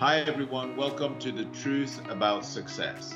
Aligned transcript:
Hi, 0.00 0.20
everyone. 0.20 0.76
Welcome 0.78 1.18
to 1.18 1.30
The 1.30 1.44
Truth 1.60 2.00
About 2.08 2.46
Success, 2.46 3.14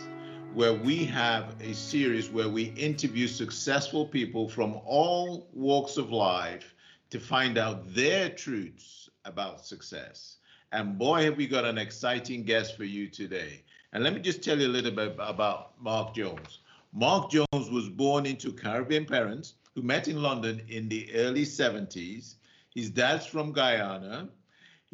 where 0.53 0.75
we 0.75 1.07
have 1.07 1.57
a 1.59 1.73
series 1.73 2.29
where 2.29 2.51
we 2.51 2.75
interview 2.75 3.27
successful 3.27 4.05
people 4.05 4.51
from 4.51 4.79
all 4.85 5.49
walks 5.55 5.97
of 5.97 6.13
life 6.13 6.75
to 7.09 7.19
find 7.19 7.57
out 7.57 7.95
their 7.95 8.29
truths 8.29 9.09
about 9.25 9.65
success. 9.65 10.37
And 10.73 10.99
boy, 10.99 11.25
have 11.25 11.39
we 11.39 11.47
got 11.47 11.65
an 11.65 11.79
exciting 11.79 12.43
guest 12.43 12.77
for 12.77 12.85
you 12.85 13.09
today. 13.09 13.63
And 13.95 14.05
let 14.05 14.13
me 14.13 14.21
just 14.21 14.45
tell 14.45 14.61
you 14.61 14.67
a 14.67 14.77
little 14.77 14.93
bit 14.93 15.17
about 15.19 15.83
Mark 15.83 16.15
Jones. 16.15 16.59
Mark 16.93 17.31
Jones 17.31 17.71
was 17.71 17.89
born 17.89 18.27
into 18.27 18.53
Caribbean 18.53 19.07
parents 19.07 19.55
who 19.75 19.81
met 19.81 20.07
in 20.07 20.21
London 20.21 20.61
in 20.69 20.91
the 20.91 21.11
early 21.15 21.47
70s. 21.47 22.35
His 22.75 22.91
dad's 22.91 23.25
from 23.25 23.53
Guyana. 23.53 24.29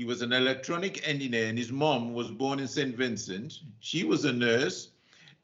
He 0.01 0.07
was 0.07 0.23
an 0.23 0.33
electronic 0.33 1.07
engineer, 1.07 1.49
and 1.49 1.59
his 1.59 1.71
mom 1.71 2.15
was 2.15 2.31
born 2.31 2.59
in 2.59 2.67
St. 2.69 2.97
Vincent. 2.97 3.61
She 3.81 4.03
was 4.03 4.25
a 4.25 4.33
nurse, 4.33 4.89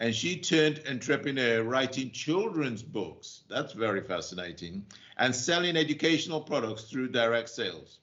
and 0.01 0.15
she 0.15 0.41
turned 0.41 0.80
entrepreneur 0.88 1.62
writing 1.62 2.10
children's 2.10 2.82
books. 2.82 3.42
That's 3.51 3.74
very 3.74 4.01
fascinating. 4.01 4.87
And 5.19 5.37
selling 5.37 5.77
educational 5.77 6.41
products 6.41 6.84
through 6.84 7.09
direct 7.09 7.51
sales. 7.51 7.98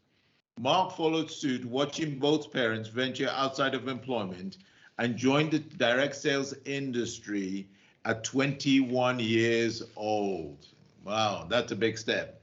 Mark 0.59 0.95
followed 0.95 1.31
suit, 1.31 1.65
watching 1.65 2.19
both 2.19 2.53
parents 2.53 2.87
venture 2.87 3.31
outside 3.31 3.73
of 3.73 3.87
employment 3.87 4.57
and 4.99 5.17
joined 5.17 5.53
the 5.53 5.59
direct 5.59 6.15
sales 6.15 6.53
industry 6.65 7.67
at 8.05 8.23
21 8.23 9.19
years 9.19 9.81
old. 9.95 10.67
Wow, 11.03 11.47
that's 11.49 11.71
a 11.71 11.75
big 11.75 11.97
step. 11.97 12.42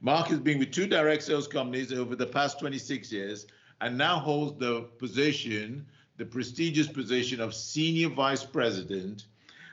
Mark 0.00 0.28
has 0.28 0.38
been 0.38 0.58
with 0.58 0.72
two 0.72 0.86
direct 0.86 1.22
sales 1.22 1.48
companies 1.48 1.92
over 1.92 2.14
the 2.14 2.26
past 2.26 2.58
26 2.60 3.10
years 3.10 3.46
and 3.80 3.96
now 3.96 4.18
holds 4.18 4.58
the 4.58 4.82
position, 4.98 5.86
the 6.16 6.24
prestigious 6.24 6.86
position 6.86 7.40
of 7.40 7.54
Senior 7.54 8.10
Vice 8.10 8.44
President 8.44 9.26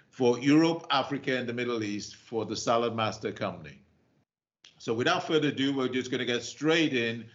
for 0.10 0.40
Europe, 0.40 0.86
Africa, 0.92 1.38
and 1.38 1.48
the 1.48 1.54
Middle 1.54 1.84
East 1.84 2.16
for 2.16 2.46
the 2.46 2.56
Saladmaster 2.56 3.36
Company. 3.36 3.80
So 4.78 4.94
without 4.94 5.26
further 5.26 5.50
ado, 5.50 5.76
we're 5.76 5.88
just 5.88 6.12
going 6.12 6.20
to 6.20 6.26
get 6.26 6.44
straight 6.44 6.94
in 6.94 7.26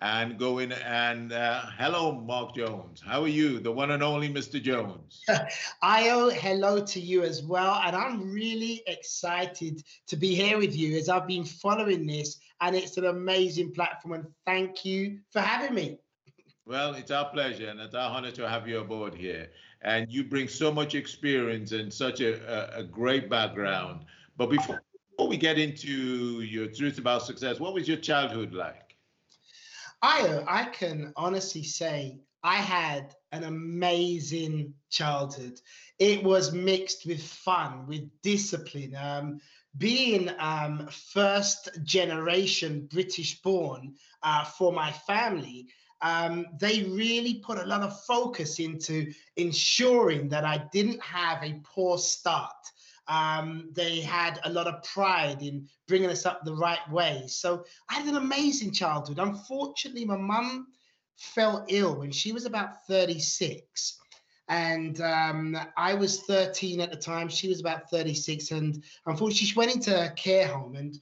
and 0.00 0.38
go 0.38 0.58
in 0.58 0.72
and 0.72 1.32
uh, 1.32 1.62
hello, 1.78 2.12
Mark 2.12 2.54
Jones. 2.54 3.02
How 3.04 3.22
are 3.22 3.28
you, 3.28 3.60
the 3.60 3.72
one 3.72 3.92
and 3.92 4.02
only 4.02 4.28
Mr. 4.28 4.62
Jones? 4.62 5.22
Ayo, 5.82 6.32
hello 6.32 6.84
to 6.84 7.00
you 7.00 7.22
as 7.22 7.42
well. 7.42 7.80
And 7.82 7.96
I'm 7.96 8.30
really 8.30 8.82
excited 8.86 9.82
to 10.08 10.16
be 10.16 10.34
here 10.34 10.58
with 10.58 10.76
you 10.76 10.96
as 10.96 11.08
I've 11.08 11.26
been 11.26 11.44
following 11.44 12.06
this, 12.06 12.38
and 12.60 12.76
it's 12.76 12.96
an 12.98 13.06
amazing 13.06 13.72
platform. 13.72 14.14
And 14.14 14.26
thank 14.44 14.84
you 14.84 15.18
for 15.30 15.40
having 15.40 15.74
me. 15.74 15.98
Well, 16.66 16.94
it's 16.94 17.12
our 17.12 17.30
pleasure 17.30 17.68
and 17.68 17.78
it's 17.78 17.94
our 17.94 18.10
honor 18.10 18.32
to 18.32 18.48
have 18.48 18.66
you 18.66 18.80
aboard 18.80 19.14
here. 19.14 19.48
And 19.82 20.10
you 20.10 20.24
bring 20.24 20.48
so 20.48 20.72
much 20.72 20.96
experience 20.96 21.70
and 21.70 21.92
such 21.92 22.20
a, 22.20 22.76
a, 22.76 22.80
a 22.80 22.82
great 22.82 23.30
background. 23.30 24.04
But 24.36 24.50
before, 24.50 24.82
before 25.10 25.28
we 25.28 25.36
get 25.36 25.58
into 25.58 26.40
your 26.40 26.66
truth 26.66 26.98
about 26.98 27.22
success, 27.22 27.60
what 27.60 27.72
was 27.72 27.86
your 27.86 27.98
childhood 27.98 28.52
like? 28.52 28.85
I 30.02 30.44
I 30.46 30.64
can 30.66 31.12
honestly 31.16 31.62
say 31.62 32.20
I 32.42 32.56
had 32.56 33.14
an 33.32 33.44
amazing 33.44 34.74
childhood. 34.90 35.60
It 35.98 36.22
was 36.22 36.52
mixed 36.52 37.06
with 37.06 37.22
fun, 37.22 37.86
with 37.86 38.08
discipline. 38.22 38.94
Um, 38.94 39.40
being 39.78 40.30
um, 40.38 40.88
first 41.12 41.68
generation 41.82 42.88
British 42.90 43.40
born 43.42 43.94
uh, 44.22 44.44
for 44.44 44.72
my 44.72 44.92
family, 44.92 45.66
um, 46.02 46.46
they 46.60 46.84
really 46.84 47.42
put 47.44 47.58
a 47.58 47.66
lot 47.66 47.82
of 47.82 48.00
focus 48.04 48.58
into 48.58 49.12
ensuring 49.36 50.28
that 50.28 50.44
I 50.44 50.66
didn't 50.72 51.02
have 51.02 51.42
a 51.42 51.60
poor 51.64 51.98
start. 51.98 52.52
Um, 53.08 53.70
they 53.72 54.00
had 54.00 54.40
a 54.44 54.50
lot 54.50 54.66
of 54.66 54.82
pride 54.82 55.42
in 55.42 55.68
bringing 55.86 56.10
us 56.10 56.26
up 56.26 56.44
the 56.44 56.54
right 56.54 56.90
way. 56.90 57.24
So 57.28 57.64
I 57.88 57.94
had 57.94 58.06
an 58.06 58.16
amazing 58.16 58.72
childhood. 58.72 59.18
Unfortunately, 59.18 60.04
my 60.04 60.16
mum 60.16 60.66
fell 61.16 61.64
ill 61.68 61.96
when 61.96 62.10
she 62.10 62.32
was 62.32 62.44
about 62.44 62.86
36. 62.86 63.98
And 64.48 65.00
um, 65.00 65.58
I 65.76 65.94
was 65.94 66.22
13 66.22 66.80
at 66.80 66.90
the 66.90 66.96
time. 66.96 67.28
She 67.28 67.48
was 67.48 67.60
about 67.60 67.90
36. 67.90 68.50
And 68.52 68.82
unfortunately, 69.06 69.46
she 69.46 69.58
went 69.58 69.74
into 69.74 70.04
a 70.04 70.10
care 70.10 70.48
home. 70.48 70.76
And 70.76 70.96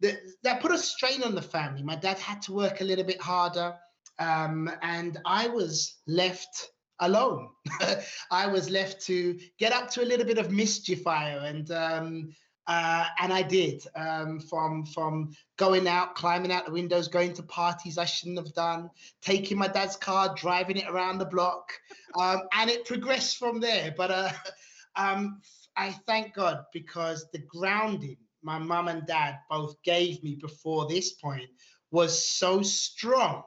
th- 0.00 0.18
that 0.42 0.60
put 0.60 0.72
a 0.72 0.78
strain 0.78 1.22
on 1.22 1.34
the 1.34 1.42
family. 1.42 1.82
My 1.82 1.96
dad 1.96 2.18
had 2.18 2.42
to 2.42 2.52
work 2.52 2.80
a 2.80 2.84
little 2.84 3.04
bit 3.04 3.20
harder. 3.20 3.74
Um, 4.18 4.70
and 4.82 5.18
I 5.24 5.48
was 5.48 5.96
left 6.06 6.70
alone. 7.00 7.50
I 8.30 8.46
was 8.46 8.70
left 8.70 9.04
to 9.06 9.38
get 9.58 9.72
up 9.72 9.90
to 9.92 10.02
a 10.02 10.06
little 10.06 10.26
bit 10.26 10.38
of 10.38 10.50
mischief 10.50 11.02
fire, 11.02 11.40
and 11.44 11.70
um, 11.70 12.34
uh, 12.66 13.06
and 13.20 13.32
I 13.32 13.42
did 13.42 13.84
um, 13.94 14.40
from 14.40 14.86
from 14.86 15.32
going 15.56 15.86
out, 15.88 16.14
climbing 16.14 16.52
out 16.52 16.66
the 16.66 16.72
windows, 16.72 17.08
going 17.08 17.34
to 17.34 17.42
parties 17.42 17.98
I 17.98 18.04
shouldn't 18.04 18.38
have 18.38 18.54
done, 18.54 18.90
taking 19.22 19.58
my 19.58 19.68
dad's 19.68 19.96
car, 19.96 20.34
driving 20.34 20.76
it 20.76 20.88
around 20.88 21.18
the 21.18 21.26
block, 21.26 21.72
um, 22.18 22.42
and 22.52 22.70
it 22.70 22.86
progressed 22.86 23.38
from 23.38 23.60
there. 23.60 23.94
But 23.96 24.10
uh, 24.10 24.30
um, 24.96 25.40
I 25.76 25.92
thank 26.06 26.34
God 26.34 26.64
because 26.72 27.26
the 27.32 27.38
grounding 27.38 28.16
my 28.42 28.58
mum 28.58 28.88
and 28.88 29.06
dad 29.06 29.38
both 29.48 29.82
gave 29.82 30.22
me 30.22 30.36
before 30.36 30.86
this 30.86 31.14
point 31.14 31.48
was 31.90 32.26
so 32.26 32.60
strong 32.60 33.42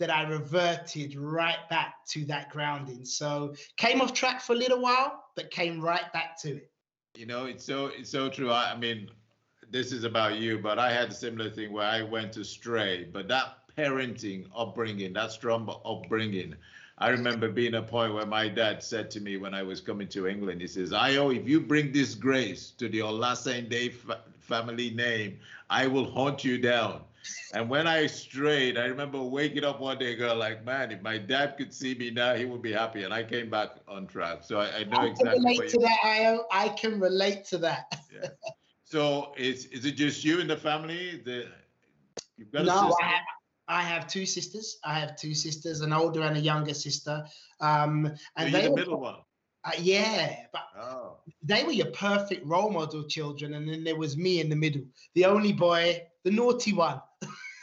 that 0.00 0.10
I 0.10 0.22
reverted 0.22 1.14
right 1.14 1.68
back 1.68 2.06
to 2.08 2.24
that 2.24 2.50
grounding. 2.50 3.04
So 3.04 3.54
came 3.76 4.00
off 4.00 4.12
track 4.12 4.40
for 4.40 4.54
a 4.54 4.56
little 4.56 4.80
while, 4.80 5.22
but 5.36 5.50
came 5.50 5.80
right 5.80 6.12
back 6.12 6.40
to 6.42 6.56
it. 6.56 6.70
You 7.14 7.26
know, 7.26 7.44
it's 7.44 7.64
so 7.64 7.86
it's 7.86 8.10
so 8.10 8.28
true. 8.28 8.50
I, 8.50 8.72
I 8.72 8.76
mean, 8.76 9.10
this 9.70 9.92
is 9.92 10.04
about 10.04 10.38
you, 10.38 10.58
but 10.58 10.78
I 10.78 10.92
had 10.92 11.10
a 11.10 11.14
similar 11.14 11.50
thing 11.50 11.72
where 11.72 11.86
I 11.86 12.02
went 12.02 12.36
astray. 12.36 13.04
But 13.04 13.28
that 13.28 13.58
parenting 13.76 14.46
upbringing, 14.56 15.12
that 15.12 15.32
strong 15.32 15.68
upbringing, 15.84 16.54
I 16.98 17.08
remember 17.10 17.50
being 17.50 17.74
a 17.74 17.82
point 17.82 18.14
where 18.14 18.26
my 18.26 18.48
dad 18.48 18.82
said 18.82 19.10
to 19.12 19.20
me 19.20 19.36
when 19.36 19.54
I 19.54 19.62
was 19.62 19.80
coming 19.80 20.08
to 20.08 20.26
England, 20.26 20.60
he 20.60 20.66
says, 20.66 20.92
Ayo, 20.92 21.34
if 21.34 21.48
you 21.48 21.60
bring 21.60 21.92
disgrace 21.92 22.72
to 22.72 22.88
the 22.88 23.00
Olasende 23.00 23.92
fa- 23.92 24.20
family 24.38 24.90
name, 24.90 25.38
I 25.68 25.86
will 25.86 26.10
hunt 26.10 26.44
you 26.44 26.58
down. 26.58 27.02
And 27.52 27.68
when 27.68 27.86
I 27.86 28.06
strayed, 28.06 28.78
I 28.78 28.84
remember 28.86 29.22
waking 29.22 29.64
up 29.64 29.80
one 29.80 29.98
day, 29.98 30.14
girl, 30.14 30.36
like, 30.36 30.64
man, 30.64 30.90
if 30.90 31.02
my 31.02 31.18
dad 31.18 31.56
could 31.56 31.72
see 31.72 31.94
me 31.94 32.10
now, 32.10 32.34
he 32.34 32.44
would 32.44 32.62
be 32.62 32.72
happy. 32.72 33.02
And 33.02 33.12
I 33.12 33.22
came 33.22 33.50
back 33.50 33.70
on 33.88 34.06
track. 34.06 34.42
So 34.42 34.60
I, 34.60 34.78
I 34.78 34.84
know 34.84 34.98
I 34.98 35.06
exactly. 35.06 35.34
Can 35.34 35.44
relate 35.44 35.70
to 35.70 35.78
that, 35.80 35.98
Ayo. 36.04 36.38
I 36.52 36.68
can 36.68 37.00
relate 37.00 37.44
to 37.46 37.58
that. 37.58 38.00
yeah. 38.12 38.28
So 38.84 39.32
is 39.36 39.66
is 39.66 39.84
it 39.84 39.92
just 39.92 40.24
you 40.24 40.40
in 40.40 40.48
the 40.48 40.56
family? 40.56 41.22
The 41.24 41.46
you've 42.36 42.50
got 42.50 42.64
no, 42.64 42.96
I 43.00 43.06
have, 43.06 43.22
I 43.68 43.82
have 43.82 44.08
two 44.08 44.26
sisters. 44.26 44.78
I 44.84 44.98
have 44.98 45.16
two 45.16 45.32
sisters, 45.32 45.80
an 45.80 45.92
older 45.92 46.22
and 46.22 46.36
a 46.36 46.40
younger 46.40 46.74
sister. 46.74 47.24
Um, 47.60 48.12
and 48.36 48.50
so 48.50 48.58
they 48.58 48.68
the 48.68 48.74
middle 48.74 49.00
one. 49.00 49.18
Uh, 49.62 49.70
yeah, 49.78 50.46
but 50.52 50.62
oh. 50.76 51.18
they 51.42 51.62
were 51.62 51.70
your 51.70 51.90
perfect 51.92 52.44
role 52.46 52.70
model 52.70 53.04
children, 53.04 53.54
and 53.54 53.68
then 53.68 53.84
there 53.84 53.96
was 53.96 54.16
me 54.16 54.40
in 54.40 54.48
the 54.48 54.56
middle, 54.56 54.82
the 55.14 55.26
only 55.26 55.52
boy, 55.52 56.00
the 56.24 56.30
naughty 56.30 56.72
one, 56.72 57.00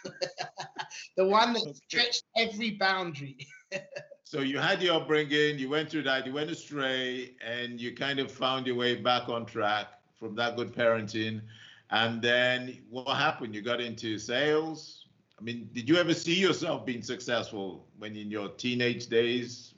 the 1.18 1.25
one 1.25 1.53
that 1.53 1.75
stretched 1.75 2.23
every 2.35 2.72
boundary. 2.72 3.38
so 4.23 4.40
you 4.40 4.59
had 4.59 4.81
your 4.81 4.95
upbringing, 4.95 5.59
you 5.59 5.69
went 5.69 5.90
through 5.90 6.03
that, 6.03 6.25
you 6.25 6.34
went 6.34 6.50
astray, 6.50 7.35
and 7.45 7.79
you 7.79 7.95
kind 7.95 8.19
of 8.19 8.31
found 8.31 8.67
your 8.67 8.75
way 8.75 8.96
back 8.96 9.29
on 9.29 9.46
track 9.46 9.88
from 10.19 10.35
that 10.35 10.56
good 10.56 10.73
parenting. 10.73 11.41
And 11.90 12.22
then 12.22 12.79
what 12.90 13.07
happened? 13.16 13.56
You 13.56 13.62
got 13.62 13.79
into 13.79 14.17
sales. 14.17 15.05
I 15.40 15.43
mean, 15.43 15.70
did 15.73 15.87
you 15.87 15.97
ever 15.97 16.14
see 16.14 16.34
yourself 16.34 16.85
being 16.85 17.03
successful 17.03 17.87
when 17.97 18.16
in 18.16 18.31
your 18.31 18.49
teenage 18.49 19.08
days? 19.08 19.73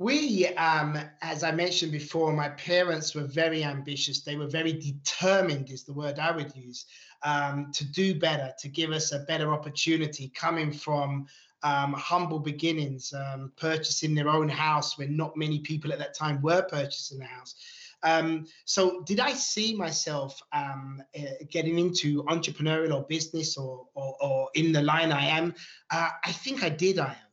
We, 0.00 0.46
um, 0.54 0.96
as 1.22 1.42
I 1.42 1.50
mentioned 1.50 1.90
before, 1.90 2.32
my 2.32 2.50
parents 2.50 3.16
were 3.16 3.24
very 3.24 3.64
ambitious. 3.64 4.20
They 4.20 4.36
were 4.36 4.46
very 4.46 4.72
determined, 4.72 5.70
is 5.70 5.82
the 5.82 5.92
word 5.92 6.20
I 6.20 6.30
would 6.30 6.54
use, 6.54 6.86
um, 7.24 7.72
to 7.72 7.84
do 7.84 8.14
better, 8.14 8.52
to 8.60 8.68
give 8.68 8.92
us 8.92 9.10
a 9.10 9.20
better 9.20 9.52
opportunity 9.52 10.30
coming 10.36 10.70
from 10.70 11.26
um, 11.64 11.92
humble 11.94 12.38
beginnings, 12.38 13.12
um, 13.12 13.50
purchasing 13.56 14.14
their 14.14 14.28
own 14.28 14.48
house 14.48 14.96
when 14.96 15.16
not 15.16 15.36
many 15.36 15.58
people 15.58 15.92
at 15.92 15.98
that 15.98 16.14
time 16.14 16.40
were 16.42 16.62
purchasing 16.62 17.20
a 17.20 17.26
house. 17.26 17.56
Um, 18.04 18.46
so, 18.64 19.00
did 19.00 19.18
I 19.18 19.32
see 19.32 19.74
myself 19.74 20.40
uh, 20.52 20.76
getting 21.50 21.80
into 21.80 22.22
entrepreneurial 22.24 22.94
or 22.94 23.02
business 23.08 23.56
or, 23.56 23.88
or, 23.94 24.14
or, 24.20 24.48
in 24.54 24.70
the 24.70 24.82
line 24.82 25.10
I 25.10 25.24
am? 25.24 25.52
Uh, 25.90 26.10
I 26.24 26.30
think 26.30 26.62
I 26.62 26.68
did. 26.68 27.00
I 27.00 27.08
am 27.08 27.27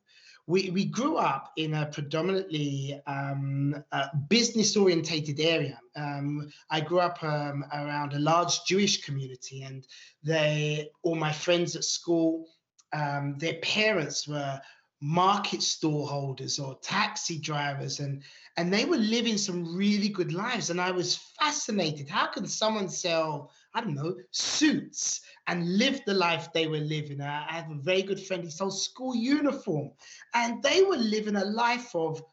we, 0.48 0.70
we 0.70 0.86
grew 0.86 1.18
up 1.18 1.52
in 1.58 1.74
a 1.74 1.88
predominantly 1.88 3.02
um, 3.08 3.84
uh, 3.92 4.08
business 4.30 4.78
orientated 4.78 5.40
area. 5.40 5.80
Um, 5.96 6.52
I 6.70 6.82
grew 6.82 7.00
up 7.00 7.24
um, 7.24 7.66
around 7.74 8.14
a 8.14 8.20
large 8.20 8.64
Jewish 8.66 9.02
community, 9.02 9.64
and 9.64 9.88
they, 10.24 10.90
all 11.02 11.16
my 11.16 11.32
friends 11.32 11.76
at 11.76 11.84
school, 11.84 12.48
um, 12.94 13.38
their 13.40 13.56
parents 13.56 14.28
were 14.28 14.62
market 15.02 15.62
stall 15.62 16.06
holders 16.06 16.58
or 16.58 16.80
taxi 16.82 17.38
drivers 17.38 18.00
and 18.00 18.24
and 18.58 18.74
they 18.74 18.86
were 18.86 18.98
living 18.98 19.38
some 19.38 19.76
really 19.76 20.08
good 20.08 20.32
lives 20.32 20.70
and 20.70 20.80
i 20.80 20.90
was 20.90 21.18
fascinated 21.38 22.08
how 22.08 22.26
can 22.26 22.48
someone 22.48 22.88
sell 22.88 23.52
i 23.74 23.82
don't 23.82 23.94
know 23.94 24.16
suits 24.32 25.22
and 25.48 25.78
live 25.78 26.02
the 26.06 26.14
life 26.14 26.52
they 26.54 26.68
were 26.68 26.78
living. 26.78 27.22
I 27.22 27.46
have 27.50 27.70
a 27.70 27.76
very 27.76 28.02
good 28.02 28.20
friend 28.20 28.44
he 28.44 28.50
sold 28.50 28.78
school 28.78 29.16
uniform 29.16 29.92
and 30.34 30.62
they 30.64 30.84
were 30.84 30.98
living 30.98 31.36
a 31.36 31.46
life 31.46 31.96
of 31.96 32.24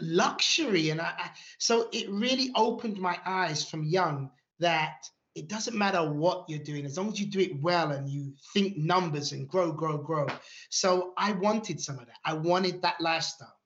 luxury. 0.00 0.90
And 0.90 1.00
I, 1.00 1.12
I 1.18 1.30
so 1.58 1.88
it 1.92 2.10
really 2.10 2.50
opened 2.54 2.98
my 2.98 3.18
eyes 3.24 3.64
from 3.64 3.84
young 3.84 4.30
that 4.58 5.06
it 5.34 5.48
doesn't 5.48 5.76
matter 5.76 6.12
what 6.12 6.44
you're 6.48 6.58
doing 6.58 6.84
as 6.84 6.98
long 6.98 7.08
as 7.08 7.18
you 7.18 7.26
do 7.26 7.40
it 7.40 7.62
well 7.62 7.92
and 7.92 8.08
you 8.08 8.34
think 8.52 8.76
numbers 8.76 9.32
and 9.32 9.48
grow 9.48 9.72
grow 9.72 9.96
grow. 9.98 10.26
So 10.68 11.14
i 11.16 11.32
wanted 11.32 11.80
some 11.80 11.98
of 11.98 12.06
that. 12.06 12.18
I 12.24 12.34
wanted 12.34 12.82
that 12.82 13.00
lifestyle. 13.00 13.56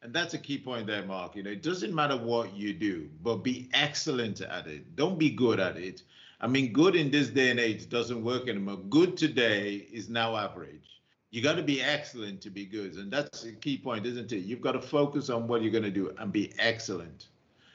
And 0.00 0.14
that's 0.14 0.32
a 0.32 0.38
key 0.38 0.58
point 0.58 0.86
there 0.86 1.04
mark. 1.04 1.36
You 1.36 1.42
know 1.42 1.50
it 1.50 1.62
doesn't 1.62 1.94
matter 1.94 2.16
what 2.16 2.54
you 2.54 2.72
do 2.72 3.10
but 3.22 3.36
be 3.44 3.68
excellent 3.74 4.40
at 4.40 4.66
it. 4.66 4.96
Don't 4.96 5.18
be 5.18 5.30
good 5.30 5.60
at 5.60 5.76
it 5.76 6.02
i 6.40 6.46
mean 6.46 6.72
good 6.72 6.96
in 6.96 7.10
this 7.10 7.28
day 7.28 7.50
and 7.50 7.60
age 7.60 7.88
doesn't 7.88 8.22
work 8.22 8.48
anymore. 8.48 8.78
Good 8.88 9.16
today 9.16 9.86
is 9.92 10.08
now 10.08 10.36
average. 10.36 11.00
You 11.30 11.42
got 11.42 11.56
to 11.56 11.62
be 11.62 11.82
excellent 11.82 12.40
to 12.42 12.50
be 12.50 12.64
good. 12.64 12.94
And 12.94 13.10
that's 13.12 13.42
the 13.42 13.52
key 13.52 13.76
point 13.78 14.06
isn't 14.06 14.32
it? 14.32 14.38
You've 14.38 14.62
got 14.62 14.72
to 14.72 14.80
focus 14.80 15.28
on 15.28 15.46
what 15.46 15.62
you're 15.62 15.72
going 15.72 15.84
to 15.84 15.90
do 15.90 16.14
and 16.18 16.32
be 16.32 16.52
excellent 16.58 17.28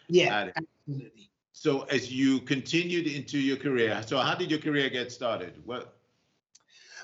yeah 0.09 0.49
absolutely. 0.55 1.29
So 1.53 1.81
as 1.83 2.11
you 2.11 2.39
continued 2.41 3.07
into 3.07 3.37
your 3.37 3.57
career, 3.57 4.01
so 4.05 4.17
how 4.17 4.35
did 4.35 4.49
your 4.49 4.59
career 4.59 4.89
get 4.89 5.11
started? 5.11 5.61
What? 5.65 5.95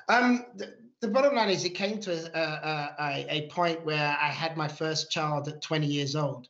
Um, 0.09 0.45
the, 0.55 0.73
the 1.01 1.07
bottom 1.07 1.35
line 1.35 1.49
is, 1.49 1.63
it 1.65 1.75
came 1.75 1.99
to 2.01 2.11
a, 2.11 2.95
a, 2.99 3.25
a, 3.29 3.47
point 3.49 3.85
where 3.85 4.17
I 4.19 4.27
had 4.27 4.57
my 4.57 4.67
first 4.67 5.11
child 5.11 5.47
at 5.47 5.61
20 5.61 5.85
years 5.85 6.15
old, 6.15 6.47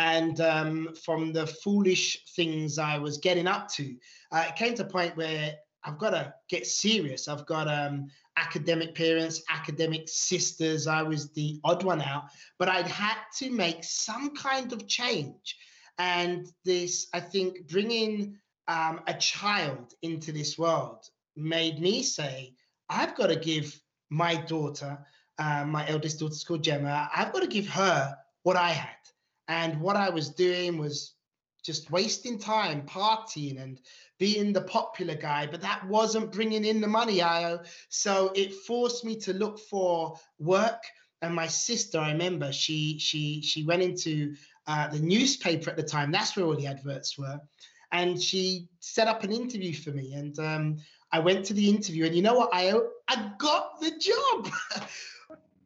and 0.00 0.40
um, 0.40 0.94
from 1.04 1.30
the 1.30 1.46
foolish 1.46 2.24
things 2.34 2.78
I 2.78 2.96
was 2.96 3.18
getting 3.18 3.46
up 3.46 3.68
to, 3.72 3.94
uh, 4.32 4.46
it 4.48 4.56
came 4.56 4.74
to 4.76 4.82
a 4.82 4.86
point 4.86 5.14
where 5.14 5.54
I've 5.84 5.98
got 5.98 6.10
to 6.10 6.32
get 6.48 6.66
serious. 6.66 7.28
I've 7.28 7.44
got 7.44 7.68
um, 7.68 8.08
academic 8.38 8.94
parents, 8.94 9.42
academic 9.50 10.08
sisters. 10.08 10.86
I 10.86 11.02
was 11.02 11.30
the 11.32 11.60
odd 11.64 11.84
one 11.84 12.00
out, 12.00 12.24
but 12.58 12.70
I'd 12.70 12.86
had 12.86 13.18
to 13.40 13.50
make 13.50 13.84
some 13.84 14.34
kind 14.34 14.72
of 14.72 14.88
change 14.88 15.58
and 15.98 16.46
this, 16.64 17.08
I 17.12 17.20
think, 17.20 17.68
bringing 17.68 18.38
um, 18.68 19.00
a 19.06 19.12
child 19.12 19.92
into 20.00 20.32
this 20.32 20.56
world 20.56 21.04
made 21.36 21.78
me 21.78 22.02
say, 22.02 22.54
I've 22.88 23.14
got 23.16 23.26
to 23.26 23.36
give 23.36 23.78
my 24.08 24.36
daughter, 24.36 24.98
uh, 25.38 25.66
my 25.66 25.86
eldest 25.88 26.20
daughter's 26.20 26.42
called 26.42 26.64
Gemma, 26.64 27.10
I've 27.14 27.34
got 27.34 27.40
to 27.40 27.48
give 27.48 27.68
her 27.68 28.16
what 28.44 28.56
I 28.56 28.70
had. 28.70 28.96
And 29.50 29.80
what 29.80 29.96
I 29.96 30.10
was 30.10 30.28
doing 30.28 30.78
was 30.78 31.14
just 31.64 31.90
wasting 31.90 32.38
time 32.38 32.82
partying 32.86 33.60
and 33.60 33.80
being 34.16 34.52
the 34.52 34.60
popular 34.62 35.16
guy, 35.16 35.48
but 35.50 35.60
that 35.60 35.84
wasn't 35.88 36.30
bringing 36.30 36.64
in 36.64 36.80
the 36.80 36.86
money, 36.86 37.18
Ayo. 37.18 37.66
So 37.88 38.30
it 38.36 38.54
forced 38.54 39.04
me 39.04 39.16
to 39.16 39.32
look 39.32 39.58
for 39.58 40.16
work. 40.38 40.80
And 41.20 41.34
my 41.34 41.48
sister, 41.48 41.98
I 41.98 42.12
remember, 42.12 42.52
she 42.52 42.96
she 43.00 43.42
she 43.42 43.64
went 43.64 43.82
into 43.82 44.36
uh, 44.68 44.86
the 44.86 45.00
newspaper 45.00 45.68
at 45.68 45.76
the 45.76 45.82
time. 45.82 46.12
That's 46.12 46.36
where 46.36 46.46
all 46.46 46.56
the 46.56 46.68
adverts 46.68 47.18
were. 47.18 47.40
And 47.90 48.22
she 48.22 48.68
set 48.78 49.08
up 49.08 49.24
an 49.24 49.32
interview 49.32 49.74
for 49.74 49.90
me. 49.90 50.14
And 50.14 50.38
um, 50.38 50.76
I 51.10 51.18
went 51.18 51.44
to 51.46 51.54
the 51.54 51.68
interview. 51.68 52.06
And 52.06 52.14
you 52.14 52.22
know 52.22 52.34
what? 52.34 52.50
I, 52.52 52.72
I 53.08 53.32
got 53.38 53.80
the 53.80 53.90
job. 53.98 54.48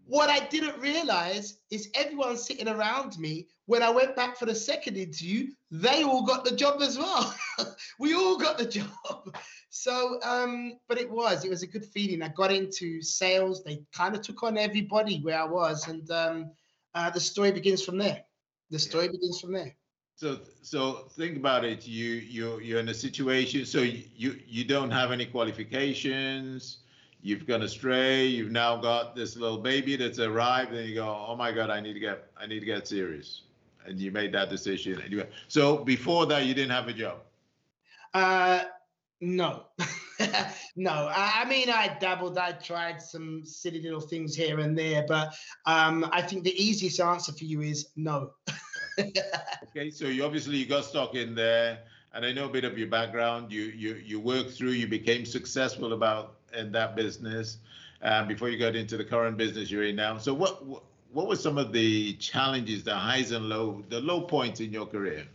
what 0.06 0.28
I 0.28 0.46
didn't 0.46 0.78
realize 0.80 1.58
is 1.70 1.90
everyone 1.94 2.36
sitting 2.36 2.68
around 2.68 3.18
me, 3.18 3.46
when 3.66 3.82
I 3.82 3.90
went 3.90 4.14
back 4.14 4.36
for 4.36 4.46
the 4.46 4.54
second 4.54 4.96
interview, 4.96 5.48
they 5.70 6.02
all 6.02 6.24
got 6.24 6.44
the 6.44 6.54
job 6.54 6.82
as 6.82 6.98
well. 6.98 7.34
we 7.98 8.14
all 8.14 8.36
got 8.36 8.58
the 8.58 8.66
job. 8.66 9.36
So, 9.70 10.20
um, 10.22 10.74
but 10.88 10.98
it 10.98 11.10
was, 11.10 11.44
it 11.44 11.50
was 11.50 11.62
a 11.62 11.66
good 11.66 11.84
feeling. 11.84 12.22
I 12.22 12.28
got 12.28 12.52
into 12.52 13.00
sales. 13.00 13.64
They 13.64 13.82
kind 13.94 14.14
of 14.14 14.20
took 14.22 14.42
on 14.42 14.58
everybody 14.58 15.20
where 15.20 15.40
I 15.40 15.44
was. 15.44 15.88
And 15.88 16.08
um, 16.10 16.50
uh, 16.94 17.10
the 17.10 17.20
story 17.20 17.50
begins 17.50 17.82
from 17.82 17.98
there 17.98 18.24
the 18.70 18.78
story 18.78 19.06
yeah. 19.06 19.12
begins 19.12 19.40
from 19.40 19.52
there. 19.52 19.74
So, 20.16 20.40
so 20.62 21.06
think 21.16 21.36
about 21.36 21.64
it. 21.64 21.86
You, 21.86 22.10
you, 22.14 22.60
you're 22.60 22.80
in 22.80 22.88
a 22.88 22.94
situation. 22.94 23.64
So 23.64 23.80
you, 23.80 24.38
you 24.46 24.64
don't 24.64 24.90
have 24.90 25.10
any 25.10 25.26
qualifications. 25.26 26.78
You've 27.24 27.46
gone 27.46 27.62
astray. 27.62 28.26
You've 28.26 28.50
now 28.50 28.76
got 28.76 29.16
this 29.16 29.34
little 29.34 29.56
baby 29.56 29.96
that's 29.96 30.18
arrived, 30.18 30.74
and 30.74 30.86
you 30.86 30.96
go, 30.96 31.26
"Oh 31.26 31.34
my 31.34 31.52
God, 31.52 31.70
I 31.70 31.80
need 31.80 31.94
to 31.94 31.98
get, 31.98 32.30
I 32.36 32.46
need 32.46 32.60
to 32.60 32.66
get 32.66 32.86
serious." 32.86 33.44
And 33.86 33.98
you 33.98 34.12
made 34.12 34.30
that 34.32 34.50
decision. 34.50 35.00
Anyway, 35.00 35.26
so 35.48 35.78
before 35.78 36.26
that, 36.26 36.44
you 36.44 36.52
didn't 36.52 36.72
have 36.72 36.86
a 36.86 36.92
job. 36.92 37.20
Uh, 38.12 38.64
no. 39.22 39.64
no, 40.76 40.90
I, 40.90 41.42
I, 41.42 41.44
mean, 41.48 41.70
I 41.70 41.96
dabbled. 41.98 42.36
I 42.36 42.52
tried 42.52 43.00
some 43.00 43.42
silly 43.46 43.80
little 43.80 44.02
things 44.02 44.36
here 44.36 44.60
and 44.60 44.76
there, 44.78 45.06
but 45.08 45.34
um, 45.64 46.06
I 46.12 46.20
think 46.20 46.44
the 46.44 46.62
easiest 46.62 47.00
answer 47.00 47.32
for 47.32 47.44
you 47.44 47.62
is 47.62 47.88
no. 47.96 48.32
okay, 49.00 49.88
so 49.88 50.04
you 50.04 50.26
obviously 50.26 50.58
you 50.58 50.66
got 50.66 50.84
stuck 50.84 51.14
in 51.14 51.34
there, 51.34 51.78
and 52.12 52.26
I 52.26 52.32
know 52.32 52.44
a 52.44 52.52
bit 52.52 52.64
of 52.64 52.76
your 52.76 52.88
background. 52.88 53.50
You 53.50 53.62
you 53.62 53.94
you 53.94 54.20
worked 54.20 54.50
through. 54.50 54.72
You 54.72 54.88
became 54.88 55.24
successful 55.24 55.94
about 55.94 56.33
in 56.56 56.72
that 56.72 56.96
business 56.96 57.58
um, 58.02 58.28
before 58.28 58.48
you 58.48 58.58
got 58.58 58.76
into 58.76 58.96
the 58.96 59.04
current 59.04 59.36
business 59.36 59.70
you're 59.70 59.84
in 59.84 59.96
now. 59.96 60.18
So 60.18 60.34
what 60.34 60.64
what 61.12 61.28
were 61.28 61.36
some 61.36 61.58
of 61.58 61.72
the 61.72 62.14
challenges, 62.14 62.82
the 62.82 62.94
highs 62.94 63.30
and 63.30 63.48
low, 63.48 63.84
the 63.88 64.00
low 64.00 64.22
points 64.22 64.60
in 64.60 64.72
your 64.72 64.86
career? 64.86 65.26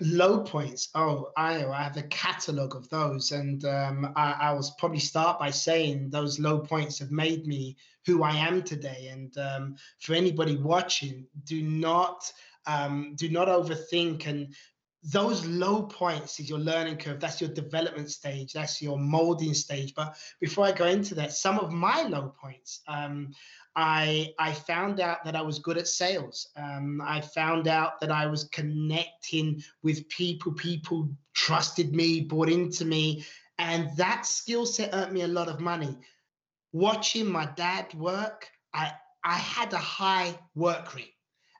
low 0.00 0.40
points. 0.40 0.88
Oh, 0.94 1.30
I, 1.36 1.64
I 1.64 1.82
have 1.82 1.96
a 1.96 2.02
catalog 2.02 2.76
of 2.76 2.88
those, 2.90 3.32
and 3.32 3.64
um, 3.64 4.12
I, 4.16 4.32
I 4.32 4.52
will 4.52 4.64
probably 4.78 4.98
start 4.98 5.38
by 5.38 5.50
saying 5.50 6.10
those 6.10 6.38
low 6.38 6.58
points 6.58 6.98
have 6.98 7.10
made 7.10 7.46
me 7.46 7.76
who 8.04 8.22
I 8.22 8.32
am 8.32 8.62
today. 8.62 9.08
And 9.10 9.36
um, 9.38 9.76
for 10.00 10.14
anybody 10.14 10.56
watching, 10.56 11.26
do 11.44 11.62
not 11.62 12.30
um, 12.66 13.14
do 13.16 13.28
not 13.28 13.48
overthink 13.48 14.26
and 14.26 14.54
those 15.02 15.46
low 15.46 15.84
points 15.84 16.40
is 16.40 16.48
your 16.48 16.58
learning 16.58 16.96
curve. 16.96 17.20
That's 17.20 17.40
your 17.40 17.50
development 17.50 18.10
stage. 18.10 18.52
That's 18.52 18.82
your 18.82 18.98
molding 18.98 19.54
stage. 19.54 19.94
But 19.94 20.16
before 20.40 20.66
I 20.66 20.72
go 20.72 20.86
into 20.86 21.14
that, 21.16 21.32
some 21.32 21.58
of 21.58 21.70
my 21.70 22.02
low 22.02 22.34
points, 22.40 22.80
um, 22.88 23.32
I 23.76 24.32
I 24.38 24.52
found 24.52 25.00
out 25.00 25.22
that 25.24 25.36
I 25.36 25.42
was 25.42 25.58
good 25.58 25.76
at 25.76 25.86
sales. 25.86 26.48
Um, 26.56 27.00
I 27.04 27.20
found 27.20 27.68
out 27.68 28.00
that 28.00 28.10
I 28.10 28.26
was 28.26 28.44
connecting 28.44 29.62
with 29.82 30.08
people. 30.08 30.52
People 30.52 31.10
trusted 31.34 31.94
me, 31.94 32.22
bought 32.22 32.48
into 32.48 32.84
me, 32.84 33.24
and 33.58 33.94
that 33.96 34.26
skill 34.26 34.66
set 34.66 34.94
earned 34.94 35.12
me 35.12 35.22
a 35.22 35.28
lot 35.28 35.48
of 35.48 35.60
money. 35.60 35.96
Watching 36.72 37.26
my 37.26 37.46
dad 37.54 37.92
work, 37.94 38.48
I 38.72 38.92
I 39.22 39.34
had 39.34 39.72
a 39.72 39.78
high 39.78 40.38
work 40.54 40.94
rate, 40.94 41.14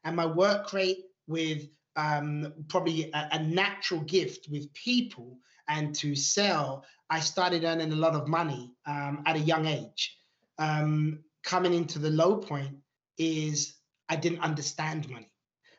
and 0.05 0.16
my 0.16 0.26
work 0.26 0.73
rate 0.73 1.05
with 1.26 1.69
um, 1.97 2.53
probably 2.69 3.11
a, 3.12 3.29
a, 3.33 3.43
natural 3.43 4.00
gift 4.00 4.49
with 4.50 4.73
people 4.75 5.38
and 5.69 5.95
to 5.97 6.15
sell, 6.15 6.85
I 7.11 7.21
started 7.21 7.65
earning 7.65 7.93
a 7.93 7.97
lot 7.97 8.15
of 8.15 8.29
money 8.29 8.73
um, 8.87 9.23
at 9.26 9.37
a 9.37 9.41
young 9.41 9.67
age. 9.67 10.19
Um, 10.59 11.21
coming 11.43 11.75
into 11.75 11.99
the 11.99 12.11
low 12.11 12.37
point 12.37 12.76
is 13.19 13.76
I 14.09 14.17
didn't 14.17 14.41
understand 14.41 15.09
money. 15.09 15.31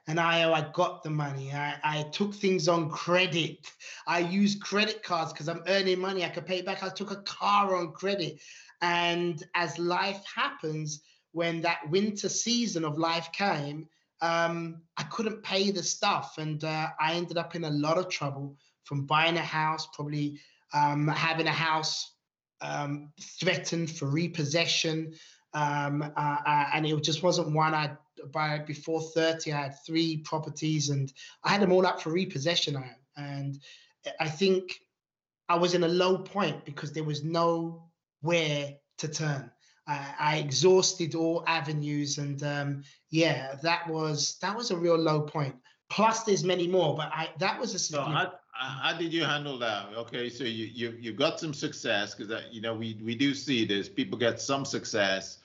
And 0.07 0.19
I, 0.19 0.49
I 0.51 0.69
got 0.73 1.03
the 1.03 1.09
money. 1.09 1.51
I, 1.53 1.75
I 1.83 2.03
took 2.03 2.33
things 2.33 2.69
on 2.69 2.89
credit. 2.89 3.69
I 4.07 4.19
used 4.19 4.61
credit 4.61 5.03
cards 5.03 5.33
because 5.33 5.49
I'm 5.49 5.63
earning 5.67 5.99
money. 5.99 6.23
I 6.23 6.29
could 6.29 6.45
pay 6.45 6.61
back. 6.61 6.81
I 6.81 6.89
took 6.89 7.11
a 7.11 7.21
car 7.23 7.75
on 7.75 7.91
credit. 7.91 8.39
And 8.81 9.43
as 9.53 9.77
life 9.77 10.23
happens, 10.33 11.01
when 11.33 11.61
that 11.61 11.89
winter 11.89 12.29
season 12.29 12.85
of 12.85 12.97
life 12.97 13.29
came, 13.33 13.87
um, 14.21 14.81
I 14.97 15.03
couldn't 15.03 15.43
pay 15.43 15.71
the 15.71 15.83
stuff, 15.83 16.35
and 16.37 16.63
uh, 16.63 16.87
I 16.99 17.13
ended 17.13 17.37
up 17.37 17.55
in 17.55 17.63
a 17.63 17.69
lot 17.69 17.97
of 17.97 18.09
trouble 18.09 18.57
from 18.83 19.05
buying 19.05 19.37
a 19.37 19.41
house, 19.41 19.87
probably 19.93 20.39
um, 20.73 21.07
having 21.07 21.47
a 21.47 21.51
house 21.51 22.13
um, 22.61 23.11
threatened 23.39 23.91
for 23.91 24.07
repossession, 24.07 25.13
um, 25.53 26.01
uh, 26.01 26.37
uh, 26.45 26.65
and 26.73 26.85
it 26.85 27.03
just 27.03 27.23
wasn't 27.23 27.53
one 27.53 27.73
I 27.73 27.91
by 28.33 28.59
before 28.59 29.01
30 29.01 29.51
i 29.51 29.61
had 29.63 29.75
three 29.85 30.17
properties 30.17 30.89
and 30.89 31.13
i 31.43 31.51
had 31.51 31.61
them 31.61 31.71
all 31.71 31.85
up 31.85 32.01
for 32.01 32.11
repossession 32.11 32.83
and 33.15 33.59
i 34.19 34.27
think 34.27 34.79
i 35.49 35.55
was 35.55 35.73
in 35.73 35.83
a 35.83 35.87
low 35.87 36.17
point 36.17 36.65
because 36.65 36.91
there 36.91 37.03
was 37.03 37.23
nowhere 37.23 38.73
to 38.97 39.07
turn 39.07 39.51
I, 39.87 40.05
I 40.19 40.37
exhausted 40.37 41.15
all 41.15 41.43
avenues, 41.47 42.17
and 42.17 42.41
um, 42.43 42.83
yeah, 43.09 43.55
that 43.63 43.87
was 43.87 44.37
that 44.41 44.55
was 44.55 44.71
a 44.71 44.77
real 44.77 44.97
low 44.97 45.21
point. 45.21 45.55
Plus, 45.89 46.23
there's 46.23 46.43
many 46.43 46.67
more, 46.67 46.95
but 46.95 47.09
I 47.13 47.29
that 47.39 47.59
was 47.59 47.73
a. 47.73 47.79
So 47.79 48.01
how, 48.01 48.33
how 48.51 48.97
did 48.97 49.13
you 49.13 49.23
handle 49.23 49.57
that? 49.59 49.87
Okay, 49.95 50.29
so 50.29 50.43
you 50.43 50.65
you 50.65 50.97
you 50.99 51.13
got 51.13 51.39
some 51.39 51.53
success 51.53 52.15
because 52.15 52.43
you 52.51 52.61
know 52.61 52.75
we 52.75 52.99
we 53.03 53.15
do 53.15 53.33
see 53.33 53.65
this. 53.65 53.87
People 53.87 54.17
get 54.17 54.41
some 54.41 54.65
success, 54.65 55.39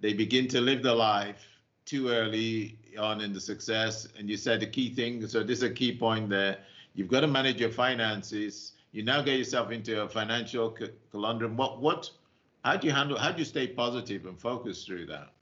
they 0.00 0.12
begin 0.12 0.48
to 0.48 0.60
live 0.60 0.82
their 0.82 0.94
life 0.94 1.44
too 1.84 2.08
early 2.08 2.78
on 2.98 3.20
in 3.20 3.32
the 3.32 3.40
success. 3.40 4.08
And 4.18 4.28
you 4.28 4.36
said 4.36 4.60
the 4.60 4.66
key 4.66 4.94
thing. 4.94 5.26
So 5.26 5.42
this 5.42 5.58
is 5.58 5.64
a 5.64 5.70
key 5.70 5.96
point 5.96 6.28
there. 6.28 6.58
You've 6.94 7.08
got 7.08 7.20
to 7.20 7.26
manage 7.26 7.60
your 7.60 7.70
finances. 7.70 8.72
You 8.92 9.02
now 9.02 9.22
get 9.22 9.38
yourself 9.38 9.70
into 9.70 10.02
a 10.02 10.08
financial 10.08 10.76
conundrum. 11.10 11.56
What 11.56 11.80
what? 11.80 12.10
How 12.68 12.76
do 12.76 12.86
you 12.86 12.92
handle? 12.92 13.16
How 13.16 13.32
do 13.32 13.38
you 13.38 13.46
stay 13.46 13.66
positive 13.66 14.26
and 14.26 14.38
focus 14.38 14.84
through 14.84 15.06
that? 15.06 15.32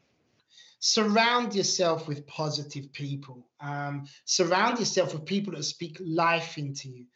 surround 0.78 1.56
yourself 1.56 2.06
with 2.06 2.25
positive 2.28 2.92
people. 2.92 3.49
Um, 3.61 4.04
surround 4.26 4.78
yourself 4.78 5.12
with 5.12 5.26
people 5.26 5.54
that 5.54 5.64
speak 5.64 5.97
life 6.00 6.59
into 6.59 6.88
you. 6.88 7.06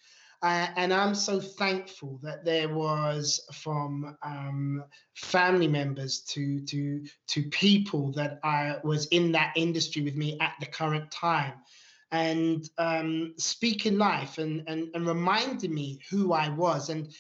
Uh, 0.43 0.67
and 0.75 0.93
I'm 0.93 1.15
so 1.15 1.39
thankful 1.39 2.19
that 2.25 2.45
there 2.45 2.69
was 2.69 3.47
from 3.53 4.17
um, 4.25 4.83
family 5.15 5.69
members 5.69 6.23
to 6.31 6.59
to 6.65 7.05
to 7.29 7.43
people 7.51 8.11
that 8.13 8.41
I 8.43 8.79
was 8.83 9.07
in 9.09 9.31
that 9.33 9.53
industry 9.55 10.03
with 10.03 10.17
me 10.17 10.39
at 10.41 10.55
the 10.59 10.67
current 10.67 11.09
time, 11.13 11.55
and 12.11 12.69
um, 12.79 13.35
speaking 13.37 13.97
life 13.97 14.39
and, 14.39 14.65
and 14.67 14.89
and 14.95 15.07
reminding 15.07 15.73
me 15.73 16.01
who 16.11 16.33
I 16.33 16.49
was. 16.49 16.89
And 16.89 17.15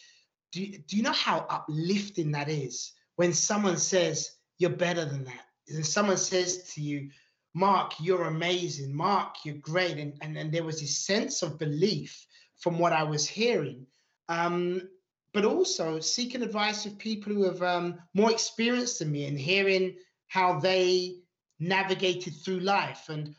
do 0.52 0.62
you, 0.62 0.78
do 0.78 0.96
you 0.96 1.02
know 1.02 1.12
how 1.12 1.46
uplifting 1.48 2.32
that 2.32 2.48
is 2.48 2.92
when 3.16 3.32
someone 3.32 3.76
says 3.76 4.30
you're 4.58 4.70
better 4.70 5.04
than 5.04 5.24
that? 5.24 5.46
And 5.68 5.86
someone 5.86 6.16
says 6.16 6.72
to 6.74 6.80
you, 6.80 7.10
Mark, 7.54 7.94
you're 8.00 8.24
amazing. 8.24 8.94
Mark, 8.94 9.36
you're 9.44 9.56
great. 9.56 9.98
And, 9.98 10.14
and, 10.20 10.36
and 10.36 10.52
there 10.52 10.64
was 10.64 10.80
this 10.80 10.98
sense 10.98 11.42
of 11.42 11.58
belief 11.58 12.26
from 12.58 12.78
what 12.78 12.92
I 12.92 13.02
was 13.02 13.26
hearing. 13.26 13.86
Um, 14.28 14.88
but 15.32 15.44
also 15.44 16.00
seeking 16.00 16.42
advice 16.42 16.86
of 16.86 16.98
people 16.98 17.32
who 17.32 17.44
have 17.44 17.62
um, 17.62 17.98
more 18.14 18.30
experience 18.30 18.98
than 18.98 19.12
me 19.12 19.26
and 19.26 19.38
hearing 19.38 19.96
how 20.26 20.58
they 20.58 21.16
navigated 21.60 22.34
through 22.34 22.60
life 22.60 23.08
and 23.08 23.34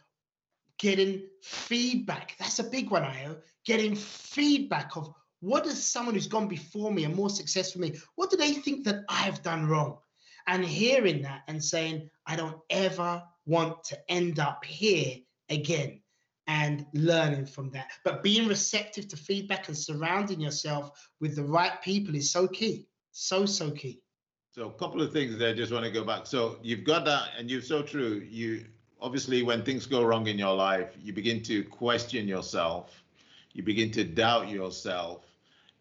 getting 0.77 1.23
feedback. 1.41 2.35
That's 2.39 2.59
a 2.59 2.63
big 2.63 2.89
one, 2.89 3.03
i 3.03 3.23
Ayo. 3.23 3.37
Getting 3.65 3.95
feedback 3.95 4.95
of 4.95 5.13
what 5.41 5.63
does 5.63 5.83
someone 5.83 6.15
who's 6.15 6.27
gone 6.27 6.47
before 6.47 6.91
me 6.91 7.03
and 7.03 7.15
more 7.15 7.29
successful 7.29 7.81
than 7.81 7.91
me, 7.91 7.99
what 8.15 8.29
do 8.29 8.37
they 8.37 8.53
think 8.53 8.85
that 8.85 9.03
I've 9.09 9.43
done 9.43 9.67
wrong? 9.67 9.97
And 10.47 10.63
hearing 10.63 11.21
that 11.23 11.41
and 11.47 11.63
saying, 11.63 12.09
I 12.25 12.35
don't 12.35 12.57
ever 12.69 13.21
want 13.45 13.83
to 13.85 13.99
end 14.09 14.39
up 14.39 14.63
here 14.63 15.17
again 15.49 16.01
and 16.47 16.85
learning 16.93 17.45
from 17.45 17.69
that. 17.71 17.87
But 18.03 18.23
being 18.23 18.47
receptive 18.47 19.07
to 19.09 19.17
feedback 19.17 19.67
and 19.67 19.77
surrounding 19.77 20.39
yourself 20.39 21.09
with 21.19 21.35
the 21.35 21.43
right 21.43 21.81
people 21.81 22.15
is 22.15 22.31
so 22.31 22.47
key. 22.47 22.87
So, 23.11 23.45
so 23.45 23.71
key. 23.71 24.01
So 24.51 24.67
a 24.67 24.73
couple 24.73 25.01
of 25.01 25.13
things 25.13 25.37
there, 25.37 25.49
I 25.49 25.53
just 25.53 25.71
want 25.71 25.85
to 25.85 25.91
go 25.91 26.03
back. 26.03 26.27
So 26.27 26.57
you've 26.61 26.83
got 26.83 27.05
that, 27.05 27.29
and 27.37 27.49
you're 27.49 27.61
so 27.61 27.81
true. 27.81 28.21
You 28.29 28.65
obviously, 28.99 29.43
when 29.43 29.63
things 29.63 29.85
go 29.85 30.03
wrong 30.03 30.27
in 30.27 30.37
your 30.37 30.53
life, 30.53 30.89
you 31.01 31.13
begin 31.13 31.41
to 31.43 31.63
question 31.63 32.27
yourself, 32.27 33.03
you 33.53 33.63
begin 33.63 33.91
to 33.91 34.03
doubt 34.03 34.49
yourself. 34.49 35.30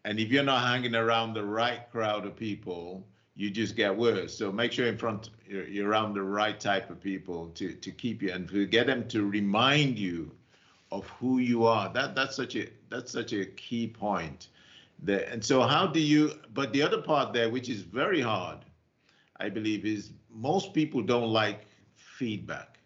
And 0.05 0.19
if 0.19 0.29
you're 0.29 0.43
not 0.43 0.65
hanging 0.65 0.95
around 0.95 1.33
the 1.33 1.43
right 1.43 1.89
crowd 1.91 2.25
of 2.25 2.35
people, 2.35 3.07
you 3.35 3.49
just 3.49 3.75
get 3.75 3.95
worse. 3.95 4.37
So 4.37 4.51
make 4.51 4.71
sure 4.71 4.87
in 4.87 4.97
front 4.97 5.29
you're, 5.47 5.87
around 5.87 6.13
the 6.13 6.21
right 6.21 6.59
type 6.59 6.89
of 6.89 6.99
people 7.01 7.49
to 7.55 7.73
to 7.73 7.91
keep 7.91 8.21
you 8.21 8.31
and 8.31 8.47
to 8.49 8.65
get 8.65 8.87
them 8.87 9.07
to 9.09 9.25
remind 9.25 9.97
you 9.97 10.31
of 10.91 11.07
who 11.07 11.37
you 11.39 11.65
are. 11.65 11.91
That 11.93 12.15
that's 12.15 12.35
such 12.35 12.55
a 12.55 12.67
that's 12.89 13.11
such 13.11 13.33
a 13.33 13.45
key 13.45 13.87
point. 13.87 14.49
There. 15.03 15.27
And 15.31 15.43
so 15.43 15.61
how 15.61 15.87
do 15.87 15.99
you 15.99 16.31
but 16.53 16.73
the 16.73 16.81
other 16.81 17.01
part 17.01 17.33
there 17.33 17.49
which 17.49 17.69
is 17.69 17.81
very 17.81 18.21
hard, 18.21 18.59
I 19.39 19.49
believe, 19.49 19.85
is 19.85 20.11
most 20.29 20.73
people 20.73 21.01
don't 21.01 21.29
like 21.29 21.65
feedback. 21.95 22.79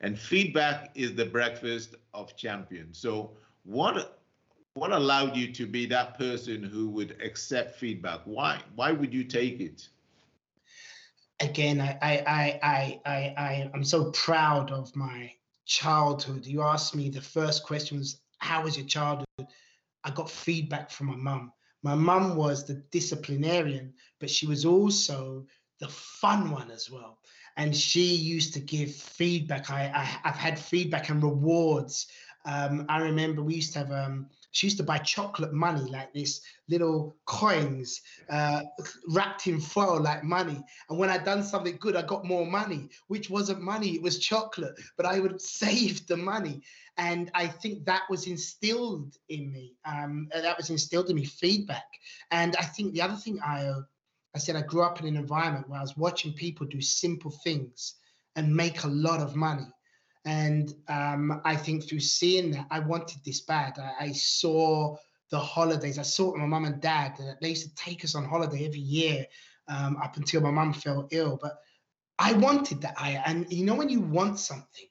And 0.00 0.18
feedback 0.18 0.90
is 0.94 1.14
the 1.14 1.24
breakfast 1.24 1.96
of 2.14 2.36
champions. 2.36 2.98
So 2.98 3.32
what 3.64 4.17
what 4.78 4.92
allowed 4.92 5.36
you 5.36 5.52
to 5.52 5.66
be 5.66 5.86
that 5.86 6.18
person 6.18 6.62
who 6.62 6.88
would 6.88 7.20
accept 7.22 7.76
feedback? 7.76 8.20
Why 8.24 8.60
why 8.74 8.92
would 8.92 9.12
you 9.12 9.24
take 9.24 9.60
it? 9.60 9.88
Again, 11.40 11.80
I 11.80 11.98
I 12.02 12.60
I 12.62 13.00
I 13.04 13.34
I 13.36 13.70
I'm 13.74 13.84
so 13.84 14.10
proud 14.12 14.70
of 14.70 14.94
my 14.96 15.32
childhood, 15.68 16.46
you 16.46 16.62
asked 16.62 16.96
me 16.96 17.10
the 17.10 17.20
first 17.20 17.62
question 17.62 17.98
was, 17.98 18.20
How 18.38 18.64
was 18.64 18.76
your 18.76 18.86
childhood? 18.86 19.26
I 20.02 20.10
got 20.10 20.30
feedback 20.30 20.90
from 20.90 21.08
my 21.08 21.16
mum. 21.16 21.52
My 21.82 21.94
mum 21.94 22.34
was 22.34 22.66
the 22.66 22.82
disciplinarian, 22.90 23.92
but 24.18 24.30
she 24.30 24.46
was 24.46 24.64
also 24.64 25.46
the 25.78 25.88
fun 25.88 26.50
one 26.50 26.70
as 26.72 26.90
well. 26.90 27.18
And 27.56 27.76
she 27.76 28.14
used 28.14 28.54
to 28.54 28.60
give 28.60 28.92
feedback. 28.92 29.70
I, 29.70 29.90
I 29.94 30.02
have 30.02 30.36
had 30.36 30.58
feedback 30.58 31.08
and 31.08 31.22
rewards. 31.22 32.06
Um, 32.44 32.86
I 32.88 33.00
remember 33.00 33.42
we 33.42 33.56
used 33.56 33.74
to 33.74 33.80
have 33.80 33.92
um, 33.92 34.28
she 34.50 34.66
used 34.66 34.78
to 34.78 34.82
buy 34.82 34.98
chocolate 34.98 35.52
money 35.52 35.90
like 35.90 36.12
this 36.12 36.40
little 36.68 37.16
coins 37.26 38.00
uh, 38.30 38.62
wrapped 39.08 39.46
in 39.46 39.60
foil 39.60 40.00
like 40.00 40.24
money. 40.24 40.62
And 40.88 40.98
when 40.98 41.10
i'd 41.10 41.24
done 41.24 41.42
something 41.42 41.76
good 41.80 41.96
i 41.96 42.02
got 42.02 42.24
more 42.24 42.46
money 42.46 42.88
which 43.08 43.30
wasn't 43.30 43.60
money 43.60 43.90
it 43.94 44.02
was 44.02 44.18
chocolate. 44.18 44.74
But 44.96 45.06
i 45.06 45.20
would 45.20 45.40
save 45.60 46.06
the 46.06 46.16
money. 46.16 46.62
And 46.96 47.30
i 47.34 47.46
think 47.46 47.84
that 47.84 48.02
was 48.10 48.26
instilled 48.26 49.16
in 49.28 49.52
me 49.52 49.74
um, 49.84 50.28
that 50.32 50.56
was 50.56 50.70
instilled 50.70 51.10
in 51.10 51.16
me 51.16 51.24
feedback. 51.24 51.86
And 52.30 52.56
i 52.56 52.64
think 52.64 52.92
the 52.92 53.02
other 53.02 53.16
thing 53.16 53.38
i 53.44 53.66
uh, 53.66 53.82
i 54.34 54.38
said 54.38 54.56
i 54.56 54.62
grew 54.62 54.82
up 54.82 55.00
in 55.00 55.06
an 55.06 55.16
environment 55.16 55.68
where 55.68 55.78
i 55.78 55.82
was 55.82 55.96
watching 55.96 56.32
people 56.32 56.66
do 56.66 56.80
simple 56.80 57.30
things 57.44 57.94
and 58.36 58.54
make 58.54 58.84
a 58.84 58.88
lot 58.88 59.20
of 59.20 59.34
money 59.34 59.66
and 60.28 60.74
um, 60.88 61.40
I 61.46 61.56
think 61.56 61.88
through 61.88 62.00
seeing 62.00 62.50
that, 62.50 62.66
I 62.70 62.80
wanted 62.80 63.20
this 63.24 63.40
bad. 63.40 63.78
I, 63.78 64.08
I 64.08 64.12
saw 64.12 64.98
the 65.30 65.38
holidays. 65.38 65.98
I 65.98 66.02
saw 66.02 66.36
my 66.36 66.44
mum 66.44 66.66
and 66.66 66.82
dad. 66.82 67.18
They 67.40 67.48
used 67.48 67.66
to 67.66 67.74
take 67.74 68.04
us 68.04 68.14
on 68.14 68.26
holiday 68.26 68.66
every 68.66 68.78
year 68.78 69.26
um, 69.68 69.96
up 69.96 70.18
until 70.18 70.42
my 70.42 70.50
mum 70.50 70.74
fell 70.74 71.08
ill. 71.12 71.38
But 71.40 71.58
I 72.18 72.34
wanted 72.34 72.82
that. 72.82 72.94
I 72.98 73.22
and 73.24 73.50
you 73.50 73.64
know 73.64 73.74
when 73.74 73.88
you 73.88 74.00
want 74.00 74.38
something, 74.38 74.90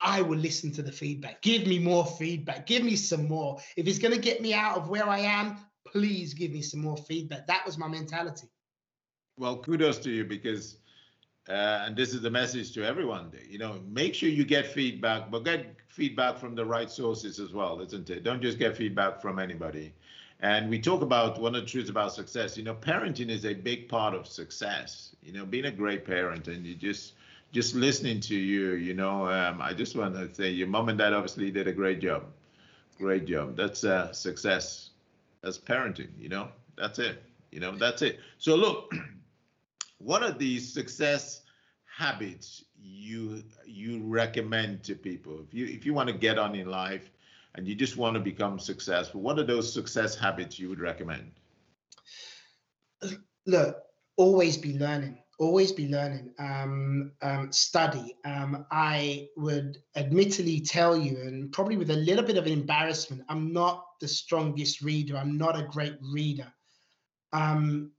I 0.00 0.22
will 0.22 0.38
listen 0.38 0.72
to 0.72 0.82
the 0.82 0.92
feedback. 0.92 1.42
Give 1.42 1.66
me 1.66 1.78
more 1.78 2.06
feedback. 2.06 2.66
Give 2.66 2.82
me 2.82 2.96
some 2.96 3.28
more. 3.28 3.58
If 3.76 3.86
it's 3.86 3.98
going 3.98 4.14
to 4.14 4.20
get 4.20 4.40
me 4.40 4.54
out 4.54 4.78
of 4.78 4.88
where 4.88 5.06
I 5.06 5.18
am, 5.18 5.58
please 5.86 6.32
give 6.32 6.52
me 6.52 6.62
some 6.62 6.80
more 6.80 6.96
feedback. 6.96 7.46
That 7.48 7.66
was 7.66 7.76
my 7.76 7.86
mentality. 7.86 8.48
Well, 9.36 9.58
kudos 9.58 9.98
to 9.98 10.10
you 10.10 10.24
because 10.24 10.78
uh, 11.48 11.84
and 11.84 11.96
this 11.96 12.14
is 12.14 12.22
the 12.22 12.30
message 12.30 12.72
to 12.72 12.84
everyone 12.84 13.30
you 13.48 13.58
know 13.58 13.80
make 13.90 14.14
sure 14.14 14.28
you 14.28 14.44
get 14.44 14.66
feedback 14.66 15.30
but 15.30 15.44
get 15.44 15.74
feedback 15.88 16.38
from 16.38 16.54
the 16.54 16.64
right 16.64 16.90
sources 16.90 17.38
as 17.38 17.52
well 17.52 17.80
isn't 17.80 18.08
it? 18.10 18.24
Don't 18.24 18.40
just 18.40 18.58
get 18.58 18.76
feedback 18.76 19.20
from 19.20 19.38
anybody. 19.38 19.92
And 20.40 20.68
we 20.68 20.80
talk 20.80 21.02
about 21.02 21.40
one 21.40 21.54
of 21.54 21.62
the 21.62 21.68
truths 21.68 21.88
about 21.90 22.12
success. 22.12 22.56
You 22.56 22.64
know 22.64 22.74
parenting 22.74 23.28
is 23.28 23.44
a 23.44 23.54
big 23.54 23.88
part 23.88 24.14
of 24.14 24.26
success. 24.26 25.14
You 25.22 25.32
know 25.32 25.44
being 25.44 25.66
a 25.66 25.70
great 25.70 26.04
parent 26.04 26.48
and 26.48 26.64
you 26.64 26.74
just 26.74 27.14
just 27.52 27.74
listening 27.74 28.20
to 28.20 28.34
you 28.34 28.72
you 28.72 28.94
know 28.94 29.26
um, 29.26 29.60
i 29.60 29.74
just 29.74 29.94
want 29.94 30.14
to 30.14 30.34
say 30.34 30.48
your 30.48 30.68
mom 30.68 30.88
and 30.88 30.96
dad 30.98 31.12
obviously 31.12 31.50
did 31.50 31.66
a 31.68 31.72
great 31.72 32.00
job. 32.00 32.24
Great 32.98 33.26
job. 33.26 33.56
That's 33.56 33.84
uh, 33.84 34.12
success. 34.12 34.90
That's 35.42 35.58
parenting 35.58 36.10
you 36.18 36.28
know? 36.28 36.48
That's 36.76 36.98
it. 36.98 37.22
You 37.50 37.60
know 37.60 37.76
that's 37.76 38.00
it. 38.02 38.20
So 38.38 38.56
look 38.56 38.92
what 40.02 40.22
are 40.22 40.32
these 40.32 40.72
success 40.72 41.42
habits 41.84 42.64
you 42.80 43.42
you 43.64 44.02
recommend 44.04 44.82
to 44.84 44.94
people? 44.94 45.40
If 45.46 45.54
you 45.54 45.66
if 45.66 45.86
you 45.86 45.94
want 45.94 46.08
to 46.08 46.14
get 46.14 46.38
on 46.38 46.54
in 46.54 46.66
life 46.66 47.10
and 47.54 47.68
you 47.68 47.74
just 47.74 47.96
want 47.96 48.14
to 48.14 48.20
become 48.20 48.58
successful 48.58 49.20
what 49.20 49.38
are 49.38 49.44
those 49.44 49.72
success 49.72 50.16
habits 50.16 50.58
you 50.58 50.68
would 50.68 50.80
recommend? 50.80 51.30
Look 53.46 53.76
always 54.16 54.56
be 54.56 54.78
learning 54.78 55.18
always 55.38 55.72
be 55.72 55.88
learning. 55.88 56.32
Um, 56.38 57.12
um, 57.20 57.50
study. 57.52 58.16
Um, 58.24 58.64
i 58.70 59.28
would 59.36 59.78
admittedly 59.96 60.60
tell 60.60 60.96
you 60.96 61.18
and 61.18 61.50
probably 61.52 61.76
with 61.76 61.90
a 61.90 61.96
little 61.96 62.24
bit 62.24 62.36
of 62.36 62.46
an 62.46 62.52
embarrassment 62.52 63.22
i'm 63.28 63.52
not 63.52 63.86
the 64.00 64.08
strongest 64.08 64.82
reader 64.82 65.16
i'm 65.16 65.36
not 65.36 65.58
a 65.58 65.64
great 65.64 65.96
reader. 66.00 66.52
Um, 67.32 67.92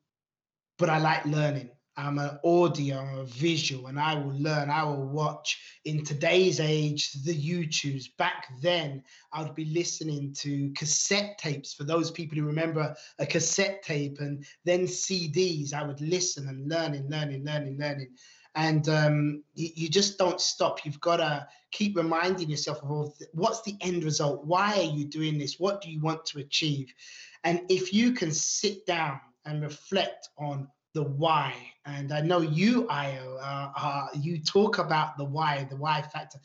but 0.77 0.89
i 0.89 0.98
like 1.00 1.25
learning 1.25 1.69
I'm 1.96 2.18
an 2.18 2.40
audio, 2.44 2.98
I'm 2.98 3.20
a 3.20 3.26
visual, 3.26 3.88
and 3.88 4.00
I 4.00 4.16
will 4.16 4.34
learn, 4.34 4.70
I 4.70 4.84
will 4.84 5.08
watch. 5.08 5.62
In 5.86 6.04
today's 6.04 6.60
age, 6.60 7.12
the 7.24 7.36
YouTubes, 7.36 8.18
back 8.18 8.48
then, 8.62 9.04
I 9.32 9.44
would 9.44 9.54
be 9.54 9.66
listening 9.66 10.34
to 10.40 10.72
cassette 10.72 11.38
tapes 11.38 11.74
for 11.74 11.84
those 11.84 12.10
people 12.10 12.38
who 12.38 12.46
remember 12.46 12.96
a 13.20 13.26
cassette 13.28 13.84
tape 13.84 14.20
and 14.20 14.44
then 14.66 14.88
CDs. 14.88 15.74
I 15.74 15.84
would 15.84 16.02
listen 16.02 16.48
and 16.48 16.68
learning, 16.68 17.10
learning, 17.10 17.46
learning, 17.46 17.78
learning. 17.78 18.10
And 18.56 18.90
um, 18.90 19.44
you, 19.54 19.70
you, 19.76 19.90
just 19.90 20.18
don't 20.18 20.42
stop. 20.42 20.86
You've 20.86 21.00
got 21.00 21.18
to 21.18 21.48
keep 21.72 21.96
reminding 21.98 22.50
yourself 22.50 22.80
of 22.84 23.14
what's 23.34 23.62
the 23.64 23.76
end 23.82 24.04
result? 24.04 24.46
Why 24.46 24.78
are 24.78 24.96
you 24.96 25.06
doing 25.06 25.38
this? 25.38 25.60
What 25.60 25.82
do 25.82 25.92
you 25.92 26.00
want 26.02 26.26
to 26.28 26.40
achieve? 26.40 26.94
And 27.44 27.62
if 27.70 27.94
you 27.94 28.14
can 28.14 28.32
sit 28.32 28.86
down 28.86 29.20
and 29.46 29.62
reflect 29.62 30.30
on 30.38 30.68
the 30.94 31.04
why. 31.04 31.56
And 31.86 32.12
I 32.12 32.22
know 32.22 32.42
you, 32.42 32.84
Ayo, 32.84 33.38
uh, 33.42 33.72
uh, 33.76 34.08
you 34.16 34.40
talk 34.40 34.78
about 34.78 35.18
the 35.18 35.26
why, 35.26 35.68
the 35.70 35.76
why 35.76 36.02
factor. 36.02 36.40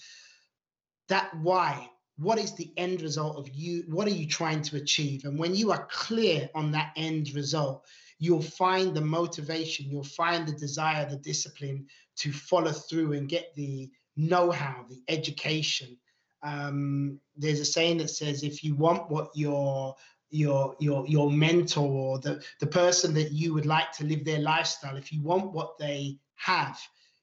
That 1.09 1.35
why, 1.39 1.91
what 2.19 2.39
is 2.39 2.53
the 2.55 2.73
end 2.77 3.03
result 3.03 3.37
of 3.37 3.49
you? 3.55 3.85
What 3.89 4.09
are 4.09 4.13
you 4.13 4.27
trying 4.27 4.63
to 4.63 4.77
achieve? 4.77 5.25
And 5.25 5.39
when 5.39 5.55
you 5.55 5.71
are 5.71 5.87
clear 5.91 6.51
on 6.55 6.73
that 6.73 6.93
end 6.97 7.33
result, 7.35 7.85
you'll 8.19 8.43
find 8.43 8.95
the 8.95 9.01
motivation, 9.01 9.87
you'll 9.89 10.03
find 10.03 10.47
the 10.47 10.53
desire, 10.53 11.09
the 11.09 11.17
discipline 11.17 11.87
to 12.17 12.33
follow 12.33 12.73
through 12.73 13.13
and 13.13 13.29
get 13.29 13.55
the 13.55 13.89
know 14.17 14.51
how, 14.51 14.85
the 14.89 15.01
education. 15.09 15.97
Um, 16.43 17.21
there's 17.37 17.61
a 17.61 17.65
saying 17.65 17.99
that 17.99 18.11
says 18.11 18.43
if 18.43 18.65
you 18.65 18.75
want 18.75 19.11
what 19.11 19.31
your 19.35 19.95
your 20.31 20.77
your 20.79 21.07
your 21.07 21.31
mentor 21.31 21.89
or 21.89 22.19
the 22.19 22.43
the 22.61 22.67
person 22.67 23.15
that 23.15 23.33
you 23.33 23.55
would 23.55 23.67
like 23.67 23.93
to 23.93 24.05
live 24.05 24.25
their 24.25 24.41
lifestyle. 24.41 24.97
If 24.97 25.13
you 25.13 25.23
want 25.23 25.53
what 25.53 25.79
they 25.79 26.19
have 26.37 26.79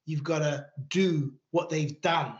you've 0.05 0.23
got 0.23 0.39
to 0.39 0.65
do 0.89 1.33
what 1.51 1.69
they've 1.69 1.99
done. 2.01 2.35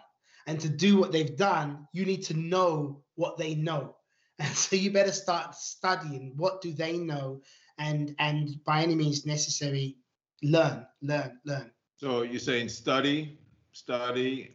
And 0.48 0.60
to 0.60 0.70
do 0.70 0.98
what 1.00 1.12
they've 1.12 1.36
done 1.36 1.88
you 1.92 2.06
need 2.06 2.24
to 2.26 2.36
know 2.36 3.04
what 3.16 3.38
they 3.38 3.56
know. 3.56 3.96
And 4.40 4.54
so 4.54 4.76
you 4.76 4.92
better 4.92 5.14
start 5.14 5.56
studying 5.56 6.34
what 6.36 6.62
do 6.62 6.74
they 6.74 6.98
know 6.98 7.42
and 7.78 8.14
and 8.20 8.62
by 8.66 8.84
any 8.84 8.94
means 8.94 9.26
necessary 9.26 9.96
learn 10.44 10.86
learn 11.02 11.40
learn. 11.46 11.72
So 11.96 12.24
you're 12.24 12.40
saying 12.40 12.68
study 12.68 13.38
study 13.72 14.52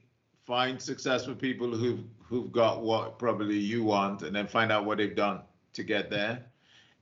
find 0.46 0.80
successful 0.80 1.34
people 1.34 1.74
who've 1.74 2.04
who've 2.22 2.52
got 2.52 2.82
what 2.82 3.18
probably 3.18 3.56
you 3.56 3.82
want 3.82 4.22
and 4.22 4.36
then 4.36 4.46
find 4.46 4.70
out 4.70 4.84
what 4.84 4.98
they've 4.98 5.16
done 5.16 5.40
to 5.72 5.82
get 5.82 6.10
there. 6.10 6.44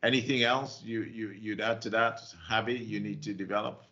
Anything 0.03 0.43
else 0.43 0.83
you, 0.85 1.03
you, 1.03 1.31
you'd 1.31 1.61
add 1.61 1.83
to 1.83 1.91
that 1.91 2.21
habit 2.49 2.81
you 2.81 3.01
need 3.01 3.23
to 3.25 3.35
develop? 3.35 3.85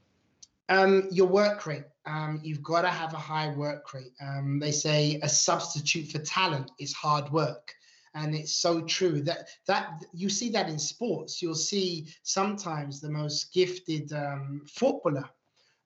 Um, 0.68 1.08
your 1.10 1.26
work 1.26 1.66
rate. 1.66 1.84
Um, 2.06 2.40
you've 2.42 2.62
got 2.62 2.82
to 2.82 2.88
have 2.88 3.12
a 3.12 3.18
high 3.18 3.54
work 3.54 3.92
rate. 3.92 4.12
Um, 4.20 4.58
they 4.60 4.72
say 4.72 5.18
a 5.22 5.28
substitute 5.28 6.10
for 6.10 6.18
talent 6.18 6.70
is 6.78 6.92
hard 6.92 7.30
work. 7.30 7.74
And 8.14 8.34
it's 8.34 8.56
so 8.56 8.80
true 8.80 9.20
that 9.22 9.48
that 9.66 10.02
you 10.14 10.30
see 10.30 10.48
that 10.50 10.70
in 10.70 10.78
sports. 10.78 11.42
You'll 11.42 11.54
see 11.54 12.08
sometimes 12.22 13.00
the 13.00 13.10
most 13.10 13.52
gifted 13.52 14.12
um, 14.12 14.62
footballer 14.66 15.28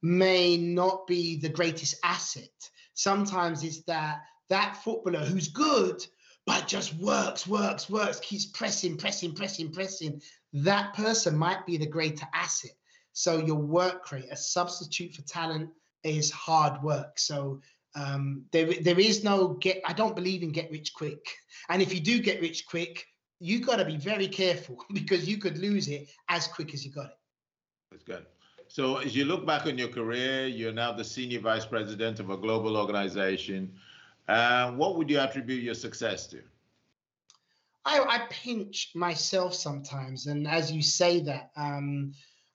may 0.03 0.57
not 0.57 1.07
be 1.07 1.37
the 1.37 1.49
greatest 1.49 1.97
asset. 2.05 2.71
Sometimes 2.95 3.65
it's 3.65 3.83
that 3.85 4.21
that 4.49 4.77
footballer 4.77 5.25
who's 5.25 5.49
good 5.49 6.07
but 6.51 6.67
just 6.67 6.93
works, 6.95 7.47
works, 7.47 7.89
works, 7.89 8.19
keeps 8.19 8.45
pressing, 8.45 8.97
pressing, 8.97 9.33
pressing, 9.33 9.71
pressing, 9.71 10.21
that 10.53 10.93
person 10.95 11.37
might 11.37 11.65
be 11.65 11.77
the 11.77 11.87
greater 11.87 12.27
asset. 12.35 12.73
So 13.13 13.39
your 13.39 13.55
work 13.55 14.11
rate, 14.11 14.27
a 14.33 14.37
substitute 14.37 15.15
for 15.15 15.23
talent, 15.23 15.71
is 16.03 16.29
hard 16.33 16.83
work. 16.83 17.21
So 17.21 17.61
um, 17.95 18.47
there, 18.51 18.75
there 18.83 18.99
is 18.99 19.23
no 19.23 19.51
get. 19.61 19.81
I 19.87 19.93
don't 19.93 20.17
believe 20.17 20.43
in 20.43 20.51
get 20.51 20.73
rich 20.73 20.93
quick. 20.93 21.25
And 21.69 21.81
if 21.81 21.95
you 21.95 22.01
do 22.01 22.19
get 22.19 22.41
rich 22.41 22.67
quick, 22.67 23.07
you 23.39 23.61
got 23.61 23.77
to 23.77 23.85
be 23.85 23.97
very 23.97 24.27
careful 24.27 24.85
because 24.93 25.29
you 25.29 25.39
could 25.39 25.57
lose 25.57 25.87
it 25.87 26.09
as 26.29 26.49
quick 26.49 26.75
as 26.75 26.85
you 26.85 26.91
got 26.91 27.07
it. 27.07 27.19
That's 27.93 28.03
good. 28.03 28.27
So 28.67 28.97
as 28.97 29.15
you 29.15 29.25
look 29.25 29.47
back 29.47 29.67
on 29.67 29.79
your 29.79 29.89
career, 29.89 30.49
you're 30.49 30.73
now 30.73 30.91
the 30.91 31.05
senior 31.05 31.41
vice 31.41 31.65
president 31.65 32.19
of 32.19 32.31
a 32.31 32.37
global 32.37 32.77
organization. 32.77 33.73
Uh, 34.31 34.71
what 34.73 34.97
would 34.97 35.11
you 35.11 35.19
attribute 35.19 35.61
your 35.61 35.75
success 35.75 36.29
to? 36.29 36.41
I, 37.85 37.99
I, 37.99 38.27
pinch 38.31 38.93
myself 38.95 39.55
sometimes, 39.55 40.27
and 40.27 40.47
as 40.47 40.71
you 40.71 40.83
say 40.83 41.19
that, 41.23 41.51
um, 41.57 42.13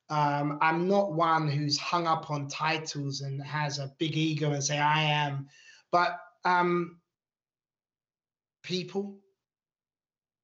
um, 0.08 0.58
I'm 0.62 0.88
not 0.88 1.12
one 1.12 1.48
who's 1.48 1.76
hung 1.76 2.06
up 2.06 2.30
on 2.30 2.48
titles 2.48 3.20
and 3.20 3.42
has 3.42 3.78
a 3.78 3.92
big 3.98 4.16
ego 4.16 4.52
and 4.52 4.64
say 4.64 4.78
I 4.78 5.02
am, 5.02 5.48
but 5.92 6.18
um, 6.46 6.98
people, 8.62 9.18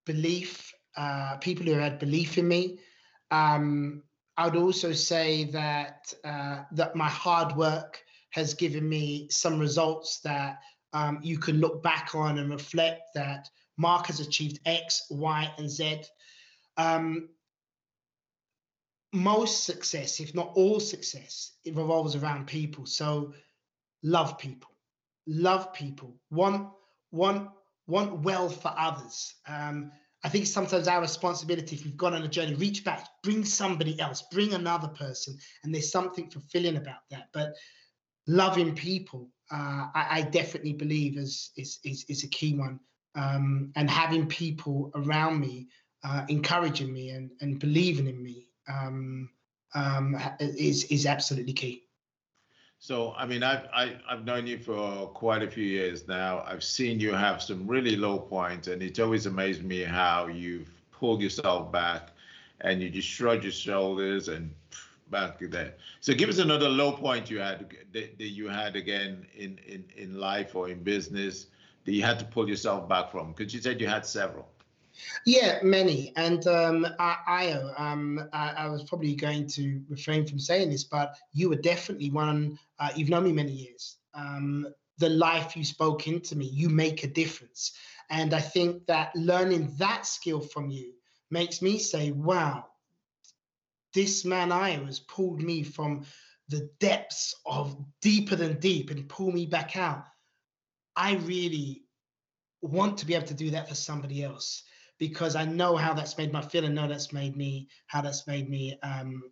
belief, 0.05 0.75
uh, 0.99 1.39
people 1.39 1.65
who 1.65 1.73
had 1.73 1.99
belief 1.99 2.37
in 2.37 2.47
me. 2.47 2.79
Um, 3.31 4.03
I 4.37 4.49
would 4.49 4.57
also 4.57 4.93
say 4.93 5.45
that 5.45 6.13
uh, 6.25 6.65
that 6.73 6.95
my 6.95 7.09
hard 7.09 7.57
work 7.57 8.03
has 8.33 8.53
given 8.53 8.87
me 8.87 9.29
some 9.31 9.59
results 9.59 10.21
that 10.21 10.59
um, 10.93 11.19
you 11.23 11.39
can 11.39 11.59
look 11.59 11.83
back 11.83 12.15
on 12.15 12.39
and 12.39 12.51
reflect 12.51 13.03
that 13.15 13.49
Mark 13.77 14.07
has 14.07 14.21
achieved 14.21 14.61
X, 14.67 15.07
Y, 15.11 15.51
and 15.59 15.71
Z. 15.71 16.03
Um, 16.77 17.29
most 19.13 19.65
success, 19.65 20.21
if 20.21 20.35
not 20.35 20.53
all 20.55 20.81
success, 20.81 21.53
it 21.65 21.77
revolves 21.77 22.17
around 22.17 22.47
people. 22.47 22.87
So 22.87 23.35
love 24.03 24.39
people, 24.39 24.71
love 25.27 25.73
people, 25.73 26.17
want 26.31 26.69
want 27.11 27.51
want 27.87 28.21
well 28.21 28.49
for 28.49 28.73
others. 28.77 29.35
Um, 29.47 29.93
I 30.25 30.29
think 30.29 30.47
sometimes 30.47 30.87
our 30.87 31.01
responsibility, 31.01 31.75
if 31.75 31.85
we've 31.85 31.97
gone 31.97 32.15
on 32.15 32.23
a 32.23 32.29
journey, 32.29 32.55
reach 32.55 32.85
back, 32.85 33.09
bring 33.23 33.45
somebody 33.45 33.99
else, 34.01 34.23
bring 34.31 34.55
another 34.55 34.89
person, 34.89 35.37
and 35.65 35.75
there's 35.75 35.91
something 35.91 36.31
fulfilling 36.31 36.77
about 36.77 37.01
that. 37.11 37.29
But 37.33 37.55
loving 38.27 38.75
people 38.75 39.29
uh, 39.53 39.89
I, 39.95 40.07
I, 40.11 40.23
definitely 40.23 40.73
believe 40.73 41.19
is 41.19 41.51
is 41.57 41.79
is, 41.85 42.05
is 42.09 42.25
a 42.25 42.29
key 42.29 42.55
one. 42.55 42.81
Um, 43.15 43.71
and 43.77 43.91
having 43.91 44.27
people 44.27 44.91
around 44.95 45.39
me 45.41 45.69
uh, 46.03 46.25
encouraging 46.29 46.91
me 46.91 47.11
and, 47.11 47.31
and 47.43 47.59
believing 47.59 48.07
in 48.07 48.23
me 48.23 48.49
um, 48.73 49.29
um, 49.75 50.17
is 50.41 50.85
is 50.85 51.05
absolutely 51.05 51.53
key. 51.53 51.83
So, 52.79 53.13
I 53.13 53.27
mean, 53.27 53.43
I've 53.43 53.69
I, 53.75 53.87
have 53.87 54.01
i 54.09 54.15
have 54.15 54.25
known 54.25 54.47
you 54.47 54.59
for 54.59 55.09
quite 55.09 55.43
a 55.43 55.51
few 55.51 55.65
years 55.65 56.09
now. 56.09 56.43
I've 56.47 56.65
seen 56.65 56.99
you 56.99 57.13
have 57.13 57.43
some 57.43 57.67
really 57.67 57.97
low 57.97 58.19
points, 58.19 58.69
and 58.69 58.83
it's 58.83 58.99
always 58.99 59.27
amazed 59.27 59.63
me 59.63 59.83
how 59.83 60.29
you've 60.29 60.71
pulled 60.93 61.21
yourself 61.21 61.71
back, 61.71 62.13
and 62.63 62.81
you 62.81 62.89
just 62.89 63.09
shrug 63.09 63.43
your 63.43 63.53
shoulders 63.53 64.29
and 64.29 64.51
back 65.11 65.39
there. 65.41 65.75
So 66.01 66.15
give 66.15 66.29
us 66.29 66.39
another 66.39 66.69
low 66.69 66.93
point 66.93 67.31
you 67.31 67.39
had 67.39 67.75
that, 67.93 68.19
that 68.19 68.29
you 68.29 68.49
had 68.49 68.77
again 68.77 69.27
in, 69.35 69.59
in, 69.67 69.85
in 69.97 70.19
life 70.19 70.55
or 70.55 70.69
in 70.69 70.83
business 70.83 71.47
that 71.85 71.93
you 71.93 72.03
had 72.03 72.19
to 72.19 72.25
pull 72.25 72.49
yourself 72.49 72.89
back 72.89 73.11
from? 73.11 73.33
Because 73.33 73.53
you 73.53 73.61
said 73.61 73.81
you 73.81 73.87
had 73.87 74.07
several. 74.07 74.49
Yeah, 75.25 75.59
many. 75.63 76.13
And 76.17 76.47
um, 76.47 76.87
I, 76.99 77.53
um, 77.77 78.29
I, 78.33 78.51
I, 78.51 78.69
was 78.69 78.85
probably 78.85 79.15
going 79.15 79.47
to 79.49 79.81
refrain 79.89 80.27
from 80.27 80.39
saying 80.39 80.71
this, 80.71 80.85
but 80.85 81.17
you 81.33 81.49
were 81.49 81.57
definitely 81.57 82.11
one. 82.11 82.59
Uh, 82.79 82.91
you've 82.95 83.09
known 83.09 83.25
me 83.25 83.33
many 83.33 83.53
years. 83.53 83.97
Um, 84.15 84.67
the 84.99 85.09
life 85.09 85.57
you 85.57 85.65
spoke 85.65 86.07
into 86.07 86.37
me, 86.37 86.47
you 86.47 86.69
make 86.69 87.05
a 87.05 87.09
difference. 87.09 87.73
And 88.11 88.35
I 88.35 88.41
think 88.41 88.87
that 88.87 89.15
learning 89.17 89.75
that 89.79 90.07
skill 90.07 90.41
from 90.41 90.71
you 90.71 90.93
makes 91.31 91.63
me 91.63 91.79
say, 91.79 92.11
wow, 92.11 92.67
this 93.95 94.25
man 94.25 94.53
I 94.53 94.79
was 94.79 95.01
pulled 95.01 95.43
me 95.43 95.63
from 95.63 96.05
the 96.49 96.69
depths 96.81 97.35
of 97.47 97.77
deeper 98.01 98.37
than 98.37 98.61
deep 98.61 98.91
and 98.91 99.09
pull 99.09 99.31
me 99.31 99.47
back 99.47 99.77
out. 99.77 100.05
I 100.97 101.15
really 101.15 101.85
want 102.61 102.99
to 102.99 103.07
be 103.07 103.15
able 103.15 103.27
to 103.27 103.35
do 103.35 103.51
that 103.51 103.69
for 103.69 103.75
somebody 103.75 104.23
else 104.23 104.63
because 104.99 105.35
I 105.35 105.45
know 105.45 105.77
how 105.77 105.95
that's 105.95 106.19
made 106.19 106.33
my 106.33 106.43
feel 106.43 106.65
and 106.65 106.75
know 106.75 106.87
that's 106.87 107.13
made 107.13 107.37
me 107.37 107.69
how 107.87 108.03
that's 108.03 108.27
made 108.27 108.49
me 108.49 108.79
um, 108.83 109.23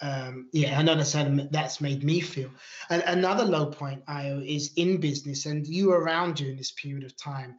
um, 0.00 0.48
yeah, 0.52 0.78
I 0.78 0.82
know 0.82 0.94
that's 0.94 1.12
that's 1.50 1.80
made 1.80 2.04
me 2.04 2.20
feel. 2.20 2.50
And 2.88 3.02
another 3.06 3.44
low 3.44 3.66
point, 3.66 4.04
Ayo, 4.06 4.46
is 4.46 4.72
in 4.76 4.98
business, 5.00 5.46
and 5.46 5.66
you 5.66 5.92
around 5.92 6.36
during 6.36 6.56
this 6.56 6.72
period 6.72 7.04
of 7.04 7.16
time. 7.16 7.56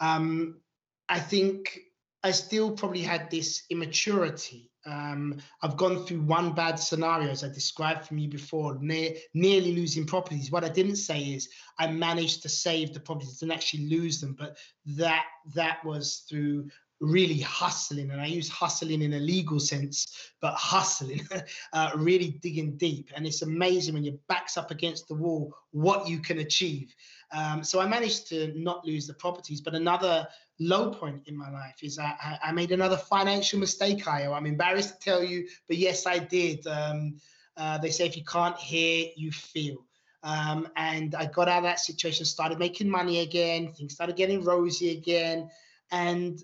Um, 0.00 0.60
I 1.08 1.20
think 1.20 1.78
I 2.22 2.30
still 2.30 2.72
probably 2.72 3.02
had 3.02 3.30
this 3.30 3.64
immaturity 3.68 4.71
um, 4.84 5.38
I've 5.62 5.76
gone 5.76 6.04
through 6.04 6.22
one 6.22 6.54
bad 6.54 6.78
scenario, 6.78 7.30
as 7.30 7.44
I 7.44 7.48
described 7.48 8.06
from 8.06 8.18
you 8.18 8.28
before, 8.28 8.78
near, 8.80 9.14
nearly 9.34 9.74
losing 9.74 10.06
properties. 10.06 10.50
What 10.50 10.64
I 10.64 10.68
didn't 10.68 10.96
say 10.96 11.20
is 11.20 11.48
I 11.78 11.86
managed 11.86 12.42
to 12.42 12.48
save 12.48 12.92
the 12.92 13.00
properties 13.00 13.42
and 13.42 13.52
actually 13.52 13.86
lose 13.86 14.20
them, 14.20 14.34
but 14.38 14.56
that 14.96 15.24
that 15.54 15.84
was 15.84 16.24
through 16.28 16.68
really 17.02 17.40
hustling, 17.40 18.10
and 18.10 18.20
I 18.20 18.26
use 18.26 18.48
hustling 18.48 19.02
in 19.02 19.14
a 19.14 19.18
legal 19.18 19.58
sense, 19.58 20.32
but 20.40 20.54
hustling, 20.54 21.26
uh, 21.72 21.90
really 21.96 22.38
digging 22.42 22.76
deep. 22.76 23.10
And 23.14 23.26
it's 23.26 23.42
amazing 23.42 23.94
when 23.94 24.04
your 24.04 24.14
back's 24.28 24.56
up 24.56 24.70
against 24.70 25.08
the 25.08 25.14
wall 25.14 25.52
what 25.72 26.08
you 26.08 26.20
can 26.20 26.38
achieve. 26.38 26.94
Um, 27.32 27.64
so 27.64 27.80
I 27.80 27.86
managed 27.86 28.28
to 28.28 28.52
not 28.54 28.86
lose 28.86 29.06
the 29.06 29.14
properties, 29.14 29.60
but 29.60 29.74
another 29.74 30.28
low 30.60 30.90
point 30.90 31.22
in 31.26 31.36
my 31.36 31.50
life 31.50 31.76
is 31.82 31.98
I, 31.98 32.38
I 32.42 32.52
made 32.52 32.72
another 32.72 32.96
financial 32.96 33.58
mistake, 33.58 34.04
Ayo. 34.04 34.36
I'm 34.36 34.46
embarrassed 34.46 35.00
to 35.00 35.10
tell 35.10 35.24
you, 35.24 35.48
but 35.66 35.78
yes, 35.78 36.06
I 36.06 36.18
did. 36.18 36.66
Um, 36.66 37.16
uh, 37.56 37.78
they 37.78 37.90
say 37.90 38.06
if 38.06 38.16
you 38.16 38.24
can't 38.24 38.56
hear, 38.56 39.08
you 39.16 39.32
feel. 39.32 39.86
Um, 40.22 40.68
and 40.76 41.14
I 41.14 41.26
got 41.26 41.48
out 41.48 41.58
of 41.58 41.64
that 41.64 41.80
situation, 41.80 42.24
started 42.24 42.58
making 42.58 42.88
money 42.88 43.20
again, 43.20 43.72
things 43.72 43.94
started 43.94 44.16
getting 44.16 44.44
rosy 44.44 44.90
again. 44.90 45.50
And 45.90 46.42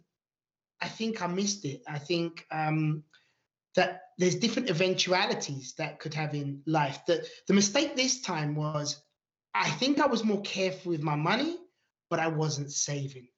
I 0.80 0.88
think 0.88 1.22
I 1.22 1.26
missed 1.26 1.64
it. 1.64 1.82
I 1.86 1.98
think 1.98 2.44
um, 2.50 3.04
that 3.74 4.02
there's 4.18 4.34
different 4.34 4.70
eventualities 4.70 5.74
that 5.78 6.00
could 6.00 6.14
have 6.14 6.34
in 6.34 6.62
life. 6.66 7.04
The, 7.06 7.26
the 7.46 7.54
mistake 7.54 7.94
this 7.94 8.20
time 8.20 8.54
was 8.54 9.00
I 9.58 9.70
think 9.70 10.00
I 10.00 10.06
was 10.06 10.22
more 10.24 10.40
careful 10.42 10.92
with 10.92 11.02
my 11.02 11.16
money, 11.16 11.56
but 12.10 12.20
I 12.20 12.28
wasn't 12.28 12.70
saving. 12.70 13.28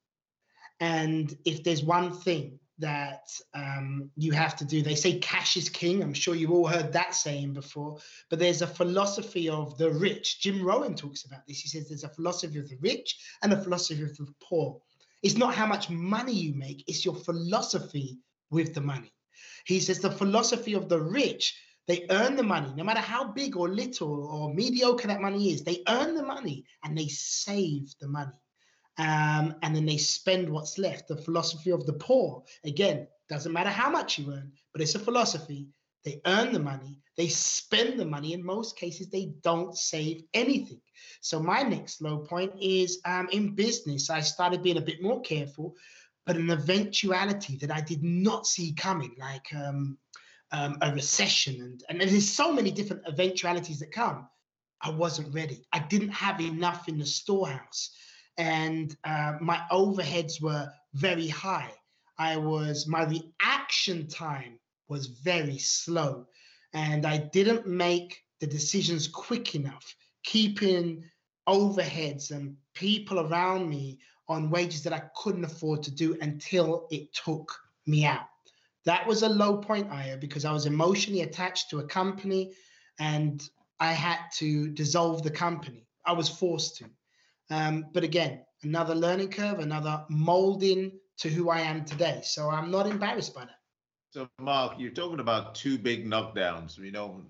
And 0.79 1.35
if 1.47 1.65
there's 1.65 1.83
one 1.83 2.13
thing 2.13 2.59
that 2.79 3.29
um, 3.55 4.11
you 4.17 4.33
have 4.33 4.57
to 4.57 4.65
do, 4.65 4.83
they 4.83 4.95
say 4.95 5.19
cash 5.19 5.57
is 5.57 5.69
king. 5.71 6.03
I'm 6.03 6.15
sure 6.15 6.35
you've 6.35 6.51
all 6.51 6.67
heard 6.67 6.93
that 6.93 7.15
saying 7.15 7.55
before, 7.55 7.99
but 8.29 8.39
there's 8.39 8.63
a 8.63 8.67
philosophy 8.67 9.49
of 9.49 9.79
the 9.79 9.91
rich. 9.91 10.41
Jim 10.41 10.63
Rohn 10.63 10.95
talks 10.95 11.25
about 11.25 11.47
this. 11.47 11.61
He 11.61 11.69
says 11.69 11.89
there's 11.89 12.05
a 12.05 12.09
philosophy 12.09 12.59
of 12.59 12.69
the 12.69 12.79
rich 12.81 13.19
and 13.43 13.53
a 13.53 13.63
philosophy 13.63 14.03
of 14.03 14.15
the 14.17 14.27
poor. 14.43 14.79
It's 15.23 15.37
not 15.37 15.55
how 15.55 15.67
much 15.67 15.91
money 15.91 16.33
you 16.33 16.55
make, 16.55 16.85
it's 16.87 17.05
your 17.05 17.15
philosophy 17.15 18.19
with 18.51 18.75
the 18.75 18.81
money. 18.81 19.13
He 19.67 19.81
says 19.81 20.01
the 20.01 20.11
philosophy 20.11 20.75
of 20.75 20.89
the 20.89 21.01
rich, 21.01 21.55
they 21.91 22.07
earn 22.11 22.37
the 22.37 22.45
money, 22.45 22.73
no 22.77 22.85
matter 22.85 23.01
how 23.01 23.25
big 23.25 23.57
or 23.57 23.69
little 23.69 24.25
or 24.25 24.55
mediocre 24.55 25.09
that 25.09 25.21
money 25.21 25.51
is, 25.51 25.65
they 25.65 25.83
earn 25.89 26.15
the 26.15 26.23
money 26.23 26.65
and 26.85 26.97
they 26.97 27.09
save 27.09 27.93
the 28.01 28.07
money. 28.07 28.39
Um, 28.97 29.57
and 29.63 29.75
then 29.75 29.87
they 29.87 29.97
spend 29.97 30.49
what's 30.49 30.79
left. 30.79 31.09
The 31.09 31.17
philosophy 31.17 31.71
of 31.71 31.87
the 31.87 31.95
poor, 31.95 32.45
again, 32.65 33.09
doesn't 33.29 33.53
matter 33.53 33.71
how 33.71 33.91
much 33.91 34.19
you 34.19 34.33
earn, 34.33 34.53
but 34.73 34.83
it's 34.83 34.95
a 34.95 35.01
philosophy. 35.01 35.67
They 36.05 36.21
earn 36.27 36.53
the 36.53 36.61
money, 36.61 37.01
they 37.17 37.27
spend 37.27 37.99
the 37.99 38.07
money. 38.07 38.35
In 38.35 38.45
most 38.45 38.79
cases, 38.79 39.11
they 39.11 39.33
don't 39.43 39.77
save 39.77 40.23
anything. 40.33 40.81
So, 41.23 41.41
my 41.41 41.63
next 41.63 42.01
low 42.01 42.19
point 42.19 42.53
is 42.61 43.01
um, 43.05 43.29
in 43.33 43.57
business. 43.57 44.11
I 44.11 44.21
started 44.21 44.63
being 44.63 44.79
a 44.79 44.89
bit 44.91 45.03
more 45.03 45.21
careful 45.23 45.75
but 46.27 46.37
an 46.37 46.51
eventuality 46.51 47.57
that 47.57 47.73
I 47.73 47.81
did 47.81 48.05
not 48.05 48.47
see 48.47 48.73
coming, 48.75 49.17
like 49.19 49.53
um, 49.53 49.99
um, 50.53 50.79
a 50.81 50.93
recession, 50.93 51.61
and, 51.61 51.83
and 51.89 52.01
there's 52.01 52.29
so 52.29 52.53
many 52.53 52.71
different 52.71 53.03
eventualities 53.07 53.79
that 53.81 53.93
come. 53.93 54.29
I 54.83 54.91
wasn't 54.91 55.35
ready. 55.35 55.67
I 55.73 55.81
didn't 55.81 56.11
have 56.11 56.41
enough 56.41 56.89
in 56.89 56.99
the 56.99 57.07
storehouse, 57.07 57.91
and 58.39 58.97
uh, 59.05 59.35
my 59.41 59.63
overheads 59.71 60.41
were 60.41 60.71
very 60.95 61.29
high. 61.29 61.73
I 62.19 62.37
was 62.37 62.87
my 62.87 63.05
reaction 63.05 64.09
time 64.09 64.59
was 64.89 65.07
very 65.07 65.59
slow, 65.59 66.27
and 66.73 67.07
I 67.07 67.19
didn't 67.19 67.67
make 67.67 68.23
the 68.41 68.47
decisions 68.47 69.07
quick 69.07 69.55
enough, 69.55 69.95
keeping 70.25 71.05
overheads 71.49 72.31
and 72.31 72.57
people 72.75 73.21
around 73.21 73.69
me 73.69 73.99
on 74.29 74.51
wages 74.51 74.83
that 74.85 74.93
I 74.93 75.03
couldn't 75.17 75.45
afford 75.45 75.83
to 75.85 75.91
do 75.91 76.17
until 76.21 76.87
it 76.91 77.13
took 77.13 77.53
me 77.87 78.05
out. 78.05 78.29
That 78.85 79.07
was 79.07 79.23
a 79.23 79.29
low 79.29 79.59
point, 79.59 79.91
Ayo, 79.91 80.19
because 80.19 80.45
I 80.45 80.53
was 80.53 80.67
emotionally 80.67 81.23
attached 81.23 81.71
to 81.71 81.79
a 81.81 81.87
company 81.87 82.53
and 82.99 83.43
I 83.79 83.93
had 83.93 84.19
to 84.35 84.69
dissolve 84.71 85.23
the 85.23 85.31
company. 85.31 85.87
I 86.05 86.13
was 86.13 86.29
forced 86.29 86.77
to. 86.77 86.85
Um, 87.51 87.87
but 87.93 88.05
again, 88.05 88.45
another 88.63 88.95
learning 88.95 89.31
curve, 89.31 89.59
another 89.59 90.05
molding 90.09 90.93
to 91.19 91.29
who 91.29 91.51
I 91.51 91.61
am 91.61 91.85
today. 91.85 92.21
So 92.25 92.49
I'm 92.49 92.71
not 92.71 92.87
embarrassed 92.87 93.35
by 93.35 93.43
that. 93.43 93.59
So, 94.13 94.29
Mark, 94.41 94.75
you're 94.79 94.91
talking 94.91 95.21
about 95.21 95.55
two 95.55 95.79
big 95.79 96.05
knockdowns. 96.05 96.79
You 96.79 96.91
know, 96.91 97.23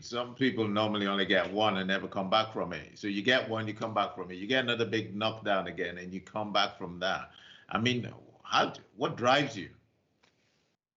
some 0.00 0.34
people 0.34 0.66
normally 0.66 1.06
only 1.06 1.26
get 1.26 1.52
one 1.52 1.78
and 1.78 1.86
never 1.86 2.08
come 2.08 2.28
back 2.28 2.52
from 2.52 2.72
it. 2.72 2.98
So 2.98 3.06
you 3.06 3.22
get 3.22 3.48
one, 3.48 3.68
you 3.68 3.74
come 3.74 3.94
back 3.94 4.16
from 4.16 4.30
it. 4.30 4.36
You 4.36 4.46
get 4.46 4.64
another 4.64 4.84
big 4.84 5.14
knockdown 5.14 5.68
again, 5.68 5.98
and 5.98 6.12
you 6.12 6.20
come 6.20 6.52
back 6.52 6.76
from 6.76 6.98
that. 7.00 7.30
I 7.68 7.78
mean, 7.78 8.08
how? 8.42 8.72
What 8.96 9.16
drives 9.16 9.56
you? 9.56 9.68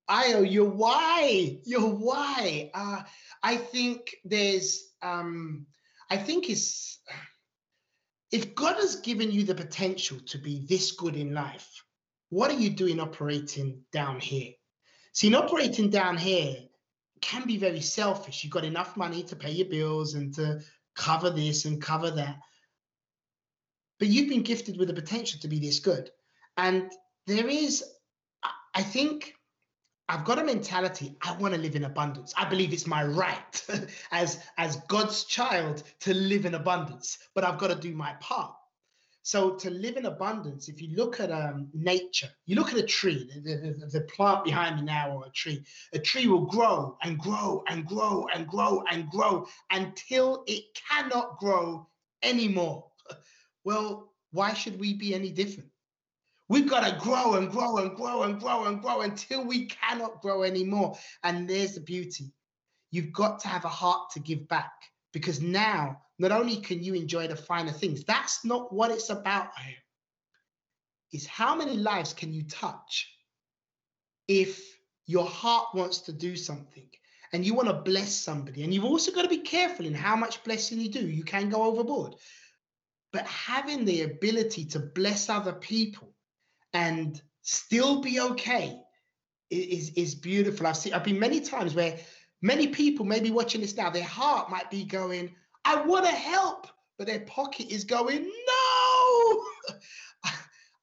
Ayo, 0.09 0.49
your 0.49 0.69
why, 0.69 1.59
your 1.65 1.89
why. 1.89 2.71
Uh, 2.73 3.01
I 3.43 3.57
think 3.57 4.15
there's, 4.23 4.93
um, 5.01 5.65
I 6.09 6.17
think 6.17 6.49
it's, 6.49 6.99
if 8.31 8.55
God 8.55 8.75
has 8.75 8.97
given 8.97 9.31
you 9.31 9.43
the 9.43 9.55
potential 9.55 10.17
to 10.27 10.37
be 10.37 10.65
this 10.67 10.91
good 10.93 11.15
in 11.15 11.33
life, 11.33 11.83
what 12.29 12.51
are 12.51 12.59
you 12.59 12.69
doing 12.69 12.99
operating 12.99 13.81
down 13.91 14.19
here? 14.19 14.53
See, 15.13 15.27
in 15.27 15.35
operating 15.35 15.89
down 15.89 16.17
here, 16.17 16.57
can 17.21 17.45
be 17.45 17.57
very 17.57 17.81
selfish. 17.81 18.43
You've 18.43 18.53
got 18.53 18.63
enough 18.63 18.95
money 18.95 19.23
to 19.23 19.35
pay 19.35 19.51
your 19.51 19.67
bills 19.67 20.13
and 20.13 20.33
to 20.35 20.59
cover 20.95 21.29
this 21.29 21.65
and 21.65 21.81
cover 21.81 22.11
that. 22.11 22.39
But 23.99 24.09
you've 24.09 24.29
been 24.29 24.43
gifted 24.43 24.77
with 24.77 24.89
the 24.89 24.93
potential 24.93 25.39
to 25.41 25.47
be 25.47 25.59
this 25.59 25.79
good. 25.79 26.11
And 26.57 26.91
there 27.25 27.47
is, 27.47 27.83
I 28.75 28.83
think, 28.83 29.33
I've 30.09 30.23
got 30.23 30.39
a 30.39 30.43
mentality. 30.43 31.17
I 31.21 31.35
want 31.37 31.53
to 31.53 31.59
live 31.59 31.75
in 31.75 31.83
abundance. 31.83 32.33
I 32.37 32.47
believe 32.47 32.71
it's 32.71 32.87
my 32.87 33.03
right 33.03 33.65
as, 34.11 34.39
as 34.57 34.77
God's 34.87 35.25
child 35.25 35.83
to 36.01 36.13
live 36.13 36.45
in 36.45 36.55
abundance, 36.55 37.17
but 37.35 37.43
I've 37.43 37.57
got 37.57 37.67
to 37.67 37.75
do 37.75 37.93
my 37.93 38.13
part. 38.21 38.53
So 39.23 39.55
to 39.55 39.69
live 39.69 39.97
in 39.97 40.05
abundance, 40.05 40.69
if 40.69 40.81
you 40.81 40.95
look 40.95 41.19
at 41.19 41.31
um, 41.31 41.67
nature, 41.73 42.29
you 42.45 42.55
look 42.55 42.71
at 42.71 42.77
a 42.77 42.83
tree, 42.83 43.29
the, 43.43 43.75
the, 43.77 43.85
the, 43.87 44.01
plant 44.05 44.45
behind 44.45 44.77
me 44.77 44.83
now, 44.83 45.17
or 45.17 45.25
a 45.25 45.29
tree, 45.31 45.65
a 45.91 45.99
tree 45.99 46.27
will 46.27 46.45
grow 46.45 46.97
and 47.03 47.19
grow 47.19 47.61
and 47.67 47.85
grow 47.85 48.25
and 48.33 48.47
grow 48.47 48.85
and 48.89 49.09
grow 49.09 49.45
until 49.69 50.45
it 50.47 50.63
cannot 50.89 51.37
grow 51.39 51.87
anymore. 52.23 52.85
Well, 53.65 54.13
why 54.31 54.53
should 54.53 54.79
we 54.79 54.93
be 54.93 55.13
any 55.13 55.29
different? 55.29 55.69
We've 56.49 56.69
got 56.69 56.88
to 56.88 56.97
grow 57.03 57.33
and 57.33 57.51
grow 57.51 57.77
and 57.77 57.95
grow 57.95 58.23
and 58.23 58.39
grow 58.39 58.65
and 58.65 58.81
grow 58.81 59.01
until 59.01 59.45
we 59.45 59.65
cannot 59.65 60.21
grow 60.21 60.43
anymore. 60.43 60.97
And 61.23 61.49
there's 61.49 61.75
the 61.75 61.81
beauty. 61.81 62.31
You've 62.91 63.12
got 63.12 63.41
to 63.41 63.49
have 63.49 63.65
a 63.65 63.69
heart 63.69 64.12
to 64.12 64.21
give 64.21 64.47
back 64.47 64.71
because 65.12 65.41
now 65.41 66.01
not 66.19 66.31
only 66.31 66.57
can 66.57 66.81
you 66.81 66.93
enjoy 66.93 67.27
the 67.27 67.36
finer 67.36 67.71
things, 67.71 68.03
that's 68.05 68.45
not 68.45 68.73
what 68.73 68.91
it's 68.91 69.10
about 69.10 69.49
Is 71.12 71.27
how 71.27 71.55
many 71.55 71.75
lives 71.75 72.13
can 72.13 72.31
you 72.33 72.43
touch 72.43 73.12
if 74.27 74.62
your 75.05 75.25
heart 75.25 75.67
wants 75.73 75.99
to 76.01 76.13
do 76.13 76.36
something 76.36 76.89
and 77.33 77.45
you 77.45 77.53
want 77.53 77.67
to 77.67 77.73
bless 77.73 78.15
somebody? 78.15 78.63
And 78.63 78.73
you've 78.73 78.86
also 78.86 79.12
got 79.12 79.23
to 79.23 79.29
be 79.29 79.39
careful 79.39 79.86
in 79.86 79.93
how 79.93 80.15
much 80.15 80.43
blessing 80.45 80.79
you 80.79 80.89
do. 80.89 81.05
You 81.05 81.23
can 81.23 81.49
go 81.49 81.63
overboard. 81.63 82.15
But 83.12 83.25
having 83.25 83.83
the 83.83 84.03
ability 84.03 84.65
to 84.65 84.79
bless 84.79 85.29
other 85.29 85.53
people 85.53 86.13
and 86.73 87.21
still 87.41 88.01
be 88.01 88.19
okay 88.19 88.80
is, 89.49 89.91
is 89.95 90.15
beautiful. 90.15 90.67
I've 90.67 90.77
seen 90.77 90.93
I've 90.93 91.03
been 91.03 91.19
many 91.19 91.39
times 91.39 91.73
where 91.73 91.97
many 92.41 92.67
people 92.67 93.06
may 93.06 93.19
be 93.19 93.32
watching 93.32 93.62
this 93.62 93.75
now, 93.75 93.89
their 93.89 94.03
heart 94.03 94.49
might 94.49 94.69
be 94.69 94.84
going, 94.84 95.34
I 95.65 95.82
want 95.82 96.06
to 96.06 96.12
help, 96.12 96.67
but 96.97 97.08
their 97.08 97.21
pocket 97.21 97.71
is 97.71 97.84
going, 97.84 98.23
no. 98.23 99.43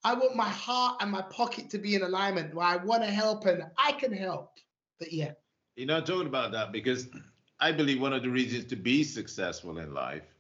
I 0.07 0.13
want 0.13 0.37
my 0.37 0.49
heart 0.49 0.99
and 1.01 1.11
my 1.11 1.23
pocket 1.23 1.71
to 1.71 1.79
be 1.79 1.95
in 1.95 2.03
alignment 2.03 2.55
where 2.55 2.67
I 2.67 2.77
want 2.77 3.03
to 3.03 3.11
help 3.11 3.47
and 3.47 3.65
I 3.79 3.93
can 3.93 4.13
help. 4.13 4.59
But 4.99 5.13
yeah. 5.13 5.33
You're 5.77 5.87
not 5.87 6.07
talking 6.07 6.27
about 6.27 6.53
that 6.53 6.73
because 6.73 7.09
I 7.59 7.73
believe 7.73 8.01
one 8.01 8.13
of 8.13 8.23
the 8.23 8.29
reasons 8.29 8.67
to 8.67 8.77
be 8.77 9.03
successful 9.03 9.79
in 9.79 9.95
life 9.95 10.34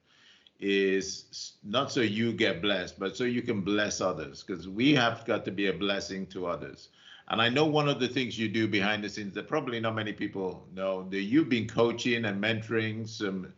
is 0.61 1.55
not 1.65 1.93
so 1.93 2.01
you 2.01 2.33
get 2.33 2.63
blessed, 2.63 2.99
but 2.99 3.17
so 3.17 3.25
you 3.25 3.43
can 3.43 3.61
bless 3.61 4.01
others 4.01 4.43
because 4.43 4.69
we 4.69 4.95
have 4.95 5.25
got 5.25 5.45
to 5.45 5.51
be 5.51 5.67
a 5.67 5.73
blessing 5.73 6.27
to 6.27 6.47
others. 6.47 6.89
And 7.29 7.41
I 7.41 7.49
know 7.49 7.65
one 7.65 7.89
of 7.89 8.01
the 8.01 8.09
things 8.09 8.39
you 8.39 8.49
do 8.49 8.69
behind 8.69 9.03
the 9.03 9.09
scenes 9.09 9.35
that 9.35 9.49
probably 9.49 9.81
not 9.81 9.95
many 9.95 10.13
people 10.13 10.67
know 10.75 11.09
that 11.11 11.23
you've 11.23 11.49
been 11.49 11.67
coaching 11.67 12.25
and 12.27 12.43
mentoring 12.43 13.09
some 13.09 13.53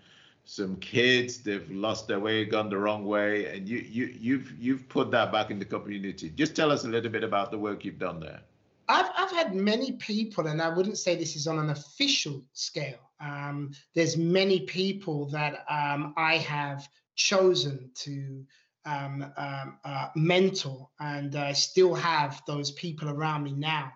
some 0.48 0.76
kids 0.76 1.38
they've 1.38 1.68
lost 1.72 2.06
their 2.06 2.20
way 2.20 2.44
gone 2.44 2.70
the 2.70 2.78
wrong 2.78 3.04
way 3.04 3.46
and 3.46 3.68
you 3.68 3.78
you 3.78 4.14
you've 4.20 4.54
you've 4.60 4.88
put 4.88 5.10
that 5.10 5.32
back 5.32 5.50
in 5.50 5.58
the 5.58 5.64
community 5.64 6.30
just 6.30 6.54
tell 6.54 6.70
us 6.70 6.84
a 6.84 6.88
little 6.88 7.10
bit 7.10 7.24
about 7.24 7.50
the 7.50 7.58
work 7.58 7.84
you've 7.84 7.98
done 7.98 8.20
there 8.20 8.40
I've, 8.88 9.10
I've 9.16 9.30
had 9.30 9.54
many 9.54 9.92
people, 9.92 10.46
and 10.46 10.62
I 10.62 10.68
wouldn't 10.68 10.98
say 10.98 11.16
this 11.16 11.36
is 11.36 11.46
on 11.46 11.58
an 11.58 11.70
official 11.70 12.44
scale. 12.52 13.10
Um, 13.20 13.72
there's 13.94 14.16
many 14.16 14.60
people 14.60 15.26
that 15.30 15.64
um, 15.70 16.14
I 16.16 16.38
have 16.38 16.88
chosen 17.14 17.90
to 17.94 18.44
um, 18.84 19.32
um 19.36 19.78
uh, 19.84 20.08
mentor, 20.14 20.88
and 21.00 21.34
I 21.34 21.52
still 21.52 21.94
have 21.94 22.40
those 22.46 22.70
people 22.72 23.08
around 23.08 23.42
me 23.42 23.52
now. 23.52 23.92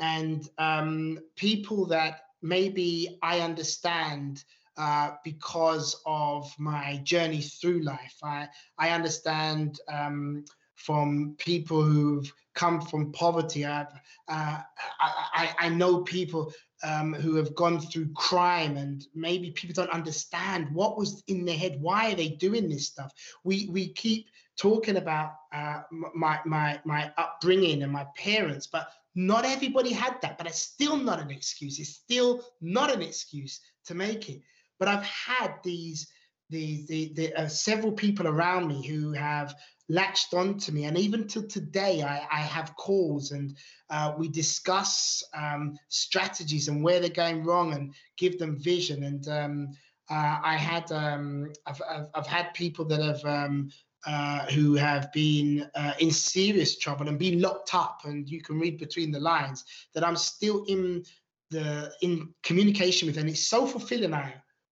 And 0.00 0.48
um, 0.58 1.18
people 1.36 1.86
that 1.86 2.22
maybe 2.42 3.18
I 3.22 3.40
understand 3.40 4.42
uh, 4.76 5.12
because 5.22 6.00
of 6.06 6.52
my 6.58 7.00
journey 7.04 7.40
through 7.40 7.82
life. 7.82 8.16
I, 8.22 8.48
I 8.78 8.90
understand 8.90 9.78
um, 9.88 10.44
from 10.74 11.36
people 11.38 11.82
who've 11.82 12.32
come 12.54 12.80
from 12.80 13.12
poverty. 13.12 13.64
I, 13.64 13.82
uh, 14.28 14.60
I, 15.00 15.54
I, 15.58 15.68
know 15.68 16.02
people 16.02 16.52
um, 16.84 17.12
who 17.12 17.36
have 17.36 17.54
gone 17.54 17.80
through 17.80 18.12
crime, 18.12 18.76
and 18.76 19.06
maybe 19.14 19.50
people 19.50 19.74
don't 19.74 19.94
understand 19.94 20.68
what 20.72 20.98
was 20.98 21.22
in 21.28 21.44
their 21.44 21.56
head. 21.56 21.78
Why 21.80 22.12
are 22.12 22.16
they 22.16 22.28
doing 22.28 22.68
this 22.68 22.86
stuff? 22.86 23.12
We 23.44 23.68
we 23.70 23.92
keep 23.92 24.26
talking 24.56 24.96
about 24.96 25.34
uh, 25.52 25.82
my 26.14 26.40
my 26.44 26.80
my 26.84 27.12
upbringing 27.16 27.82
and 27.82 27.92
my 27.92 28.06
parents, 28.16 28.66
but 28.66 28.88
Not 29.14 29.44
everybody 29.44 29.92
had 29.92 30.20
that, 30.22 30.38
but 30.38 30.46
it's 30.46 30.60
still 30.60 30.96
not 30.96 31.20
an 31.20 31.30
excuse. 31.30 31.78
It's 31.78 31.90
still 31.90 32.42
not 32.60 32.90
an 32.90 33.02
excuse 33.02 33.60
to 33.84 33.94
make 33.94 34.30
it. 34.30 34.40
But 34.78 34.88
I've 34.88 35.04
had 35.04 35.54
these 35.62 36.08
the 36.48 36.84
the, 36.86 37.12
the 37.14 37.34
uh, 37.34 37.48
several 37.48 37.92
people 37.92 38.26
around 38.26 38.68
me 38.68 38.86
who 38.86 39.12
have 39.12 39.54
latched 39.92 40.32
on 40.32 40.58
to 40.58 40.72
me, 40.72 40.84
and 40.84 40.96
even 40.96 41.28
to 41.28 41.46
today, 41.46 42.02
I, 42.02 42.26
I 42.32 42.40
have 42.40 42.74
calls 42.76 43.32
and 43.32 43.56
uh, 43.90 44.14
we 44.16 44.28
discuss 44.28 45.22
um, 45.34 45.76
strategies 45.88 46.68
and 46.68 46.82
where 46.82 46.98
they're 46.98 47.10
going 47.10 47.44
wrong, 47.44 47.74
and 47.74 47.94
give 48.16 48.38
them 48.38 48.58
vision. 48.58 49.04
And 49.04 49.28
um, 49.28 49.68
uh, 50.10 50.38
I 50.42 50.56
had 50.56 50.90
um, 50.92 51.52
I've, 51.66 51.82
I've, 51.88 52.08
I've 52.14 52.26
had 52.26 52.54
people 52.54 52.86
that 52.86 53.02
have 53.02 53.24
um, 53.24 53.70
uh, 54.06 54.46
who 54.46 54.74
have 54.74 55.12
been 55.12 55.68
uh, 55.74 55.92
in 55.98 56.10
serious 56.10 56.78
trouble 56.78 57.08
and 57.08 57.18
been 57.18 57.40
locked 57.40 57.74
up, 57.74 58.00
and 58.04 58.28
you 58.28 58.40
can 58.40 58.58
read 58.58 58.78
between 58.78 59.10
the 59.12 59.20
lines 59.20 59.64
that 59.94 60.06
I'm 60.06 60.16
still 60.16 60.64
in 60.68 61.04
the 61.50 61.92
in 62.00 62.32
communication 62.42 63.06
with, 63.06 63.18
and 63.18 63.28
it's 63.28 63.46
so 63.46 63.66
fulfilling. 63.66 64.14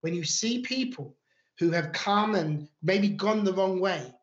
When 0.01 0.15
you 0.15 0.25
see 0.25 0.63
people 0.63 1.15
who 1.59 1.71
have 1.73 1.93
come 1.93 2.35
and 2.37 2.69
maybe 2.83 3.11
gone 3.11 3.45
the 3.45 3.53
wrong 3.53 3.81
way 3.81 4.15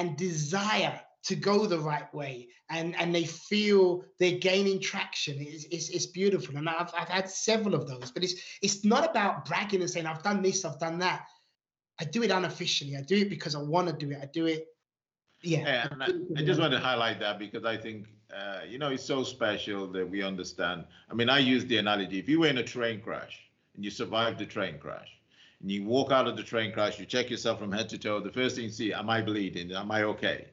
and 0.00 0.16
desire 0.16 0.98
to 1.22 1.36
go 1.36 1.66
the 1.66 1.78
right 1.78 2.12
way 2.14 2.48
and 2.70 2.96
and 2.96 3.14
they 3.14 3.24
feel 3.24 4.02
they're 4.18 4.38
gaining 4.38 4.80
traction. 4.80 5.36
It's, 5.38 5.66
it's, 5.70 5.90
it's, 5.90 6.06
beautiful. 6.06 6.56
And 6.56 6.66
I've, 6.66 6.90
I've 6.96 7.08
had 7.08 7.28
several 7.28 7.74
of 7.74 7.86
those 7.86 8.10
but 8.10 8.24
it's 8.24 8.34
it's 8.62 8.84
not 8.84 9.08
about 9.10 9.44
bragging 9.44 9.82
and 9.82 9.90
saying 9.90 10.06
i've 10.06 10.22
done 10.22 10.40
this 10.42 10.64
i've 10.64 10.80
done 10.80 10.98
that. 11.00 11.26
I 12.00 12.04
do 12.04 12.22
it 12.22 12.30
unofficially. 12.30 12.96
I 12.96 13.02
do 13.02 13.16
it 13.16 13.28
because 13.28 13.54
i 13.54 13.60
want 13.60 13.88
to 13.88 13.94
do 13.94 14.10
it. 14.10 14.18
I 14.22 14.26
do 14.32 14.46
it 14.46 14.66
yeah, 15.42 15.88
and 15.90 16.02
I, 16.02 16.08
I, 16.38 16.44
just 16.44 16.60
want 16.60 16.72
to 16.72 16.78
highlight 16.78 17.18
that 17.20 17.38
because 17.38 17.64
i 17.64 17.76
think 17.76 18.06
uh, 18.34 18.60
you 18.68 18.78
know 18.78 18.90
it's 18.90 19.04
so 19.04 19.24
special 19.24 19.86
that 19.88 20.08
we 20.08 20.22
understand. 20.22 20.84
I 21.10 21.14
mean 21.14 21.28
i 21.28 21.38
use 21.38 21.64
the 21.66 21.78
analogy 21.78 22.18
if 22.18 22.28
you 22.28 22.40
were 22.40 22.46
in 22.46 22.58
a 22.58 22.62
train 22.62 23.00
crash 23.00 23.36
and 23.74 23.84
you 23.84 23.90
survived 23.90 24.38
the 24.38 24.46
train 24.46 24.78
crash 24.78 25.19
and 25.60 25.70
you 25.70 25.84
walk 25.84 26.10
out 26.10 26.26
of 26.26 26.36
the 26.36 26.42
train 26.42 26.72
crash, 26.72 26.98
you 26.98 27.06
check 27.06 27.30
yourself 27.30 27.58
from 27.58 27.72
head 27.72 27.88
to 27.90 27.98
toe. 27.98 28.20
The 28.20 28.30
first 28.30 28.56
thing 28.56 28.64
you 28.64 28.70
see, 28.70 28.92
am 28.92 29.10
I 29.10 29.20
bleeding? 29.20 29.72
Am 29.72 29.90
I 29.90 30.04
okay? 30.04 30.48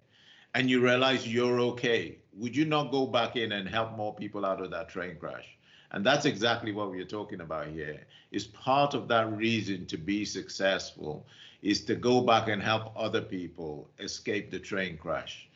And 0.53 0.69
you 0.69 0.81
realize 0.81 1.27
you're 1.27 1.59
okay. 1.61 2.17
Would 2.33 2.55
you 2.55 2.65
not 2.65 2.91
go 2.91 3.05
back 3.07 3.35
in 3.35 3.53
and 3.53 3.67
help 3.67 3.95
more 3.95 4.13
people 4.13 4.45
out 4.45 4.61
of 4.61 4.71
that 4.71 4.89
train 4.89 5.15
crash? 5.15 5.57
And 5.91 6.05
that's 6.05 6.25
exactly 6.25 6.73
what 6.73 6.91
we're 6.91 7.05
talking 7.05 7.41
about 7.41 7.67
here. 7.67 8.05
Is 8.31 8.47
part 8.47 8.93
of 8.93 9.07
that 9.07 9.31
reason 9.37 9.85
to 9.85 9.97
be 9.97 10.25
successful 10.25 11.25
is 11.61 11.85
to 11.85 11.95
go 11.95 12.21
back 12.21 12.49
and 12.49 12.61
help 12.61 12.91
other 12.95 13.21
people 13.21 13.89
escape 13.99 14.51
the 14.51 14.59
train 14.59 14.97
crash 14.97 15.47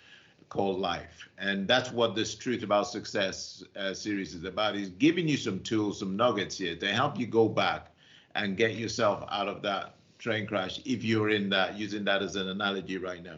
called 0.49 0.79
life. 0.79 1.29
And 1.37 1.67
that's 1.67 1.91
what 1.91 2.15
this 2.15 2.35
Truth 2.35 2.63
About 2.63 2.87
Success 2.87 3.63
uh, 3.75 3.93
series 3.93 4.33
is 4.33 4.43
about, 4.43 4.75
is 4.75 4.89
giving 4.89 5.27
you 5.27 5.37
some 5.37 5.59
tools, 5.59 5.99
some 5.99 6.15
nuggets 6.15 6.57
here 6.57 6.75
to 6.75 6.87
help 6.87 7.19
you 7.19 7.27
go 7.27 7.47
back 7.47 7.90
and 8.35 8.57
get 8.57 8.75
yourself 8.75 9.23
out 9.31 9.47
of 9.47 9.61
that 9.63 9.95
train 10.19 10.45
crash 10.45 10.79
if 10.85 11.03
you're 11.03 11.29
in 11.29 11.49
that 11.49 11.77
using 11.77 12.03
that 12.05 12.21
as 12.21 12.35
an 12.35 12.49
analogy 12.49 12.97
right 12.97 13.23
now. 13.23 13.37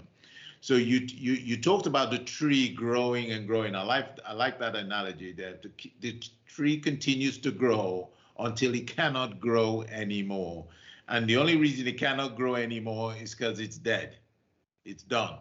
So 0.61 0.75
you 0.75 0.99
you 1.07 1.33
you 1.33 1.57
talked 1.57 1.87
about 1.87 2.11
the 2.11 2.19
tree 2.19 2.69
growing 2.69 3.31
and 3.31 3.47
growing. 3.47 3.75
I 3.75 3.83
like 3.83 4.19
i 4.25 4.33
like 4.33 4.59
that 4.59 4.75
analogy 4.75 5.33
that 5.33 5.61
the, 5.61 5.71
the 5.99 6.23
tree 6.45 6.77
continues 6.79 7.37
to 7.39 7.51
grow 7.51 8.09
until 8.39 8.73
it 8.73 8.87
cannot 8.87 9.39
grow 9.39 9.83
anymore. 9.83 10.65
And 11.07 11.27
the 11.27 11.37
only 11.37 11.57
reason 11.57 11.87
it 11.87 11.97
cannot 11.99 12.35
grow 12.35 12.55
anymore 12.55 13.13
is 13.15 13.35
because 13.35 13.59
it's 13.59 13.77
dead. 13.77 14.15
It's 14.85 15.03
done. 15.03 15.37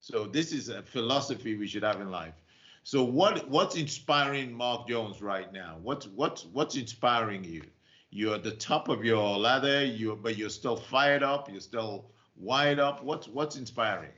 So 0.00 0.26
this 0.26 0.52
is 0.52 0.68
a 0.68 0.82
philosophy 0.82 1.56
we 1.56 1.66
should 1.66 1.82
have 1.82 2.00
in 2.00 2.10
life. 2.10 2.34
So 2.82 3.02
what 3.02 3.48
what's 3.48 3.76
inspiring 3.76 4.52
mark 4.52 4.88
jones 4.88 5.20
right 5.22 5.52
now? 5.52 5.78
What's 5.82 6.06
what's 6.08 6.44
what's 6.46 6.76
inspiring 6.76 7.44
you 7.44 7.62
you're 8.10 8.34
at 8.36 8.44
the 8.44 8.52
top 8.52 8.88
of 8.88 9.04
your 9.04 9.36
ladder, 9.38 9.84
you 9.84 10.18
but 10.22 10.36
you're 10.36 10.50
still 10.50 10.76
fired 10.76 11.22
up, 11.22 11.50
you're 11.50 11.60
still 11.60 12.10
wired 12.36 12.78
up. 12.78 13.02
What's 13.02 13.28
what's 13.28 13.56
inspiring? 13.56 14.12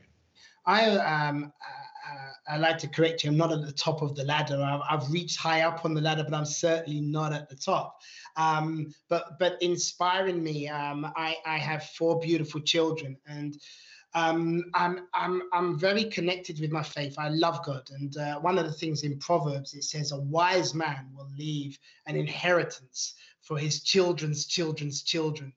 I 0.67 0.97
um 0.99 1.53
uh, 2.09 2.55
I 2.55 2.57
like 2.57 2.79
to 2.79 2.89
correct 2.89 3.25
you. 3.25 3.31
I'm 3.31 3.37
not 3.37 3.53
at 3.53 3.67
the 3.67 3.73
top 3.73 4.01
of 4.01 4.15
the 4.17 4.25
ladder. 4.25 4.63
I've, 4.63 4.81
I've, 4.89 5.11
reached 5.11 5.39
high 5.39 5.63
up 5.63 5.85
on 5.85 5.93
the 5.93 6.01
ladder, 6.01 6.25
but 6.25 6.35
I'm 6.35 6.47
certainly 6.47 7.01
not 7.01 7.33
at 7.33 7.49
the 7.51 7.57
top. 7.57 8.01
Um, 8.37 8.95
but 9.09 9.39
but 9.39 9.61
inspiring 9.61 10.43
me, 10.43 10.69
um, 10.69 11.11
I 11.17 11.37
I 11.45 11.59
have 11.59 11.85
four 11.85 12.19
beautiful 12.21 12.61
children, 12.61 13.17
and 13.27 13.59
um, 14.15 14.65
I'm 14.75 15.07
I'm 15.15 15.43
I'm 15.53 15.79
very 15.79 16.05
connected 16.05 16.61
with 16.61 16.71
my 16.71 16.83
faith. 16.83 17.17
I 17.19 17.29
love 17.29 17.65
God, 17.65 17.89
and 17.91 18.17
uh, 18.17 18.41
one 18.41 18.59
of 18.59 18.65
the 18.65 18.73
things 18.73 19.03
in 19.03 19.19
Proverbs 19.19 19.75
it 19.75 19.85
says, 19.85 20.13
"A 20.13 20.19
wise 20.19 20.75
man 20.75 21.11
will 21.15 21.29
leave 21.37 21.79
an 22.07 22.17
inheritance 22.17 23.15
for 23.43 23.59
his 23.59 23.83
children's 23.83 24.47
children's 24.47 25.03
children. 25.03 25.53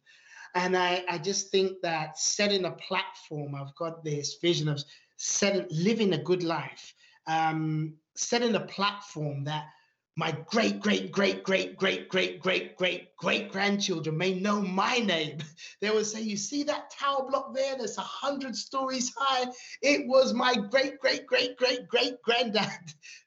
And 0.55 0.75
I, 0.77 1.03
I 1.09 1.17
just 1.17 1.49
think 1.49 1.81
that 1.81 2.17
setting 2.17 2.65
a 2.65 2.71
platform, 2.71 3.55
I've 3.55 3.75
got 3.75 4.03
this 4.03 4.37
vision 4.41 4.67
of 4.67 4.83
setting, 5.17 5.65
living 5.69 6.13
a 6.13 6.23
good 6.23 6.43
life, 6.43 6.93
um, 7.27 7.93
setting 8.15 8.55
a 8.55 8.61
platform 8.61 9.43
that 9.45 9.65
my 10.17 10.35
great, 10.47 10.81
great, 10.81 11.11
great, 11.11 11.43
great, 11.43 11.77
great, 11.77 12.09
great, 12.09 12.39
great, 12.41 12.75
great, 12.75 13.15
great 13.15 13.51
grandchildren 13.51 14.17
may 14.17 14.33
know 14.33 14.61
my 14.61 14.97
name. 14.97 15.37
They 15.79 15.89
will 15.89 16.05
say, 16.05 16.21
You 16.21 16.37
see 16.37 16.63
that 16.63 16.91
tower 16.91 17.25
block 17.27 17.55
there? 17.55 17.77
That's 17.77 17.97
a 17.97 18.01
hundred 18.01 18.55
stories 18.55 19.11
high. 19.17 19.49
It 19.81 20.07
was 20.07 20.33
my 20.33 20.53
great, 20.53 20.99
great, 20.99 21.25
great, 21.25 21.57
great, 21.57 21.87
great 21.87 22.21
granddad 22.21 22.67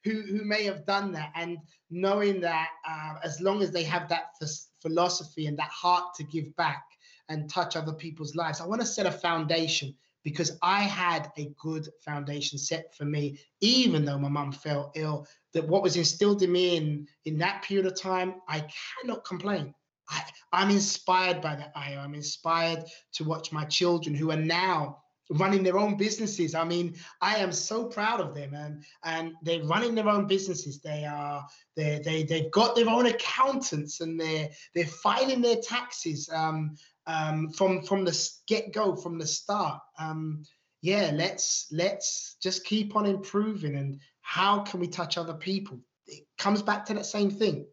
who, 0.05 0.21
who 0.21 0.45
may 0.45 0.65
have 0.65 0.85
done 0.85 1.11
that. 1.13 1.33
And 1.35 1.59
knowing 1.91 2.41
that 2.43 2.69
uh, 2.89 3.15
as 3.25 3.41
long 3.41 3.63
as 3.63 3.71
they 3.71 3.83
have 3.85 4.09
that 4.11 4.35
philosophy 4.81 5.47
and 5.47 5.59
that 5.59 5.71
heart 5.71 6.15
to 6.17 6.25
give 6.25 6.55
back 6.57 6.85
and 7.29 7.49
touch 7.51 7.77
other 7.77 7.95
people's 7.95 8.37
lives, 8.37 8.61
I 8.61 8.67
want 8.67 8.83
to 8.83 8.87
set 8.87 9.07
a 9.07 9.11
foundation 9.11 9.95
because 10.25 10.59
I 10.63 10.83
had 10.83 11.31
a 11.37 11.53
good 11.61 11.89
foundation 12.05 12.59
set 12.59 12.95
for 12.97 13.05
me, 13.05 13.39
even 13.61 14.05
though 14.05 14.19
my 14.19 14.29
mum 14.29 14.53
fell 14.53 14.91
ill. 14.95 15.27
That 15.53 15.69
what 15.69 15.83
was 15.83 15.97
instilled 15.97 16.43
in 16.43 16.51
me 16.51 16.77
in, 16.77 17.07
in 17.27 17.39
that 17.39 17.63
period 17.63 17.87
of 17.87 18.01
time, 18.01 18.37
I 18.49 18.67
cannot 19.03 19.25
complain. 19.25 19.75
I, 20.09 20.23
I'm 20.53 20.71
inspired 20.71 21.41
by 21.41 21.55
that. 21.57 21.73
I 21.77 21.93
am 21.93 22.15
inspired 22.15 22.85
to 23.13 23.25
watch 23.25 23.53
my 23.53 23.65
children 23.65 24.15
who 24.15 24.31
are 24.33 24.37
now 24.37 24.99
running 25.31 25.63
their 25.63 25.79
own 25.79 25.97
businesses. 25.97 26.55
I 26.55 26.65
mean, 26.65 26.95
I 27.21 27.37
am 27.37 27.53
so 27.53 27.87
proud 27.87 28.21
of 28.21 28.35
them, 28.35 28.55
and 28.55 28.85
and 29.05 29.33
they're 29.43 29.65
running 29.65 29.95
their 29.95 30.09
own 30.09 30.27
businesses. 30.27 30.81
They 30.81 31.05
are 31.05 31.47
they 31.77 32.01
they 32.05 32.25
they've 32.25 32.51
got 32.51 32.77
their 32.77 32.89
own 32.89 33.07
accountants, 33.07 34.01
and 34.01 34.21
they're 34.21 34.51
they're 34.75 34.87
filing 34.87 35.41
their 35.41 35.57
taxes 35.57 36.29
um, 36.33 36.77
um, 37.07 37.51
from 37.51 37.83
from 37.83 38.05
the 38.05 38.31
get 38.47 38.73
go, 38.73 38.97
from 38.97 39.19
the 39.19 39.27
start. 39.27 39.81
Um, 39.99 40.43
yeah, 40.83 41.11
let's 41.15 41.69
let's 41.73 42.37
just 42.43 42.65
keep 42.65 42.97
on 42.97 43.07
improving. 43.07 43.77
And 43.77 44.01
how 44.21 44.61
can 44.61 44.81
we 44.81 44.89
touch 44.89 45.17
other 45.17 45.35
people? 45.35 45.81
It 46.07 46.25
comes 46.39 46.63
back 46.63 46.85
to 46.87 46.95
that 46.95 47.07
same 47.07 47.31
thing. 47.31 47.67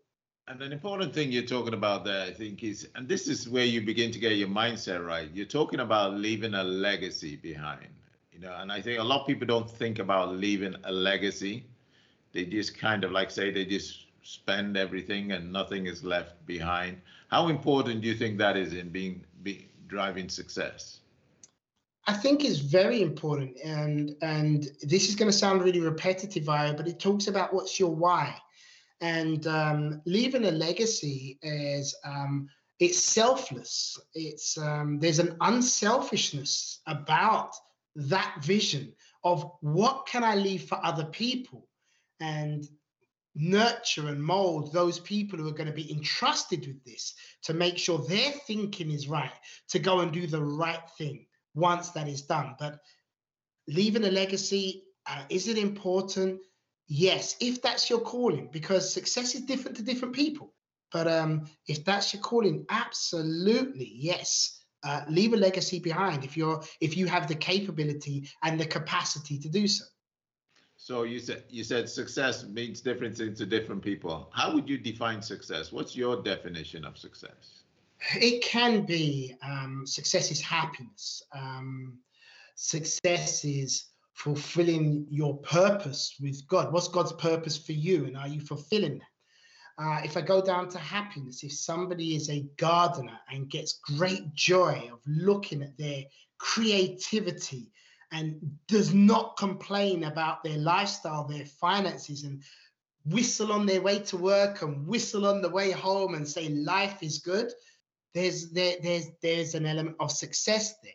And 0.48 0.62
an 0.62 0.74
important 0.74 1.14
thing 1.14 1.32
you're 1.32 1.44
talking 1.44 1.74
about 1.74 2.04
there, 2.04 2.26
I 2.26 2.32
think, 2.32 2.64
is, 2.64 2.90
and 2.96 3.08
this 3.08 3.28
is 3.28 3.48
where 3.48 3.64
you 3.64 3.82
begin 3.82 4.12
to 4.12 4.20
get 4.20 4.34
your 4.34 4.50
mindset 4.50 5.06
right. 5.06 5.30
You're 5.34 5.46
talking 5.46 5.80
about 5.80 6.16
leaving 6.16 6.56
a 6.56 6.64
legacy 6.64 7.38
behind, 7.38 7.88
you 8.34 8.40
know, 8.40 8.54
and 8.58 8.72
I 8.72 8.82
think 8.82 9.00
a 9.00 9.04
lot 9.04 9.22
of 9.22 9.28
people 9.28 9.48
don't 9.48 9.70
think 9.70 10.00
about 10.00 10.34
leaving 10.34 10.76
a 10.84 10.92
legacy. 10.92 11.66
They 12.34 12.46
just 12.46 12.78
kind 12.78 13.04
of 13.04 13.12
like 13.12 13.32
say 13.32 13.52
they 13.52 13.66
just 13.66 14.08
spend 14.24 14.78
everything 14.78 15.32
and 15.32 15.52
nothing 15.52 15.88
is 15.88 16.04
left 16.04 16.46
behind. 16.46 17.02
How 17.30 17.48
important 17.48 18.02
do 18.02 18.08
you 18.08 18.16
think 18.16 18.38
that 18.38 18.58
is 18.58 18.74
in 18.74 18.90
being 18.90 19.24
be, 19.44 19.68
driving 19.88 20.30
success? 20.30 21.00
I 22.08 22.14
think 22.14 22.44
it's 22.44 22.60
very 22.60 23.02
important, 23.02 23.58
and 23.64 24.16
and 24.22 24.68
this 24.82 25.08
is 25.08 25.16
going 25.16 25.32
to 25.32 25.38
sound 25.38 25.62
really 25.62 25.80
repetitive, 25.80 26.46
but 26.46 26.88
it 26.88 27.00
talks 27.00 27.28
about 27.28 27.54
what's 27.54 27.80
your 27.80 27.94
why 27.94 28.36
and 29.02 29.48
um, 29.48 30.02
leaving 30.06 30.46
a 30.46 30.52
legacy 30.52 31.40
is 31.42 31.96
um, 32.06 32.48
it's 32.80 33.04
selfless. 33.04 34.00
It's 34.14 34.58
um, 34.58 35.00
there's 35.00 35.20
an 35.20 35.36
unselfishness 35.42 36.80
about 36.88 37.54
that 37.96 38.38
vision 38.42 38.94
of 39.24 39.52
what 39.62 40.08
can 40.08 40.24
I 40.24 40.36
leave 40.36 40.64
for 40.64 40.80
other 40.84 41.06
people, 41.06 41.68
and 42.20 42.68
nurture 43.36 44.10
and 44.10 44.22
mold 44.22 44.74
those 44.74 45.00
people 45.00 45.40
who 45.40 45.48
are 45.48 45.54
going 45.54 45.68
to 45.68 45.74
be 45.74 45.92
entrusted 45.92 46.68
with 46.68 46.84
this 46.84 47.14
to 47.44 47.54
make 47.54 47.78
sure 47.78 48.00
their 48.00 48.32
thinking 48.46 48.92
is 48.92 49.08
right 49.08 49.32
to 49.70 49.80
go 49.80 50.00
and 50.00 50.12
do 50.12 50.28
the 50.28 50.44
right 50.44 50.90
thing 50.98 51.26
once 51.56 51.90
that 51.92 52.08
is 52.08 52.24
done. 52.24 52.56
But 52.60 52.80
leaving 53.68 54.04
a 54.04 54.12
legacy 54.12 54.84
uh, 55.08 55.24
is 55.30 55.48
it 55.48 55.58
important? 55.58 56.42
yes, 56.92 57.38
if 57.40 57.62
that's 57.62 57.90
your 57.90 58.02
calling, 58.02 58.50
because 58.52 58.94
success 58.94 59.34
is 59.34 59.42
different 59.42 59.78
to 59.78 59.84
different 59.84 60.14
people. 60.14 60.54
But 60.92 61.08
um, 61.08 61.46
if 61.66 61.86
that's 61.86 62.14
your 62.14 62.22
calling, 62.22 62.66
absolutely 62.70 63.92
yes. 63.96 64.58
Uh, 64.84 65.04
leave 65.08 65.32
a 65.34 65.38
legacy 65.38 65.80
behind 65.80 66.24
if 66.24 66.36
you're 66.36 66.60
if 66.82 66.98
you 66.98 67.06
have 67.06 67.28
the 67.28 67.36
capability 67.36 68.28
and 68.44 68.60
the 68.60 68.66
capacity 68.66 69.38
to 69.38 69.48
do 69.48 69.68
so. 69.68 69.86
So 70.84 71.04
you 71.04 71.20
said 71.20 71.44
you 71.48 71.64
said 71.64 71.88
success 71.88 72.44
means 72.44 72.82
different 72.82 73.16
things 73.16 73.38
to 73.38 73.46
different 73.46 73.84
people. 73.84 74.32
How 74.34 74.52
would 74.56 74.68
you 74.68 74.80
define 74.80 75.22
success? 75.22 75.72
What's 75.72 75.96
your 75.96 76.24
definition 76.24 76.86
of 76.86 76.98
success? 76.98 77.62
It 78.16 78.44
can 78.44 78.82
be 78.88 79.36
um, 79.44 79.86
success 79.86 80.32
is 80.32 80.42
happiness. 80.42 81.22
Um, 81.36 82.00
success 82.56 83.46
is 83.46 83.90
fulfilling 84.16 85.06
your 85.12 85.38
purpose 85.38 86.16
with 86.20 86.48
God. 86.48 86.74
What's 86.74 86.88
God's 86.88 87.14
purpose 87.14 87.60
for 87.60 87.74
you, 87.74 88.06
and 88.06 88.18
are 88.18 88.28
you 88.28 88.42
fulfilling 88.42 88.98
that? 88.98 89.84
Uh, 89.84 90.02
if 90.04 90.18
I 90.18 90.22
go 90.22 90.42
down 90.42 90.68
to 90.70 90.80
happiness, 90.80 91.44
if 91.44 91.54
somebody 91.54 92.16
is 92.16 92.28
a 92.32 92.48
gardener 92.58 93.20
and 93.32 93.48
gets 93.52 93.80
great 93.98 94.34
joy 94.34 94.90
of 94.92 95.00
looking 95.06 95.62
at 95.62 95.78
their 95.78 96.06
creativity 96.40 97.70
and 98.12 98.40
does 98.68 98.94
not 98.94 99.38
complain 99.38 100.04
about 100.04 100.44
their 100.44 100.58
lifestyle, 100.58 101.26
their 101.26 101.46
finances, 101.46 102.24
and 102.24 102.42
whistle 103.06 103.52
on 103.52 103.66
their 103.66 103.82
way 103.82 104.00
to 104.00 104.18
work 104.18 104.62
and 104.62 104.86
whistle 104.88 105.26
on 105.26 105.42
the 105.42 105.50
way 105.50 105.72
home 105.72 106.14
and 106.14 106.28
say 106.28 106.50
life 106.50 107.02
is 107.02 107.20
good, 107.20 107.52
there's 108.14 108.52
there, 108.52 108.76
there's 108.82 109.08
there's 109.22 109.56
an 109.56 109.66
element 109.66 109.96
of 110.00 110.12
success 110.12 110.76
there. 110.84 110.94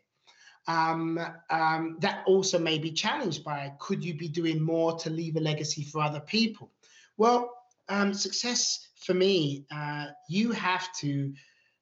Um, 0.69 1.21
um, 1.49 1.97
that 2.01 2.25
also 2.27 2.59
may 2.59 2.79
be 2.79 2.91
challenged 2.91 3.45
by 3.45 3.73
could 3.79 4.05
you 4.05 4.15
be 4.15 4.29
doing 4.29 4.61
more 4.61 4.99
to 4.99 5.11
leave 5.11 5.37
a 5.37 5.41
legacy 5.41 5.85
for 5.85 6.03
other 6.03 6.21
people? 6.21 6.73
Well, 7.17 7.53
um, 7.89 8.13
success 8.13 8.89
for 8.97 9.15
me, 9.15 9.65
uh, 9.71 10.07
you 10.29 10.51
have 10.53 10.93
to 10.99 11.33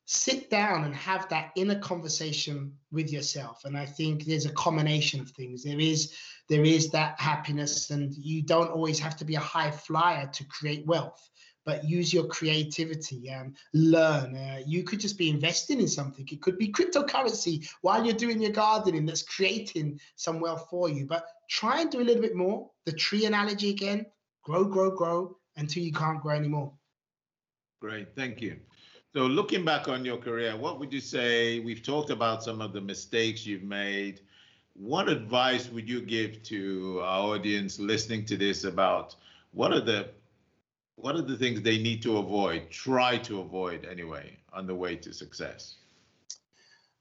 sit 0.07 0.51
down 0.51 0.85
and 0.85 0.95
have 0.95 1.29
that 1.31 1.51
inner 1.57 1.79
conversation 1.79 2.73
with 2.93 3.11
yourself. 3.11 3.65
And 3.65 3.77
i 3.77 3.87
think 3.87 4.25
there's 4.25 4.47
a 4.47 4.53
combination 4.53 5.21
of 5.21 5.31
things. 5.31 5.63
There 5.63 5.81
is 5.81 6.15
there 6.49 6.65
is 6.65 6.91
that 6.91 7.19
happiness 7.19 7.91
and 7.91 8.15
you 8.15 8.43
don't 8.43 8.71
always 8.71 8.99
have 8.99 9.17
to 9.17 9.25
be 9.25 9.35
a 9.35 9.41
high 9.41 9.71
flyer 9.71 10.27
to 10.27 10.45
create 10.45 10.87
wealth 10.87 11.31
but 11.65 11.83
use 11.83 12.13
your 12.13 12.27
creativity 12.27 13.31
and 13.31 13.57
learn. 13.73 14.37
Uh, 14.37 14.61
you 14.67 14.85
could 14.85 15.01
just 15.01 15.17
be 15.17 15.31
investing 15.31 15.81
in 15.81 15.89
something. 15.89 16.29
It 16.31 16.43
could 16.43 16.59
be 16.59 16.71
cryptocurrency 16.71 17.67
while 17.81 18.05
you're 18.05 18.15
doing 18.15 18.43
your 18.43 18.53
gardening 18.53 19.07
that's 19.07 19.23
creating 19.23 19.99
some 20.17 20.41
wealth 20.41 20.67
for 20.69 20.91
you. 20.91 21.07
But 21.07 21.25
try 21.49 21.81
and 21.81 21.91
do 21.91 22.01
a 22.01 22.05
little 22.05 22.21
bit 22.21 22.37
more. 22.37 22.71
The 22.85 22.93
tree 22.93 23.25
analogy 23.25 23.71
again 23.71 24.05
grow 24.43 24.67
grow 24.67 24.91
grow 24.91 25.39
until 25.57 25.83
you 25.83 25.93
can't 25.93 26.21
grow 26.21 26.35
anymore. 26.37 26.75
Great. 27.81 28.15
Thank 28.15 28.43
you 28.43 28.61
so 29.15 29.27
looking 29.27 29.65
back 29.65 29.87
on 29.87 30.05
your 30.05 30.17
career, 30.17 30.57
what 30.57 30.81
would 30.81 30.93
you 30.93 31.01
say? 31.01 31.61
We've 31.61 31.83
talked 31.83 32.11
about 32.11 32.43
some 32.43 32.61
of 32.61 32.73
the 32.73 32.81
mistakes 32.81 33.47
you've 33.47 33.63
made. 33.63 34.21
What 34.73 35.09
advice 35.09 35.71
would 35.71 35.89
you 35.89 36.01
give 36.01 36.43
to 36.45 37.01
our 37.01 37.37
audience 37.37 37.79
listening 37.79 38.25
to 38.25 38.37
this 38.37 38.65
about 38.65 39.15
what 39.53 39.73
are 39.73 39.81
the 39.81 40.09
what 40.97 41.15
are 41.15 41.23
the 41.23 41.37
things 41.37 41.63
they 41.63 41.79
need 41.79 42.03
to 42.03 42.19
avoid, 42.19 42.71
try 42.71 43.19
to 43.19 43.41
avoid 43.41 43.85
anyway, 43.85 44.37
on 44.53 44.67
the 44.67 44.75
way 44.75 44.97
to 44.97 45.13
success? 45.13 45.77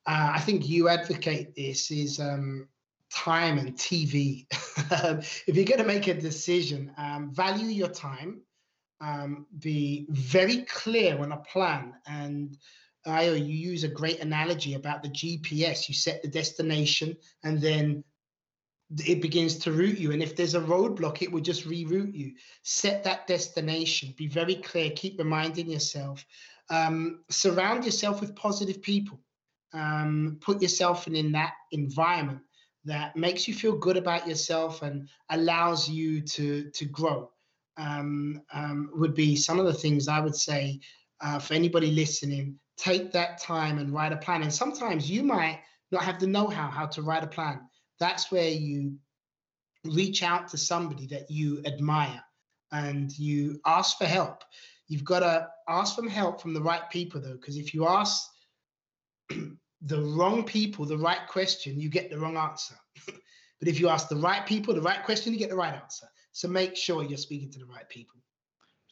Uh, 0.05 0.33
I 0.35 0.39
think 0.39 0.69
you 0.69 0.89
advocate 0.89 1.55
this 1.55 1.89
is 1.89 2.19
um, 2.19 2.67
time 3.09 3.57
and 3.57 3.75
TV. 3.75 4.45
if 5.47 5.55
you're 5.55 5.65
going 5.65 5.79
to 5.79 5.83
make 5.83 6.07
a 6.07 6.13
decision, 6.13 6.91
um, 6.97 7.31
value 7.33 7.67
your 7.67 7.87
time 7.87 8.41
um, 9.01 9.45
be 9.59 10.07
very 10.09 10.63
clear 10.63 11.17
on 11.19 11.31
a 11.31 11.37
plan. 11.37 11.93
And 12.07 12.57
I, 13.05 13.29
you 13.31 13.55
use 13.55 13.83
a 13.83 13.89
great 13.89 14.21
analogy 14.21 14.75
about 14.75 15.03
the 15.03 15.09
GPS. 15.09 15.89
You 15.89 15.95
set 15.95 16.21
the 16.21 16.27
destination 16.27 17.17
and 17.43 17.61
then 17.61 18.03
it 19.05 19.21
begins 19.21 19.57
to 19.57 19.71
route 19.71 19.97
you. 19.97 20.11
And 20.11 20.21
if 20.21 20.35
there's 20.35 20.55
a 20.55 20.61
roadblock, 20.61 21.21
it 21.21 21.31
will 21.31 21.41
just 21.41 21.67
reroute 21.67 22.13
you. 22.13 22.33
Set 22.63 23.03
that 23.03 23.27
destination. 23.27 24.13
Be 24.17 24.27
very 24.27 24.55
clear. 24.55 24.91
Keep 24.91 25.19
reminding 25.19 25.69
yourself. 25.69 26.25
Um, 26.69 27.23
surround 27.29 27.85
yourself 27.85 28.21
with 28.21 28.35
positive 28.35 28.81
people. 28.81 29.19
Um, 29.73 30.37
put 30.39 30.61
yourself 30.61 31.07
in, 31.07 31.15
in 31.15 31.31
that 31.31 31.53
environment 31.71 32.41
that 32.85 33.15
makes 33.15 33.47
you 33.47 33.53
feel 33.53 33.77
good 33.77 33.97
about 33.97 34.27
yourself 34.27 34.81
and 34.81 35.09
allows 35.29 35.89
you 35.89 36.21
to 36.21 36.69
to 36.71 36.85
grow 36.85 37.29
would 37.77 39.15
be 39.15 39.35
some 39.35 39.59
of 39.59 39.65
the 39.65 39.73
things 39.73 40.07
I 40.07 40.19
would 40.19 40.35
say 40.35 40.79
uh, 41.21 41.39
for 41.39 41.53
anybody 41.53 41.91
listening. 41.91 42.59
Take 42.77 43.11
that 43.11 43.39
time 43.39 43.77
and 43.77 43.93
write 43.93 44.11
a 44.11 44.17
plan. 44.17 44.41
And 44.41 44.53
sometimes 44.53 45.09
you 45.09 45.23
might 45.23 45.61
not 45.91 46.03
have 46.03 46.19
the 46.19 46.27
know-how 46.27 46.67
how 46.67 46.87
to 46.87 47.01
write 47.01 47.23
a 47.23 47.27
plan. 47.27 47.61
That's 47.99 48.31
where 48.31 48.49
you 48.49 48.95
reach 49.85 50.23
out 50.23 50.47
to 50.49 50.57
somebody 50.57 51.07
that 51.07 51.29
you 51.29 51.61
admire 51.65 52.23
and 52.71 53.17
you 53.17 53.59
ask 53.65 53.97
for 53.97 54.05
help. 54.05 54.43
You've 54.87 55.05
got 55.05 55.19
to 55.19 55.47
ask 55.67 55.95
for 55.95 56.07
help 56.09 56.41
from 56.41 56.53
the 56.53 56.61
right 56.61 56.89
people, 56.89 57.21
though, 57.21 57.33
because 57.33 57.57
if 57.57 57.73
you 57.73 57.87
ask 57.87 58.27
the 59.29 60.01
wrong 60.01 60.43
people 60.43 60.85
the 60.85 60.97
right 60.97 61.25
question, 61.27 61.79
you 61.79 61.89
get 61.89 62.09
the 62.09 62.17
wrong 62.17 62.37
answer. 62.37 62.75
but 63.05 63.67
if 63.67 63.79
you 63.79 63.87
ask 63.89 64.09
the 64.09 64.15
right 64.15 64.45
people 64.45 64.73
the 64.73 64.81
right 64.81 65.03
question, 65.03 65.33
you 65.33 65.39
get 65.39 65.49
the 65.49 65.55
right 65.55 65.73
answer. 65.73 66.07
So 66.33 66.47
make 66.47 66.75
sure 66.75 67.03
you're 67.03 67.17
speaking 67.17 67.49
to 67.51 67.59
the 67.59 67.65
right 67.65 67.87
people. 67.87 68.19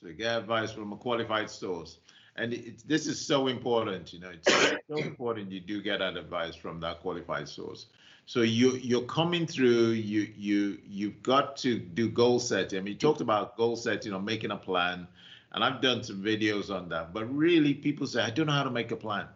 So 0.01 0.13
get 0.13 0.37
advice 0.37 0.71
from 0.71 0.93
a 0.93 0.97
qualified 0.97 1.49
source. 1.49 1.97
And 2.37 2.53
it, 2.53 2.87
this 2.87 3.07
is 3.07 3.19
so 3.19 3.47
important, 3.47 4.13
you 4.13 4.19
know, 4.19 4.29
it's 4.29 4.51
so 4.87 4.97
important 4.97 5.51
you 5.51 5.59
do 5.59 5.81
get 5.81 5.99
that 5.99 6.15
advice 6.15 6.55
from 6.55 6.79
that 6.79 7.01
qualified 7.01 7.49
source. 7.49 7.87
So 8.25 8.41
you 8.41 8.73
you're 8.73 9.03
coming 9.03 9.45
through, 9.45 9.89
you 9.89 10.31
you 10.37 10.77
you've 10.87 11.21
got 11.23 11.57
to 11.57 11.77
do 11.77 12.07
goal 12.07 12.39
setting. 12.39 12.79
I 12.79 12.81
mean, 12.81 12.93
you 12.93 12.99
talked 12.99 13.19
about 13.19 13.57
goal 13.57 13.75
setting 13.75 14.13
or 14.13 14.21
making 14.21 14.51
a 14.51 14.57
plan, 14.57 15.07
and 15.51 15.63
I've 15.63 15.81
done 15.81 16.03
some 16.03 16.23
videos 16.23 16.73
on 16.73 16.87
that. 16.89 17.11
But 17.13 17.25
really, 17.25 17.73
people 17.73 18.07
say, 18.07 18.21
I 18.21 18.29
don't 18.29 18.45
know 18.45 18.53
how 18.53 18.63
to 18.63 18.71
make 18.71 18.91
a 18.91 18.95
plan. 18.95 19.27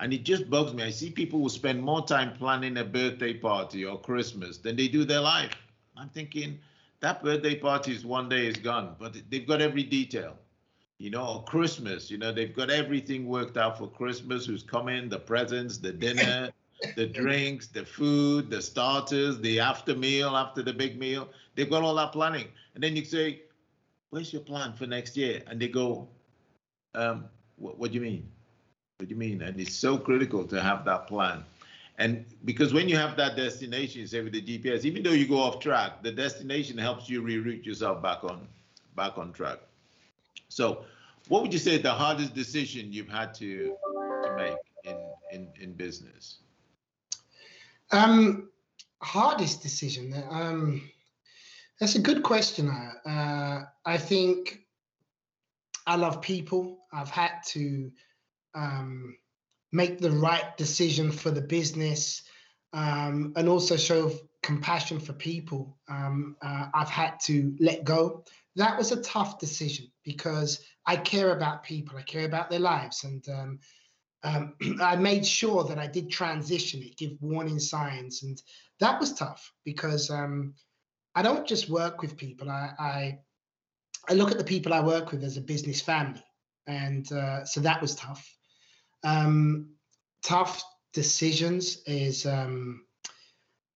And 0.00 0.12
it 0.12 0.24
just 0.24 0.50
bugs 0.50 0.74
me. 0.74 0.82
I 0.82 0.90
see 0.90 1.10
people 1.10 1.40
who 1.40 1.48
spend 1.48 1.80
more 1.80 2.04
time 2.04 2.32
planning 2.32 2.76
a 2.76 2.84
birthday 2.84 3.32
party 3.32 3.84
or 3.84 3.98
Christmas 4.00 4.58
than 4.58 4.74
they 4.76 4.88
do 4.88 5.04
their 5.04 5.20
life. 5.20 5.56
I'm 5.96 6.08
thinking, 6.08 6.58
that 7.04 7.22
birthday 7.22 7.54
party 7.54 7.92
is 7.92 8.06
one 8.06 8.30
day 8.30 8.46
is 8.46 8.56
gone, 8.56 8.96
but 8.98 9.14
they've 9.30 9.46
got 9.46 9.60
every 9.60 9.82
detail. 9.82 10.38
You 10.96 11.10
know, 11.10 11.44
Christmas, 11.46 12.10
you 12.10 12.16
know, 12.16 12.32
they've 12.32 12.56
got 12.56 12.70
everything 12.70 13.26
worked 13.26 13.58
out 13.58 13.76
for 13.76 13.88
Christmas, 13.88 14.46
who's 14.46 14.62
coming, 14.62 15.10
the 15.10 15.18
presents, 15.18 15.76
the 15.76 15.92
dinner, 15.92 16.50
the 16.96 17.04
drinks, 17.04 17.66
the 17.66 17.84
food, 17.84 18.48
the 18.48 18.62
starters, 18.62 19.38
the 19.40 19.60
after 19.60 19.94
meal, 19.94 20.34
after 20.34 20.62
the 20.62 20.72
big 20.72 20.98
meal. 20.98 21.28
They've 21.54 21.68
got 21.68 21.82
all 21.82 21.94
that 21.96 22.12
planning. 22.12 22.48
And 22.74 22.82
then 22.82 22.96
you 22.96 23.04
say, 23.04 23.42
Where's 24.08 24.32
your 24.32 24.42
plan 24.42 24.72
for 24.72 24.86
next 24.86 25.14
year? 25.14 25.42
And 25.46 25.60
they 25.60 25.68
go, 25.68 26.08
um, 26.94 27.24
what, 27.56 27.78
what 27.78 27.90
do 27.90 27.96
you 27.96 28.00
mean? 28.00 28.30
What 28.96 29.08
do 29.08 29.14
you 29.14 29.18
mean? 29.18 29.42
And 29.42 29.60
it's 29.60 29.74
so 29.74 29.98
critical 29.98 30.46
to 30.46 30.62
have 30.62 30.86
that 30.86 31.06
plan. 31.06 31.44
And 31.98 32.26
because 32.44 32.74
when 32.74 32.88
you 32.88 32.96
have 32.96 33.16
that 33.16 33.36
destination, 33.36 34.06
say 34.06 34.20
with 34.20 34.32
the 34.32 34.42
GPS, 34.42 34.84
even 34.84 35.02
though 35.02 35.12
you 35.12 35.28
go 35.28 35.38
off 35.38 35.60
track, 35.60 36.02
the 36.02 36.10
destination 36.10 36.76
helps 36.76 37.08
you 37.08 37.22
reroute 37.22 37.64
yourself 37.64 38.02
back 38.02 38.24
on 38.24 38.48
back 38.96 39.16
on 39.16 39.32
track. 39.32 39.58
So, 40.48 40.84
what 41.28 41.42
would 41.42 41.52
you 41.52 41.58
say 41.58 41.78
the 41.78 41.92
hardest 41.92 42.34
decision 42.34 42.92
you've 42.92 43.08
had 43.08 43.32
to 43.34 43.76
to 44.24 44.34
make 44.36 44.56
in 44.84 44.98
in 45.32 45.48
in 45.60 45.72
business? 45.72 46.38
Um, 47.92 48.50
hardest 49.00 49.62
decision. 49.62 50.14
Um, 50.30 50.90
that's 51.78 51.94
a 51.94 52.00
good 52.00 52.22
question. 52.22 52.68
Uh, 52.70 53.64
I 53.84 53.98
think 53.98 54.64
I 55.86 55.96
love 55.96 56.20
people. 56.20 56.86
I've 56.92 57.10
had 57.10 57.42
to 57.48 57.92
um, 58.54 59.16
make 59.74 59.98
the 59.98 60.10
right 60.10 60.56
decision 60.56 61.10
for 61.10 61.32
the 61.32 61.40
business 61.40 62.22
um, 62.72 63.32
and 63.36 63.48
also 63.48 63.76
show 63.76 64.12
compassion 64.40 65.00
for 65.00 65.12
people. 65.14 65.76
Um, 65.88 66.36
uh, 66.40 66.66
I've 66.72 66.88
had 66.88 67.18
to 67.24 67.56
let 67.58 67.82
go. 67.82 68.24
That 68.54 68.78
was 68.78 68.92
a 68.92 69.02
tough 69.02 69.40
decision 69.40 69.90
because 70.04 70.64
I 70.86 70.96
care 70.96 71.36
about 71.36 71.64
people, 71.64 71.98
I 71.98 72.02
care 72.02 72.24
about 72.24 72.50
their 72.50 72.60
lives. 72.60 73.02
And 73.02 73.28
um, 73.28 73.58
um 74.22 74.54
I 74.80 74.94
made 74.94 75.26
sure 75.26 75.64
that 75.64 75.78
I 75.78 75.88
did 75.88 76.08
transition 76.08 76.80
it, 76.80 76.96
give 76.96 77.20
warning 77.20 77.58
signs. 77.58 78.22
And 78.22 78.40
that 78.78 79.00
was 79.00 79.12
tough 79.12 79.52
because 79.64 80.08
um, 80.08 80.54
I 81.16 81.22
don't 81.22 81.48
just 81.48 81.68
work 81.68 82.00
with 82.00 82.16
people, 82.16 82.48
I, 82.48 82.70
I, 82.78 83.18
I, 84.08 84.14
look 84.14 84.30
at 84.30 84.38
the 84.38 84.44
people 84.44 84.72
I 84.72 84.80
work 84.80 85.10
with 85.10 85.24
as 85.24 85.36
a 85.36 85.40
business 85.40 85.80
family. 85.80 86.24
And 86.68 87.10
uh, 87.10 87.44
so 87.44 87.60
that 87.60 87.82
was 87.82 87.96
tough. 87.96 88.24
Um, 89.04 89.73
tough 90.24 90.64
decisions 90.92 91.82
is, 91.86 92.26
um, 92.26 92.84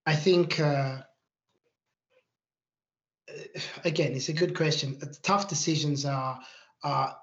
I 0.05 0.15
think, 0.15 0.59
uh, 0.59 0.97
again, 3.85 4.13
it's 4.13 4.29
a 4.29 4.33
good 4.33 4.55
question. 4.55 4.97
Uh, 5.01 5.07
tough 5.21 5.47
decisions 5.47 6.05
are, 6.05 6.39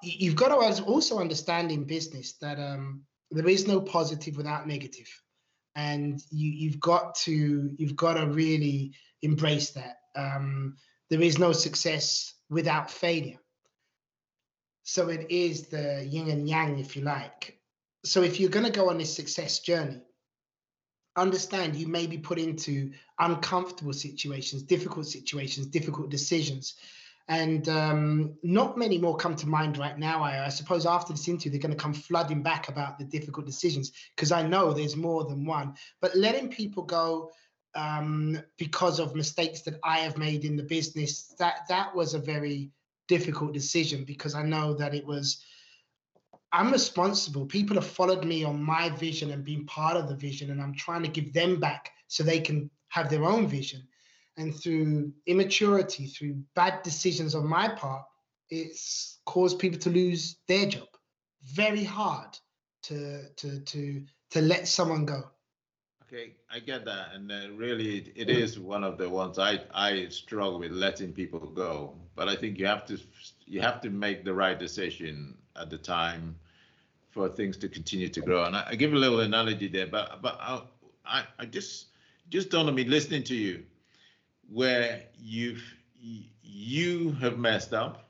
you've 0.02 0.36
got 0.36 0.48
to 0.48 0.84
also 0.84 1.18
understand 1.18 1.72
in 1.72 1.84
business 1.84 2.34
that 2.40 2.58
um, 2.58 3.02
there 3.30 3.48
is 3.48 3.66
no 3.66 3.80
positive 3.80 4.36
without 4.36 4.68
negative, 4.68 5.08
and 5.74 6.22
you, 6.30 6.50
you've 6.50 6.80
got 6.80 7.14
to 7.14 7.74
you've 7.76 7.96
got 7.96 8.14
to 8.14 8.26
really 8.26 8.92
embrace 9.22 9.70
that. 9.70 9.96
Um, 10.14 10.76
there 11.10 11.22
is 11.22 11.38
no 11.38 11.52
success 11.52 12.34
without 12.50 12.90
failure. 12.90 13.38
So 14.82 15.08
it 15.08 15.30
is 15.30 15.66
the 15.66 16.06
yin 16.08 16.30
and 16.30 16.48
yang, 16.48 16.78
if 16.78 16.94
you 16.96 17.02
like. 17.02 17.55
So 18.06 18.22
if 18.22 18.38
you're 18.38 18.50
going 18.50 18.66
to 18.66 18.72
go 18.72 18.88
on 18.90 18.98
this 18.98 19.14
success 19.14 19.58
journey, 19.60 20.00
understand 21.16 21.76
you 21.76 21.88
may 21.88 22.06
be 22.06 22.18
put 22.18 22.38
into 22.38 22.92
uncomfortable 23.18 23.92
situations, 23.92 24.62
difficult 24.62 25.06
situations, 25.06 25.66
difficult 25.66 26.10
decisions. 26.10 26.74
And 27.28 27.68
um, 27.68 28.34
not 28.44 28.78
many 28.78 28.98
more 28.98 29.16
come 29.16 29.34
to 29.36 29.48
mind 29.48 29.78
right 29.78 29.98
now. 29.98 30.22
I, 30.22 30.46
I 30.46 30.48
suppose 30.48 30.86
after 30.86 31.12
this 31.12 31.26
interview, 31.26 31.50
they're 31.50 31.60
going 31.60 31.76
to 31.76 31.82
come 31.82 31.94
flooding 31.94 32.42
back 32.42 32.68
about 32.68 32.98
the 32.98 33.04
difficult 33.04 33.46
decisions 33.46 33.90
because 34.14 34.30
I 34.30 34.46
know 34.46 34.72
there's 34.72 34.94
more 34.94 35.24
than 35.24 35.44
one. 35.44 35.74
But 36.00 36.14
letting 36.14 36.48
people 36.48 36.84
go 36.84 37.32
um, 37.74 38.40
because 38.58 39.00
of 39.00 39.16
mistakes 39.16 39.62
that 39.62 39.80
I 39.82 39.98
have 39.98 40.16
made 40.16 40.44
in 40.44 40.56
the 40.56 40.62
business, 40.62 41.34
that 41.38 41.66
that 41.68 41.94
was 41.96 42.14
a 42.14 42.20
very 42.20 42.70
difficult 43.08 43.52
decision 43.52 44.04
because 44.04 44.34
I 44.34 44.42
know 44.42 44.74
that 44.74 44.94
it 44.94 45.04
was. 45.04 45.42
I'm 46.52 46.72
responsible. 46.72 47.46
People 47.46 47.76
have 47.76 47.86
followed 47.86 48.24
me 48.24 48.44
on 48.44 48.62
my 48.62 48.88
vision 48.90 49.30
and 49.30 49.44
been 49.44 49.66
part 49.66 49.96
of 49.96 50.08
the 50.08 50.14
vision, 50.14 50.50
and 50.50 50.62
I'm 50.62 50.74
trying 50.74 51.02
to 51.02 51.08
give 51.08 51.32
them 51.32 51.60
back 51.60 51.92
so 52.08 52.22
they 52.22 52.40
can 52.40 52.70
have 52.88 53.10
their 53.10 53.24
own 53.24 53.46
vision. 53.46 53.86
And 54.36 54.54
through 54.54 55.12
immaturity, 55.26 56.06
through 56.06 56.42
bad 56.54 56.82
decisions 56.82 57.34
on 57.34 57.46
my 57.46 57.68
part, 57.68 58.04
it's 58.50 59.18
caused 59.24 59.58
people 59.58 59.78
to 59.80 59.90
lose 59.90 60.36
their 60.46 60.66
job. 60.66 60.88
Very 61.42 61.84
hard 61.84 62.38
to 62.82 63.28
to 63.36 63.60
to 63.60 64.04
to 64.30 64.40
let 64.40 64.68
someone 64.68 65.04
go. 65.04 65.30
Okay, 66.02 66.34
I 66.50 66.60
get 66.60 66.84
that, 66.84 67.14
and 67.14 67.32
uh, 67.32 67.50
really, 67.56 67.98
it, 67.98 68.12
it 68.14 68.30
is 68.30 68.60
one 68.60 68.84
of 68.84 68.96
the 68.96 69.08
ones 69.08 69.38
I 69.38 69.60
I 69.74 70.06
struggle 70.08 70.60
with 70.60 70.70
letting 70.70 71.12
people 71.12 71.40
go. 71.40 71.96
But 72.14 72.28
I 72.28 72.36
think 72.36 72.58
you 72.58 72.66
have 72.66 72.86
to 72.86 72.98
you 73.44 73.60
have 73.60 73.80
to 73.80 73.90
make 73.90 74.24
the 74.24 74.34
right 74.34 74.58
decision 74.58 75.36
at 75.58 75.70
the 75.70 75.78
time 75.78 76.36
for 77.10 77.28
things 77.28 77.56
to 77.58 77.68
continue 77.68 78.08
to 78.08 78.20
grow. 78.20 78.44
And 78.44 78.56
I, 78.56 78.66
I 78.70 78.74
give 78.74 78.92
a 78.92 78.96
little 78.96 79.20
analogy 79.20 79.68
there, 79.68 79.86
but 79.86 80.20
but 80.22 80.38
I 80.40 80.62
I, 81.06 81.24
I 81.38 81.46
just 81.46 81.86
just 82.28 82.50
don't 82.50 82.72
me 82.74 82.84
listening 82.84 83.22
to 83.24 83.34
you, 83.34 83.64
where 84.50 85.02
you've 85.18 85.62
you 86.42 87.12
have 87.20 87.38
messed 87.38 87.72
up, 87.72 88.08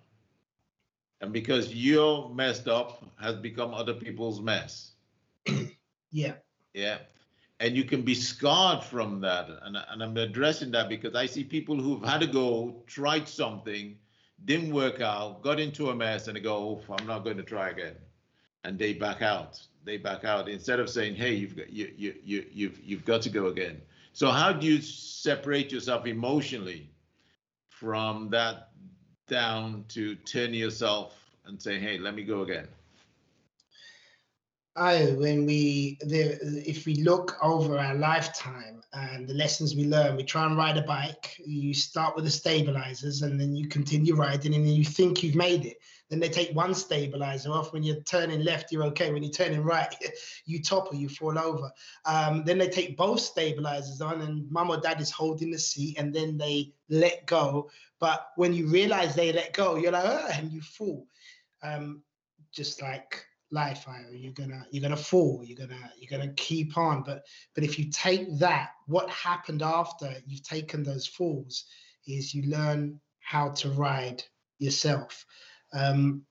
and 1.21 1.33
because 1.33 1.73
you're 1.73 2.29
messed 2.31 2.69
up 2.69 3.03
has 3.21 3.37
become 3.37 3.73
other 3.75 3.95
people's 3.95 4.41
mess. 4.41 4.93
yeah. 6.11 6.35
Yeah 6.75 6.99
and 7.61 7.77
you 7.77 7.85
can 7.85 8.03
be 8.03 8.15
scarred 8.15 8.83
from 8.83 9.21
that 9.21 9.49
and, 9.63 9.77
and 9.77 10.03
i'm 10.03 10.17
addressing 10.17 10.71
that 10.71 10.89
because 10.89 11.15
i 11.15 11.27
see 11.27 11.45
people 11.45 11.77
who've 11.77 12.05
had 12.05 12.21
to 12.21 12.27
go 12.27 12.83
tried 12.87 13.29
something 13.29 13.97
didn't 14.45 14.73
work 14.73 15.01
out. 15.01 15.43
Got 15.43 15.61
into 15.61 15.91
a 15.91 15.95
mess 15.95 16.29
and 16.29 16.37
they 16.37 16.41
go 16.41 16.57
oh, 16.89 16.95
i'm 16.95 17.07
not 17.07 17.25
going 17.25 17.37
to 17.37 17.43
try 17.43 17.71
again. 17.71 17.97
And 18.65 18.79
they 18.79 18.93
back 18.93 19.23
out. 19.23 19.61
They 19.85 19.97
back 19.97 20.25
out 20.25 20.49
instead 20.49 20.81
of 20.81 20.91
saying 20.91 21.15
hey 21.15 21.35
you've 21.35 21.57
got 21.57 21.71
you, 21.71 21.93
you, 21.97 22.15
you 22.25 22.47
you've 22.53 22.81
you've 22.85 23.05
got 23.05 23.23
to 23.23 23.31
go 23.31 23.47
again. 23.47 23.81
So 24.13 24.31
how 24.31 24.53
do 24.53 24.67
you 24.67 24.81
separate 24.81 25.71
yourself 25.73 26.07
emotionally 26.07 26.91
from 27.69 28.31
that 28.31 28.71
down 29.29 29.85
to 29.89 30.15
turn 30.17 30.55
yourself 30.55 31.15
and 31.47 31.61
say 31.61 31.79
hey 31.79 31.99
let 31.99 32.15
me 32.15 32.25
go 32.25 32.43
again 32.43 32.69
Oh, 34.79 35.15
when 35.15 35.47
we 35.47 35.97
the, 36.03 36.39
if 36.69 36.85
we 36.85 36.97
look 36.97 37.39
over 37.43 37.79
our 37.79 37.95
lifetime 37.95 38.83
and 38.93 39.27
the 39.27 39.33
lessons 39.33 39.75
we 39.75 39.87
learn, 39.87 40.17
we 40.17 40.23
try 40.23 40.45
and 40.45 40.55
ride 40.55 40.77
a 40.77 40.83
bike. 40.83 41.35
You 41.39 41.73
start 41.73 42.15
with 42.15 42.27
the 42.27 42.31
stabilizers 42.31 43.23
and 43.23 43.41
then 43.41 43.57
you 43.57 43.69
continue 43.69 44.15
riding 44.15 44.55
and 44.55 44.67
then 44.67 44.75
you 44.75 44.85
think 44.85 45.23
you've 45.23 45.35
made 45.35 45.65
it. 45.65 45.79
Then 46.11 46.21
they 46.21 46.29
take 46.29 46.55
one 46.55 46.75
stabilizer 46.75 47.53
off. 47.53 47.73
When 47.73 47.83
you're 47.83 48.03
turning 48.03 48.45
left, 48.45 48.71
you're 48.71 48.85
okay. 48.85 49.11
When 49.11 49.23
you're 49.23 49.33
turning 49.33 49.63
right, 49.63 49.95
you 50.45 50.63
topple, 50.63 50.95
you 50.95 51.09
fall 51.09 51.39
over. 51.39 51.71
Um, 52.05 52.45
then 52.45 52.59
they 52.59 52.69
take 52.69 52.99
both 52.99 53.21
stabilizers 53.21 54.03
on 54.03 54.21
and 54.21 54.51
mom 54.51 54.69
or 54.69 54.77
dad 54.77 55.01
is 55.01 55.11
holding 55.11 55.51
the 55.51 55.59
seat 55.59 55.99
and 55.99 56.15
then 56.15 56.37
they 56.37 56.75
let 56.91 57.25
go. 57.25 57.71
But 57.99 58.29
when 58.37 58.53
you 58.53 58.69
realize 58.69 59.15
they 59.15 59.33
let 59.33 59.55
go, 59.55 59.77
you're 59.77 59.93
like, 59.93 60.05
oh, 60.05 60.29
and 60.33 60.53
you 60.53 60.61
fall. 60.61 61.07
Um, 61.63 62.03
just 62.53 62.83
like 62.83 63.25
life 63.51 63.87
you're 64.13 64.33
gonna 64.33 64.67
you're 64.71 64.83
gonna 64.83 64.97
fall 64.97 65.43
you're 65.45 65.57
gonna 65.57 65.91
you're 65.99 66.19
gonna 66.19 66.33
keep 66.35 66.77
on. 66.77 67.03
But 67.03 67.25
but 67.55 67.65
if 67.65 67.79
you 67.79 67.91
take 67.91 68.39
that 68.39 68.71
what 68.87 69.09
happened 69.11 69.63
after 69.63 70.15
you've 70.27 70.43
taken 70.43 70.83
those 70.83 71.07
falls 71.07 71.65
is 72.07 72.35
you 72.35 72.51
learn 72.51 73.01
how 73.21 73.51
to 73.51 73.71
ride 73.71 74.23
yourself. 74.59 75.25
Um, 75.73 76.23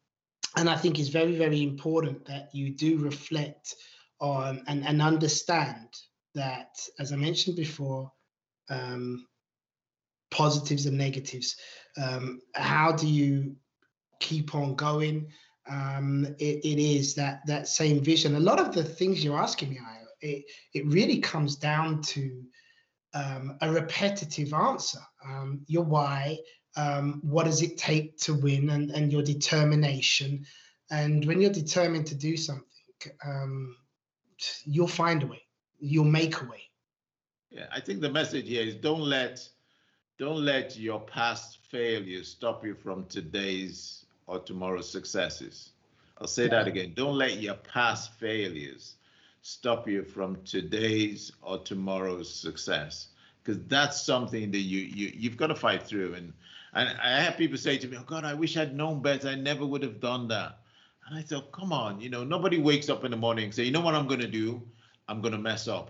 and 0.58 0.70
i 0.70 0.76
think 0.78 1.00
it's 1.00 1.10
very 1.10 1.36
very 1.36 1.62
important 1.62 2.24
that 2.26 2.48
you 2.54 2.70
do 2.70 2.98
reflect 3.00 3.76
on 4.22 4.64
and, 4.68 4.86
and 4.86 5.02
understand 5.02 5.90
that 6.34 6.70
as 6.98 7.12
i 7.12 7.16
mentioned 7.18 7.58
before 7.58 8.10
um, 8.70 9.26
positives 10.32 10.86
and 10.86 10.98
negatives. 10.98 11.56
Um, 12.02 12.42
how 12.54 12.92
do 12.92 13.08
you 13.08 13.56
keep 14.20 14.56
on 14.56 14.76
going 14.76 15.28
um, 15.70 16.26
it, 16.40 16.64
it 16.64 16.80
is 16.80 17.16
that 17.16 17.42
that 17.48 17.68
same 17.68 18.00
vision. 18.02 18.36
A 18.36 18.40
lot 18.40 18.60
of 18.60 18.74
the 18.74 18.84
things 18.84 19.24
you're 19.24 19.38
asking 19.38 19.72
me, 19.72 19.80
it 20.22 20.46
it 20.74 20.86
really 20.86 21.20
comes 21.20 21.56
down 21.56 22.02
to 22.02 22.44
um, 23.14 23.58
a 23.62 23.72
repetitive 23.72 24.54
answer. 24.54 25.00
Um, 25.26 25.62
your 25.68 25.84
why, 25.84 26.38
um, 26.76 27.22
what 27.24 27.46
does 27.46 27.62
it 27.62 27.78
take 27.78 28.18
to 28.20 28.34
win, 28.34 28.70
and 28.70 28.92
and 28.92 29.12
your 29.12 29.24
determination. 29.24 30.46
And 30.92 31.26
when 31.26 31.42
you're 31.42 31.52
determined 31.52 32.06
to 32.08 32.16
do 32.16 32.38
something, 32.38 32.64
um, 33.26 33.76
you'll 34.66 34.88
find 34.88 35.24
a 35.24 35.28
way. 35.28 35.42
You'll 35.80 36.06
make 36.06 36.42
a 36.42 36.46
way. 36.46 36.62
Yeah, 37.50 37.66
I 37.72 37.80
think 37.80 38.02
the 38.02 38.12
message 38.12 38.48
here 38.48 38.64
is 38.64 38.76
don't 38.76 39.02
let 39.02 39.48
don't 40.20 40.46
let 40.46 40.78
your 40.78 41.00
past 41.02 41.60
failures 41.70 42.28
stop 42.28 42.64
you 42.64 42.76
from 42.76 43.06
today's 43.06 44.05
or 44.28 44.40
tomorrow's 44.40 44.92
successes. 44.92 45.72
I'll 46.20 46.28
say 46.28 46.48
that 46.48 46.68
again. 46.68 46.94
Don't 46.96 47.18
let 47.18 47.42
your 47.42 47.56
past 47.56 48.14
failures 48.14 48.96
stop 49.42 49.88
you 49.88 50.04
from 50.04 50.38
today's 50.44 51.32
or 51.42 51.60
tomorrow's 51.60 52.34
success 52.34 53.10
because 53.44 53.62
that's 53.68 54.02
something 54.02 54.50
that 54.52 54.60
you 54.60 54.80
you 54.80 55.12
you've 55.16 55.38
got 55.38 55.48
to 55.48 55.56
fight 55.56 55.84
through 55.84 56.16
and 56.16 56.34
and 56.74 56.90
I 57.02 57.22
have 57.22 57.38
people 57.38 57.58
say 57.58 57.78
to 57.78 57.88
me, 57.88 57.98
"Oh 57.98 58.04
God, 58.04 58.26
I 58.26 58.34
wish 58.34 58.58
I'd 58.58 58.76
known 58.76 59.02
better. 59.02 59.30
I 59.30 59.36
never 59.36 59.66
would 59.66 59.82
have 59.82 60.02
done 60.02 60.28
that." 60.28 60.60
And 61.08 61.18
I 61.18 61.22
thought, 61.22 61.46
oh, 61.48 61.52
"Come 61.52 61.72
on, 61.72 62.02
you 62.02 62.10
know, 62.10 62.24
nobody 62.24 62.60
wakes 62.60 62.90
up 62.90 63.06
in 63.06 63.12
the 63.12 63.18
morning 63.18 63.46
and 63.46 63.56
say, 63.56 63.64
"You 63.64 63.72
know 63.72 63.80
what 63.80 63.96
I'm 63.96 64.08
going 64.08 64.20
to 64.20 64.28
do? 64.28 64.62
I'm 65.08 65.22
going 65.22 65.32
to 65.32 65.40
mess 65.40 65.68
up. 65.70 65.90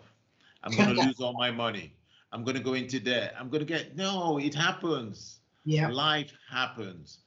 I'm 0.63 0.75
going 0.75 0.89
to 0.95 1.01
lose 1.01 1.19
all 1.19 1.33
my 1.33 1.49
money. 1.49 1.91
I'm 2.31 2.43
going 2.43 2.55
to 2.55 2.61
go 2.61 2.73
into 2.73 2.99
debt. 2.99 3.33
I'm 3.39 3.49
going 3.49 3.61
to 3.61 3.65
get." 3.65 3.95
No, 3.95 4.37
it 4.37 4.53
happens. 4.53 5.39
Yeah. 5.63 5.87
Life 5.87 6.33
happens. 6.47 7.19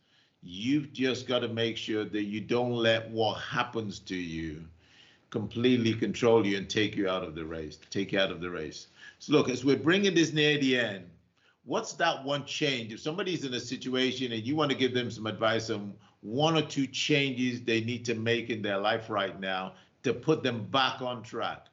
You've 0.42 0.92
just 0.92 1.26
got 1.26 1.40
to 1.40 1.48
make 1.48 1.76
sure 1.76 2.04
that 2.04 2.24
you 2.24 2.40
don't 2.40 2.72
let 2.72 3.10
what 3.10 3.34
happens 3.40 3.98
to 4.00 4.16
you 4.16 4.64
completely 5.30 5.92
control 5.94 6.46
you 6.46 6.56
and 6.56 6.68
take 6.68 6.96
you 6.96 7.08
out 7.08 7.22
of 7.22 7.34
the 7.34 7.44
race, 7.44 7.78
take 7.90 8.12
you 8.12 8.20
out 8.20 8.30
of 8.30 8.40
the 8.40 8.48
race. 8.48 8.86
So 9.18 9.32
look, 9.32 9.48
as 9.48 9.64
we're 9.64 9.76
bringing 9.76 10.14
this 10.14 10.32
near 10.32 10.58
the 10.58 10.78
end, 10.78 11.04
what's 11.64 11.92
that 11.94 12.24
one 12.24 12.44
change? 12.44 12.92
If 12.92 13.00
somebody's 13.00 13.44
in 13.44 13.54
a 13.54 13.60
situation 13.60 14.32
and 14.32 14.42
you 14.42 14.56
want 14.56 14.70
to 14.70 14.76
give 14.76 14.94
them 14.94 15.10
some 15.10 15.26
advice 15.26 15.70
on 15.70 15.92
one 16.22 16.56
or 16.56 16.62
two 16.62 16.86
changes 16.86 17.60
they 17.62 17.82
need 17.82 18.04
to 18.06 18.14
make 18.14 18.50
in 18.50 18.62
their 18.62 18.78
life 18.78 19.10
right 19.10 19.38
now 19.38 19.74
to 20.02 20.12
put 20.12 20.42
them 20.42 20.64
back 20.66 21.02
on 21.02 21.22
track, 21.22 21.66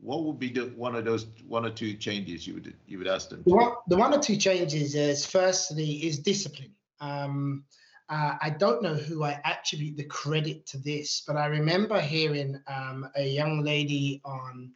what 0.00 0.24
would 0.24 0.38
be 0.38 0.50
the 0.50 0.66
one 0.76 0.94
of 0.94 1.04
those 1.04 1.26
one 1.46 1.64
or 1.64 1.70
two 1.70 1.94
changes 1.94 2.46
you 2.46 2.54
would 2.54 2.74
you 2.86 2.98
would 2.98 3.06
ask 3.06 3.30
them? 3.30 3.42
The 3.46 3.54
one, 3.54 3.72
the 3.86 3.96
one 3.96 4.12
or 4.12 4.18
two 4.18 4.36
changes 4.36 4.94
is 4.94 5.24
firstly 5.24 6.04
is 6.06 6.18
discipline. 6.18 6.72
Um, 7.00 7.64
uh, 8.08 8.34
I 8.40 8.50
don't 8.50 8.82
know 8.82 8.94
who 8.94 9.24
I 9.24 9.40
attribute 9.44 9.96
the 9.96 10.04
credit 10.04 10.66
to 10.66 10.78
this, 10.78 11.22
but 11.26 11.36
I 11.36 11.46
remember 11.46 12.00
hearing 12.00 12.60
um, 12.66 13.08
a 13.16 13.26
young 13.26 13.62
lady 13.62 14.20
on 14.24 14.72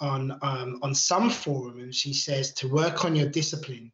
on 0.00 0.36
um, 0.42 0.80
on 0.82 0.94
some 0.94 1.30
forum, 1.30 1.78
and 1.78 1.94
she 1.94 2.12
says 2.12 2.52
to 2.54 2.68
work 2.68 3.04
on 3.04 3.14
your 3.14 3.28
discipline, 3.28 3.92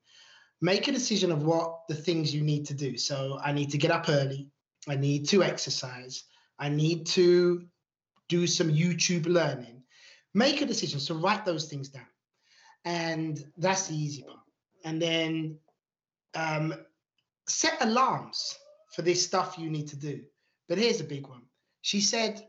make 0.62 0.88
a 0.88 0.92
decision 0.92 1.30
of 1.30 1.42
what 1.42 1.82
the 1.88 1.94
things 1.94 2.34
you 2.34 2.40
need 2.40 2.64
to 2.66 2.74
do. 2.74 2.96
So 2.96 3.38
I 3.44 3.52
need 3.52 3.70
to 3.70 3.78
get 3.78 3.90
up 3.90 4.08
early. 4.08 4.48
I 4.88 4.96
need 4.96 5.28
to 5.28 5.42
exercise. 5.42 6.24
I 6.58 6.70
need 6.70 7.06
to 7.08 7.66
do 8.28 8.46
some 8.46 8.70
YouTube 8.70 9.26
learning. 9.26 9.82
Make 10.32 10.62
a 10.62 10.66
decision. 10.66 11.00
So 11.00 11.16
write 11.16 11.44
those 11.44 11.66
things 11.68 11.90
down, 11.90 12.06
and 12.86 13.44
that's 13.58 13.88
the 13.88 13.94
easy 13.94 14.22
part. 14.22 14.38
And 14.86 15.02
then 15.02 15.58
um, 16.34 16.74
set 17.46 17.76
alarms 17.82 18.56
for 18.90 19.02
this 19.02 19.24
stuff 19.24 19.58
you 19.58 19.70
need 19.70 19.88
to 19.88 19.96
do. 19.96 20.22
But 20.68 20.78
here's 20.78 21.00
a 21.00 21.04
big 21.04 21.26
one. 21.26 21.42
She 21.82 22.00
said, 22.00 22.46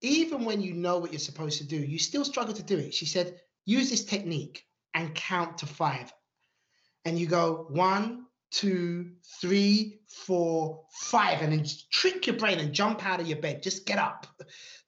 even 0.00 0.44
when 0.44 0.60
you 0.60 0.74
know 0.74 0.98
what 0.98 1.12
you're 1.12 1.18
supposed 1.18 1.58
to 1.58 1.66
do, 1.66 1.76
you 1.76 1.98
still 1.98 2.24
struggle 2.24 2.54
to 2.54 2.62
do 2.62 2.78
it. 2.78 2.94
She 2.94 3.06
said, 3.06 3.40
use 3.64 3.90
this 3.90 4.04
technique 4.04 4.64
and 4.94 5.14
count 5.14 5.58
to 5.58 5.66
five. 5.66 6.12
And 7.04 7.18
you 7.18 7.26
go 7.26 7.66
one, 7.70 8.26
two, 8.50 9.12
three, 9.40 10.00
four, 10.26 10.84
five, 10.90 11.42
and 11.42 11.52
then 11.52 11.64
trick 11.90 12.26
your 12.26 12.36
brain 12.36 12.58
and 12.58 12.72
jump 12.72 13.04
out 13.04 13.20
of 13.20 13.26
your 13.26 13.38
bed. 13.38 13.62
Just 13.62 13.86
get 13.86 13.98
up. 13.98 14.26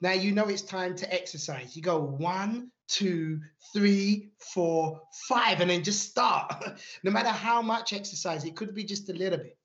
Now 0.01 0.13
you 0.13 0.31
know 0.31 0.47
it's 0.47 0.61
time 0.63 0.95
to 0.97 1.13
exercise. 1.13 1.75
You 1.75 1.81
go 1.81 1.99
one, 1.99 2.71
two, 2.87 3.39
three, 3.73 4.31
four, 4.53 5.01
five, 5.27 5.61
and 5.61 5.69
then 5.69 5.83
just 5.83 6.09
start. 6.09 6.53
no 7.03 7.11
matter 7.11 7.29
how 7.29 7.61
much 7.61 7.93
exercise, 7.93 8.43
it 8.43 8.55
could 8.55 8.73
be 8.73 8.83
just 8.83 9.09
a 9.09 9.13
little 9.13 9.37
bit. 9.37 9.57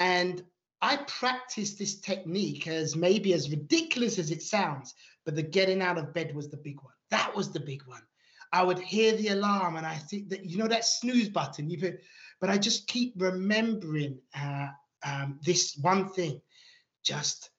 And 0.00 0.42
I 0.82 0.96
practiced 1.06 1.78
this 1.78 2.00
technique 2.00 2.66
as 2.66 2.96
maybe 2.96 3.34
as 3.34 3.50
ridiculous 3.50 4.18
as 4.18 4.30
it 4.30 4.42
sounds, 4.42 4.94
but 5.24 5.36
the 5.36 5.42
getting 5.42 5.82
out 5.82 5.98
of 5.98 6.14
bed 6.14 6.34
was 6.34 6.48
the 6.48 6.56
big 6.56 6.82
one. 6.82 6.94
That 7.10 7.36
was 7.36 7.52
the 7.52 7.60
big 7.60 7.82
one. 7.86 8.02
I 8.52 8.64
would 8.64 8.78
hear 8.78 9.12
the 9.16 9.28
alarm 9.28 9.76
and 9.76 9.86
I 9.86 9.96
think 9.96 10.30
that, 10.30 10.44
you 10.44 10.56
know, 10.56 10.66
that 10.68 10.84
snooze 10.84 11.28
button, 11.28 11.70
you 11.70 11.78
put, 11.78 12.00
but 12.40 12.50
I 12.50 12.58
just 12.58 12.88
keep 12.88 13.12
remembering 13.16 14.18
uh, 14.34 14.68
um, 15.04 15.38
this 15.42 15.78
one 15.80 16.08
thing 16.08 16.40
just 17.04 17.50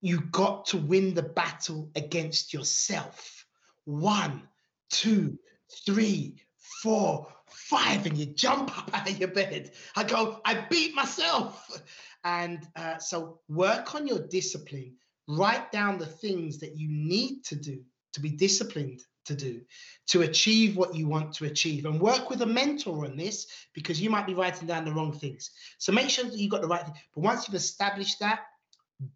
you 0.00 0.20
got 0.30 0.66
to 0.66 0.76
win 0.76 1.14
the 1.14 1.22
battle 1.22 1.90
against 1.96 2.52
yourself. 2.52 3.46
One, 3.84 4.42
two, 4.90 5.38
three, 5.86 6.36
four, 6.82 7.32
five, 7.50 8.06
and 8.06 8.16
you 8.16 8.26
jump 8.26 8.76
up 8.78 8.90
out 8.94 9.08
of 9.08 9.18
your 9.18 9.28
bed. 9.28 9.72
I 9.96 10.04
go, 10.04 10.40
I 10.44 10.66
beat 10.70 10.94
myself. 10.94 11.82
And 12.24 12.66
uh, 12.76 12.98
so 12.98 13.40
work 13.48 13.94
on 13.94 14.06
your 14.06 14.26
discipline. 14.26 14.96
Write 15.28 15.70
down 15.72 15.98
the 15.98 16.06
things 16.06 16.58
that 16.58 16.76
you 16.76 16.88
need 16.88 17.44
to 17.44 17.56
do 17.56 17.82
to 18.14 18.20
be 18.20 18.30
disciplined 18.30 19.02
to 19.26 19.34
do 19.34 19.60
to 20.06 20.22
achieve 20.22 20.76
what 20.76 20.94
you 20.94 21.06
want 21.06 21.34
to 21.34 21.44
achieve 21.44 21.84
and 21.84 22.00
work 22.00 22.30
with 22.30 22.42
a 22.42 22.46
mentor 22.46 23.04
on 23.04 23.16
this 23.16 23.46
because 23.74 24.00
you 24.00 24.10
might 24.10 24.26
be 24.26 24.34
writing 24.34 24.66
down 24.66 24.84
the 24.84 24.92
wrong 24.92 25.12
things 25.12 25.50
so 25.76 25.92
make 25.92 26.08
sure 26.08 26.24
that 26.24 26.38
you've 26.38 26.50
got 26.50 26.62
the 26.62 26.66
right 26.66 26.82
thing 26.82 26.94
but 27.14 27.22
once 27.22 27.46
you've 27.46 27.54
established 27.54 28.18
that 28.18 28.40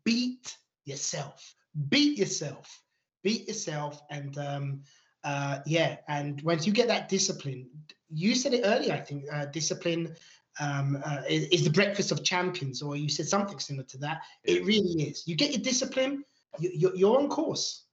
beat 0.04 0.54
yourself 0.84 1.54
beat 1.88 2.18
yourself 2.18 2.82
beat 3.22 3.48
yourself 3.48 4.02
and 4.10 4.36
um 4.36 4.82
uh 5.24 5.58
yeah 5.66 5.96
and 6.08 6.40
once 6.42 6.66
you 6.66 6.72
get 6.72 6.88
that 6.88 7.08
discipline 7.08 7.68
you 8.10 8.34
said 8.34 8.54
it 8.54 8.62
earlier 8.64 8.92
i 8.92 9.00
think 9.00 9.24
uh, 9.32 9.46
discipline 9.46 10.14
um, 10.60 11.02
uh, 11.04 11.22
is, 11.28 11.44
is, 11.48 11.64
the 11.64 11.70
breakfast 11.70 12.12
of 12.12 12.22
champions, 12.22 12.82
or 12.82 12.94
you 12.94 13.08
said 13.08 13.26
something 13.26 13.58
similar 13.58 13.84
to 13.84 13.98
that. 13.98 14.22
It 14.44 14.64
really 14.66 15.04
is. 15.04 15.26
You 15.26 15.34
get 15.34 15.50
your 15.50 15.62
discipline, 15.62 16.24
you, 16.58 16.92
you're 16.94 17.18
on 17.18 17.28
course. 17.28 17.84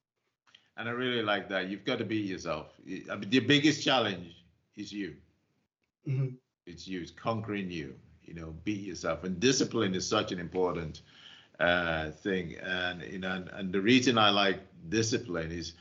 And 0.78 0.88
I 0.88 0.92
really 0.92 1.22
like 1.22 1.50
that. 1.50 1.68
You've 1.68 1.86
got 1.86 2.00
to 2.00 2.06
be 2.06 2.18
yourself. 2.18 2.68
I 3.12 3.16
mean, 3.16 3.30
the 3.30 3.40
biggest 3.40 3.84
challenge 3.84 4.34
is 4.78 4.92
you. 4.92 5.16
Mm-hmm. 6.08 6.36
It's 6.66 6.88
you. 6.88 7.02
It's 7.02 7.12
conquering 7.12 7.70
you. 7.70 7.96
You 8.24 8.34
know, 8.36 8.56
be 8.64 8.74
yourself. 8.74 9.24
And 9.24 9.40
discipline 9.40 9.94
is 9.96 10.08
such 10.08 10.32
an 10.32 10.40
important 10.40 11.02
uh, 11.60 12.12
thing. 12.12 12.56
And 12.64 13.02
you 13.02 13.20
know, 13.20 13.32
and, 13.32 13.50
and 13.50 13.74
the 13.74 13.82
reason 13.82 14.18
I 14.18 14.30
like 14.30 14.62
discipline 14.88 15.52
is 15.52 15.74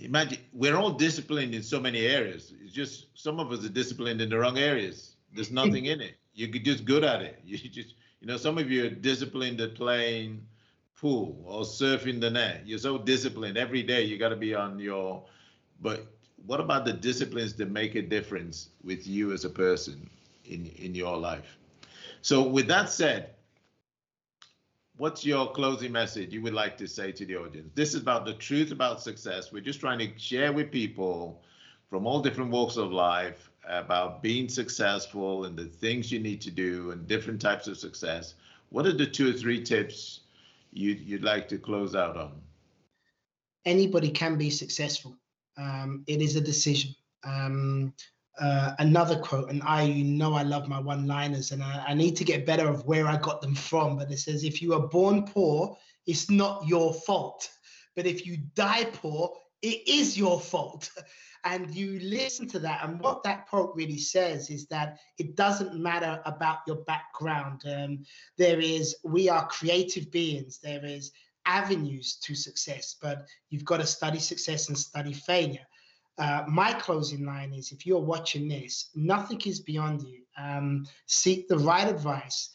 imagine 0.00 0.38
we're 0.52 0.76
all 0.76 0.90
disciplined 0.92 1.54
in 1.54 1.62
so 1.62 1.80
many 1.80 2.00
areas. 2.06 2.52
It's 2.62 2.72
just 2.72 3.06
some 3.18 3.40
of 3.40 3.52
us 3.52 3.64
are 3.64 3.68
disciplined 3.70 4.20
in 4.20 4.28
the 4.28 4.38
wrong 4.38 4.58
areas. 4.58 5.16
There's 5.32 5.50
nothing 5.50 5.86
in 5.86 6.00
it. 6.00 6.16
You're 6.34 6.48
just 6.48 6.84
good 6.84 7.04
at 7.04 7.22
it. 7.22 7.40
You 7.44 7.56
just, 7.58 7.94
you 8.20 8.26
know, 8.26 8.36
some 8.36 8.58
of 8.58 8.70
you 8.70 8.86
are 8.86 8.90
disciplined 8.90 9.60
at 9.60 9.74
playing 9.74 10.46
pool 10.96 11.42
or 11.46 11.62
surfing 11.62 12.20
the 12.20 12.30
net. 12.30 12.62
You're 12.66 12.78
so 12.78 12.98
disciplined 12.98 13.56
every 13.56 13.82
day. 13.82 14.02
You 14.02 14.18
got 14.18 14.30
to 14.30 14.36
be 14.36 14.54
on 14.54 14.78
your. 14.78 15.24
But 15.80 16.06
what 16.46 16.60
about 16.60 16.84
the 16.84 16.92
disciplines 16.92 17.54
that 17.54 17.70
make 17.70 17.94
a 17.94 18.02
difference 18.02 18.70
with 18.82 19.06
you 19.06 19.32
as 19.32 19.44
a 19.44 19.50
person 19.50 20.08
in 20.44 20.66
in 20.66 20.94
your 20.94 21.16
life? 21.16 21.58
So 22.22 22.42
with 22.46 22.68
that 22.68 22.90
said, 22.90 23.30
what's 25.00 25.24
your 25.24 25.50
closing 25.52 25.90
message 25.90 26.30
you 26.30 26.42
would 26.42 26.52
like 26.52 26.76
to 26.76 26.86
say 26.86 27.10
to 27.10 27.24
the 27.24 27.34
audience? 27.34 27.70
This 27.74 27.94
is 27.94 28.02
about 28.02 28.26
the 28.26 28.34
truth 28.34 28.70
about 28.70 29.02
success. 29.02 29.50
We're 29.50 29.62
just 29.62 29.80
trying 29.80 29.98
to 30.00 30.10
share 30.18 30.52
with 30.52 30.70
people 30.70 31.40
from 31.88 32.06
all 32.06 32.20
different 32.20 32.50
walks 32.50 32.76
of 32.76 32.92
life 32.92 33.50
about 33.66 34.22
being 34.22 34.46
successful 34.46 35.46
and 35.46 35.56
the 35.56 35.64
things 35.64 36.12
you 36.12 36.18
need 36.18 36.42
to 36.42 36.50
do 36.50 36.90
and 36.90 37.08
different 37.08 37.40
types 37.40 37.66
of 37.66 37.78
success. 37.78 38.34
What 38.68 38.84
are 38.84 38.92
the 38.92 39.06
two 39.06 39.30
or 39.30 39.32
three 39.32 39.62
tips 39.62 40.20
you'd, 40.70 41.00
you'd 41.00 41.24
like 41.24 41.48
to 41.48 41.56
close 41.56 41.94
out 41.94 42.18
on? 42.18 42.32
Anybody 43.64 44.10
can 44.10 44.36
be 44.36 44.50
successful. 44.50 45.16
Um, 45.56 46.04
it 46.08 46.20
is 46.20 46.36
a 46.36 46.42
decision. 46.42 46.94
Um, 47.24 47.94
uh, 48.40 48.74
another 48.78 49.18
quote, 49.18 49.50
and 49.50 49.62
I, 49.62 49.82
you 49.82 50.04
know, 50.04 50.34
I 50.34 50.42
love 50.42 50.66
my 50.66 50.80
one-liners, 50.80 51.52
and 51.52 51.62
I, 51.62 51.84
I, 51.88 51.94
need 51.94 52.16
to 52.16 52.24
get 52.24 52.46
better 52.46 52.68
of 52.68 52.86
where 52.86 53.06
I 53.06 53.16
got 53.18 53.42
them 53.42 53.54
from. 53.54 53.96
But 53.96 54.10
it 54.10 54.18
says, 54.18 54.44
"If 54.44 54.62
you 54.62 54.72
are 54.74 54.88
born 54.88 55.26
poor, 55.26 55.76
it's 56.06 56.30
not 56.30 56.66
your 56.66 56.94
fault. 56.94 57.50
But 57.96 58.06
if 58.06 58.26
you 58.26 58.38
die 58.54 58.84
poor, 58.84 59.36
it 59.62 59.86
is 59.86 60.16
your 60.16 60.40
fault." 60.40 60.90
and 61.44 61.74
you 61.74 61.98
listen 62.00 62.46
to 62.46 62.58
that 62.58 62.84
and 62.84 63.00
what 63.00 63.22
that 63.22 63.48
quote 63.48 63.74
really 63.74 63.96
says 63.96 64.50
is 64.50 64.66
that 64.66 64.98
it 65.18 65.36
doesn't 65.36 65.74
matter 65.74 66.20
about 66.26 66.58
your 66.66 66.76
background 66.84 67.62
um, 67.66 68.04
there 68.36 68.60
is 68.60 68.96
we 69.04 69.28
are 69.28 69.46
creative 69.46 70.10
beings 70.10 70.58
there 70.62 70.84
is 70.84 71.12
avenues 71.46 72.16
to 72.16 72.34
success 72.34 72.96
but 73.00 73.26
you've 73.48 73.64
got 73.64 73.78
to 73.78 73.86
study 73.86 74.18
success 74.18 74.68
and 74.68 74.76
study 74.76 75.14
failure 75.14 75.66
uh, 76.20 76.44
my 76.46 76.72
closing 76.74 77.24
line 77.24 77.52
is 77.52 77.72
if 77.72 77.86
you're 77.86 77.98
watching 77.98 78.46
this 78.46 78.90
nothing 78.94 79.40
is 79.46 79.60
beyond 79.60 80.02
you 80.02 80.20
um, 80.38 80.86
seek 81.06 81.48
the 81.48 81.58
right 81.58 81.88
advice 81.88 82.50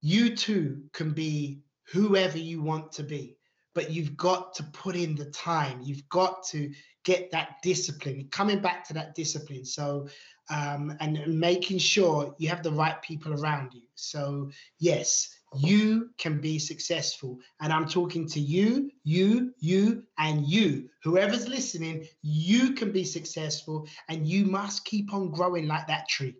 you 0.00 0.36
too 0.36 0.82
can 0.92 1.10
be 1.10 1.60
whoever 1.92 2.38
you 2.38 2.62
want 2.62 2.92
to 2.92 3.02
be 3.02 3.38
but 3.78 3.92
you've 3.92 4.16
got 4.16 4.54
to 4.54 4.64
put 4.72 4.96
in 4.96 5.14
the 5.14 5.26
time. 5.26 5.80
You've 5.84 6.08
got 6.08 6.42
to 6.48 6.68
get 7.04 7.30
that 7.30 7.58
discipline, 7.62 8.26
coming 8.32 8.58
back 8.58 8.84
to 8.88 8.94
that 8.94 9.14
discipline. 9.14 9.64
So, 9.64 10.08
um, 10.50 10.96
and 10.98 11.24
making 11.38 11.78
sure 11.78 12.34
you 12.38 12.48
have 12.48 12.64
the 12.64 12.72
right 12.72 13.00
people 13.02 13.40
around 13.40 13.72
you. 13.74 13.82
So, 13.94 14.50
yes, 14.80 15.28
you 15.56 16.10
can 16.18 16.40
be 16.40 16.58
successful. 16.58 17.38
And 17.60 17.72
I'm 17.72 17.88
talking 17.88 18.26
to 18.28 18.40
you, 18.40 18.90
you, 19.04 19.54
you, 19.58 20.04
and 20.18 20.46
you. 20.46 20.88
Whoever's 21.04 21.48
listening, 21.48 22.06
you 22.22 22.72
can 22.72 22.92
be 22.92 23.04
successful 23.04 23.88
and 24.08 24.26
you 24.26 24.44
must 24.44 24.84
keep 24.84 25.12
on 25.14 25.30
growing 25.30 25.66
like 25.66 25.86
that 25.86 26.08
tree. 26.08 26.36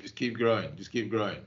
Just 0.00 0.16
keep 0.16 0.36
growing. 0.36 0.74
Just 0.76 0.92
keep 0.92 1.10
growing. 1.10 1.38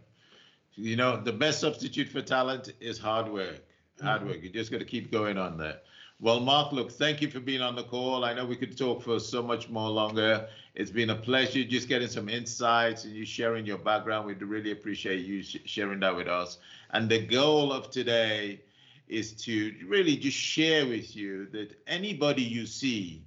You 0.76 0.96
know, 0.96 1.22
the 1.22 1.34
best 1.34 1.60
substitute 1.60 2.10
for 2.10 2.22
talent 2.22 2.74
is 2.80 2.98
hard 2.98 3.32
work 3.32 3.62
hard 4.02 4.22
mm-hmm. 4.22 4.30
work. 4.30 4.44
You 4.44 4.50
just 4.50 4.72
got 4.72 4.80
to 4.80 4.86
keep 4.86 5.12
going 5.12 5.38
on 5.38 5.58
that. 5.58 5.84
Well, 6.20 6.40
Mark, 6.40 6.72
look, 6.72 6.92
thank 6.92 7.22
you 7.22 7.30
for 7.30 7.40
being 7.40 7.62
on 7.62 7.76
the 7.76 7.84
call. 7.84 8.24
I 8.24 8.34
know 8.34 8.46
we 8.46 8.56
could 8.56 8.78
talk 8.78 9.04
for 9.04 9.20
so 9.20 9.44
much 9.44 9.70
more 9.70 9.90
longer. 9.90 10.48
It's 10.76 10.92
been 10.92 11.10
a 11.10 11.16
pleasure 11.16 11.64
just 11.64 11.90
getting 11.90 12.08
some 12.08 12.30
insights 12.30 13.04
and 13.04 13.14
you 13.14 13.26
sharing 13.26 13.66
your 13.66 13.80
background. 13.80 14.28
We 14.28 14.34
really 14.36 14.72
appreciate 14.72 15.26
you 15.26 15.44
sharing 15.44 16.00
that 16.00 16.16
with 16.16 16.28
us. 16.28 16.60
And 16.92 17.10
the 17.10 17.20
goal 17.26 17.74
of 17.74 17.92
today 17.92 18.62
is 19.10 19.34
to 19.34 19.76
really 19.86 20.16
just 20.16 20.38
share 20.38 20.88
with 20.88 21.16
you 21.16 21.48
that 21.48 21.76
anybody 21.88 22.44
you 22.44 22.66
see 22.68 23.22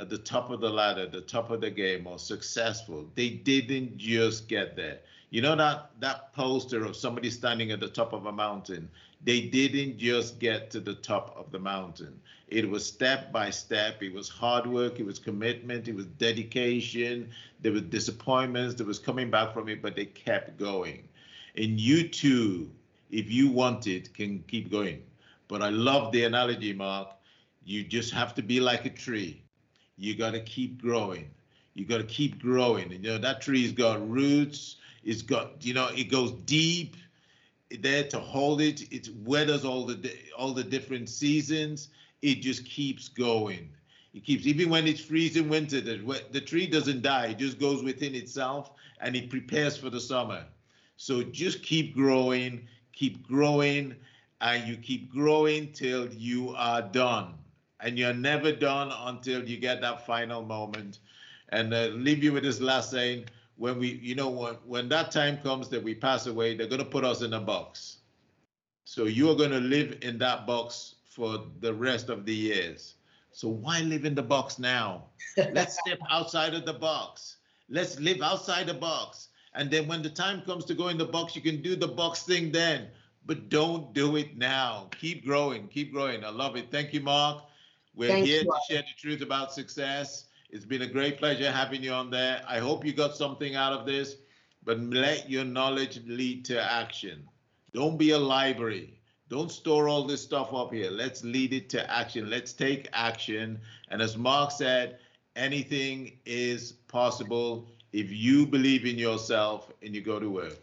at 0.00 0.10
the 0.10 0.18
top 0.18 0.50
of 0.50 0.60
the 0.60 0.70
ladder, 0.70 1.06
the 1.06 1.20
top 1.20 1.50
of 1.50 1.60
the 1.60 1.70
game, 1.70 2.06
or 2.06 2.18
successful, 2.18 3.08
they 3.14 3.30
didn't 3.30 3.96
just 3.96 4.48
get 4.48 4.74
there. 4.74 4.98
You 5.30 5.42
know 5.42 5.54
that 5.56 5.90
that 6.00 6.32
poster 6.32 6.84
of 6.84 6.96
somebody 6.96 7.30
standing 7.30 7.70
at 7.70 7.80
the 7.80 7.88
top 7.88 8.12
of 8.12 8.26
a 8.26 8.32
mountain 8.32 8.88
they 9.24 9.40
didn't 9.40 9.98
just 9.98 10.38
get 10.38 10.70
to 10.70 10.80
the 10.80 10.94
top 10.94 11.34
of 11.36 11.50
the 11.50 11.58
mountain. 11.58 12.20
It 12.48 12.68
was 12.68 12.84
step 12.86 13.32
by 13.32 13.50
step. 13.50 14.02
It 14.02 14.12
was 14.12 14.28
hard 14.28 14.66
work. 14.66 15.00
It 15.00 15.06
was 15.06 15.18
commitment. 15.18 15.88
It 15.88 15.94
was 15.94 16.06
dedication. 16.06 17.30
There 17.60 17.72
was 17.72 17.82
disappointments. 17.82 18.74
There 18.74 18.86
was 18.86 18.98
coming 18.98 19.30
back 19.30 19.54
from 19.54 19.68
it, 19.68 19.80
but 19.80 19.96
they 19.96 20.04
kept 20.04 20.58
going. 20.58 21.08
And 21.56 21.80
you 21.80 22.06
too, 22.06 22.70
if 23.10 23.30
you 23.30 23.50
want 23.50 23.86
it, 23.86 24.12
can 24.12 24.44
keep 24.46 24.70
going. 24.70 25.02
But 25.48 25.62
I 25.62 25.70
love 25.70 26.12
the 26.12 26.24
analogy, 26.24 26.72
Mark. 26.72 27.08
You 27.64 27.82
just 27.82 28.12
have 28.12 28.34
to 28.34 28.42
be 28.42 28.60
like 28.60 28.84
a 28.84 28.90
tree. 28.90 29.42
You 29.96 30.14
got 30.14 30.32
to 30.32 30.40
keep 30.40 30.82
growing. 30.82 31.30
You 31.74 31.86
got 31.86 31.98
to 31.98 32.04
keep 32.04 32.42
growing. 32.42 32.92
And, 32.92 33.04
you 33.04 33.12
know, 33.12 33.18
that 33.18 33.40
tree's 33.40 33.72
got 33.72 34.06
roots. 34.08 34.76
It's 35.02 35.22
got, 35.22 35.64
you 35.64 35.74
know, 35.74 35.88
it 35.94 36.10
goes 36.10 36.32
deep 36.44 36.96
there 37.70 38.04
to 38.08 38.18
hold 38.20 38.60
it. 38.60 38.92
It 38.92 39.08
weathers 39.24 39.64
all 39.64 39.84
the 39.84 40.12
all 40.36 40.52
the 40.52 40.64
different 40.64 41.08
seasons. 41.08 41.88
It 42.22 42.36
just 42.36 42.64
keeps 42.64 43.08
going. 43.08 43.70
It 44.14 44.24
keeps 44.24 44.46
even 44.46 44.70
when 44.70 44.86
it's 44.86 45.00
freezing 45.00 45.48
winter. 45.48 45.80
The 45.80 46.24
the 46.30 46.40
tree 46.40 46.66
doesn't 46.66 47.02
die. 47.02 47.26
It 47.28 47.38
just 47.38 47.58
goes 47.58 47.82
within 47.82 48.14
itself 48.14 48.72
and 49.00 49.16
it 49.16 49.30
prepares 49.30 49.76
for 49.76 49.90
the 49.90 50.00
summer. 50.00 50.44
So 50.96 51.22
just 51.22 51.62
keep 51.62 51.94
growing, 51.94 52.68
keep 52.92 53.26
growing, 53.26 53.96
and 54.40 54.66
you 54.68 54.76
keep 54.76 55.12
growing 55.12 55.72
till 55.72 56.12
you 56.14 56.54
are 56.56 56.82
done. 56.82 57.34
And 57.80 57.98
you're 57.98 58.14
never 58.14 58.52
done 58.52 58.92
until 58.92 59.46
you 59.48 59.58
get 59.58 59.80
that 59.82 60.06
final 60.06 60.42
moment. 60.42 61.00
And 61.50 61.74
uh, 61.74 61.88
leave 61.92 62.22
you 62.22 62.32
with 62.32 62.44
this 62.44 62.60
last 62.60 62.90
saying 62.90 63.26
when 63.56 63.78
we, 63.78 63.98
you 64.02 64.14
know, 64.14 64.30
when, 64.30 64.54
when 64.66 64.88
that 64.88 65.10
time 65.10 65.38
comes 65.38 65.68
that 65.68 65.82
we 65.82 65.94
pass 65.94 66.26
away, 66.26 66.56
they're 66.56 66.66
going 66.66 66.82
to 66.82 66.84
put 66.84 67.04
us 67.04 67.22
in 67.22 67.32
a 67.32 67.40
box. 67.40 67.98
So 68.84 69.04
you're 69.04 69.36
going 69.36 69.50
to 69.50 69.60
live 69.60 69.98
in 70.02 70.18
that 70.18 70.46
box 70.46 70.96
for 71.04 71.44
the 71.60 71.72
rest 71.72 72.10
of 72.10 72.26
the 72.26 72.34
years. 72.34 72.94
So 73.30 73.48
why 73.48 73.80
live 73.80 74.04
in 74.04 74.14
the 74.14 74.22
box 74.22 74.58
now? 74.58 75.04
Let's 75.36 75.78
step 75.86 75.98
outside 76.10 76.54
of 76.54 76.66
the 76.66 76.74
box. 76.74 77.36
Let's 77.68 77.98
live 77.98 78.20
outside 78.22 78.66
the 78.66 78.74
box. 78.74 79.28
And 79.54 79.70
then 79.70 79.86
when 79.86 80.02
the 80.02 80.10
time 80.10 80.42
comes 80.42 80.64
to 80.66 80.74
go 80.74 80.88
in 80.88 80.98
the 80.98 81.04
box, 81.04 81.34
you 81.34 81.42
can 81.42 81.62
do 81.62 81.76
the 81.76 81.88
box 81.88 82.22
thing 82.22 82.52
then. 82.52 82.88
But 83.26 83.48
don't 83.48 83.94
do 83.94 84.16
it 84.16 84.36
now. 84.36 84.88
Keep 85.00 85.24
growing. 85.24 85.68
Keep 85.68 85.92
growing. 85.92 86.24
I 86.24 86.30
love 86.30 86.56
it. 86.56 86.70
Thank 86.70 86.92
you, 86.92 87.00
Mark. 87.00 87.44
We're 87.94 88.08
Thank 88.08 88.26
here 88.26 88.42
you. 88.42 88.44
to 88.44 88.58
share 88.68 88.82
the 88.82 89.00
truth 89.00 89.22
about 89.22 89.52
success. 89.52 90.26
It's 90.54 90.64
been 90.64 90.82
a 90.82 90.86
great 90.86 91.18
pleasure 91.18 91.50
having 91.50 91.82
you 91.82 91.90
on 91.90 92.10
there. 92.10 92.40
I 92.46 92.60
hope 92.60 92.84
you 92.84 92.92
got 92.92 93.16
something 93.16 93.56
out 93.56 93.72
of 93.72 93.86
this, 93.86 94.18
but 94.62 94.78
let 94.78 95.28
your 95.28 95.44
knowledge 95.44 96.00
lead 96.06 96.44
to 96.44 96.62
action. 96.62 97.28
Don't 97.72 97.98
be 97.98 98.12
a 98.12 98.18
library. 98.20 99.00
Don't 99.28 99.50
store 99.50 99.88
all 99.88 100.04
this 100.04 100.22
stuff 100.22 100.54
up 100.54 100.72
here. 100.72 100.92
Let's 100.92 101.24
lead 101.24 101.52
it 101.52 101.68
to 101.70 101.90
action. 101.90 102.30
Let's 102.30 102.52
take 102.52 102.88
action. 102.92 103.58
And 103.88 104.00
as 104.00 104.16
Mark 104.16 104.52
said, 104.52 104.98
anything 105.34 106.18
is 106.24 106.70
possible 106.86 107.68
if 107.92 108.12
you 108.12 108.46
believe 108.46 108.86
in 108.86 108.96
yourself 108.96 109.72
and 109.82 109.92
you 109.92 110.02
go 110.02 110.20
to 110.20 110.30
work. 110.30 110.60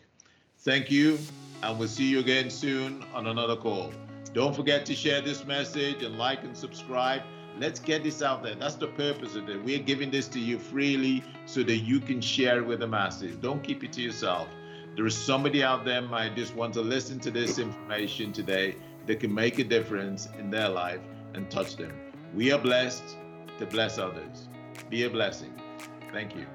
Thank 0.59 0.89
you, 0.89 1.19
and 1.63 1.77
we'll 1.77 1.89
see 1.89 2.05
you 2.05 2.19
again 2.19 2.49
soon 2.49 3.03
on 3.13 3.27
another 3.27 3.57
call. 3.57 3.91
Don't 4.31 4.55
forget 4.55 4.85
to 4.85 4.95
share 4.95 5.19
this 5.19 5.43
message 5.43 6.01
and 6.01 6.17
like 6.17 6.45
and 6.45 6.55
subscribe. 6.55 7.23
Let's 7.59 7.79
get 7.79 8.03
this 8.03 8.21
out 8.21 8.43
there. 8.43 8.55
That's 8.55 8.75
the 8.75 8.87
purpose 8.87 9.35
of 9.35 9.49
it. 9.49 9.63
We're 9.63 9.79
giving 9.79 10.09
this 10.09 10.27
to 10.29 10.39
you 10.39 10.57
freely 10.57 11.23
so 11.45 11.63
that 11.63 11.77
you 11.77 11.99
can 11.99 12.21
share 12.21 12.59
it 12.59 12.65
with 12.65 12.79
the 12.79 12.87
masses. 12.87 13.35
Don't 13.35 13.61
keep 13.61 13.83
it 13.83 13.93
to 13.93 14.01
yourself. 14.01 14.47
There 14.95 15.05
is 15.05 15.17
somebody 15.17 15.63
out 15.63 15.85
there 15.85 16.01
might 16.01 16.35
just 16.35 16.55
want 16.55 16.73
to 16.73 16.81
listen 16.81 17.19
to 17.21 17.31
this 17.31 17.59
information 17.59 18.33
today 18.33 18.75
that 19.07 19.19
can 19.19 19.33
make 19.33 19.59
a 19.59 19.63
difference 19.63 20.27
in 20.37 20.49
their 20.49 20.69
life 20.69 21.01
and 21.33 21.49
touch 21.49 21.75
them. 21.75 21.93
We 22.33 22.51
are 22.51 22.59
blessed 22.59 23.15
to 23.59 23.65
bless 23.65 23.97
others. 23.97 24.47
Be 24.89 25.03
a 25.03 25.09
blessing. 25.09 25.53
Thank 26.11 26.35
you. 26.35 26.45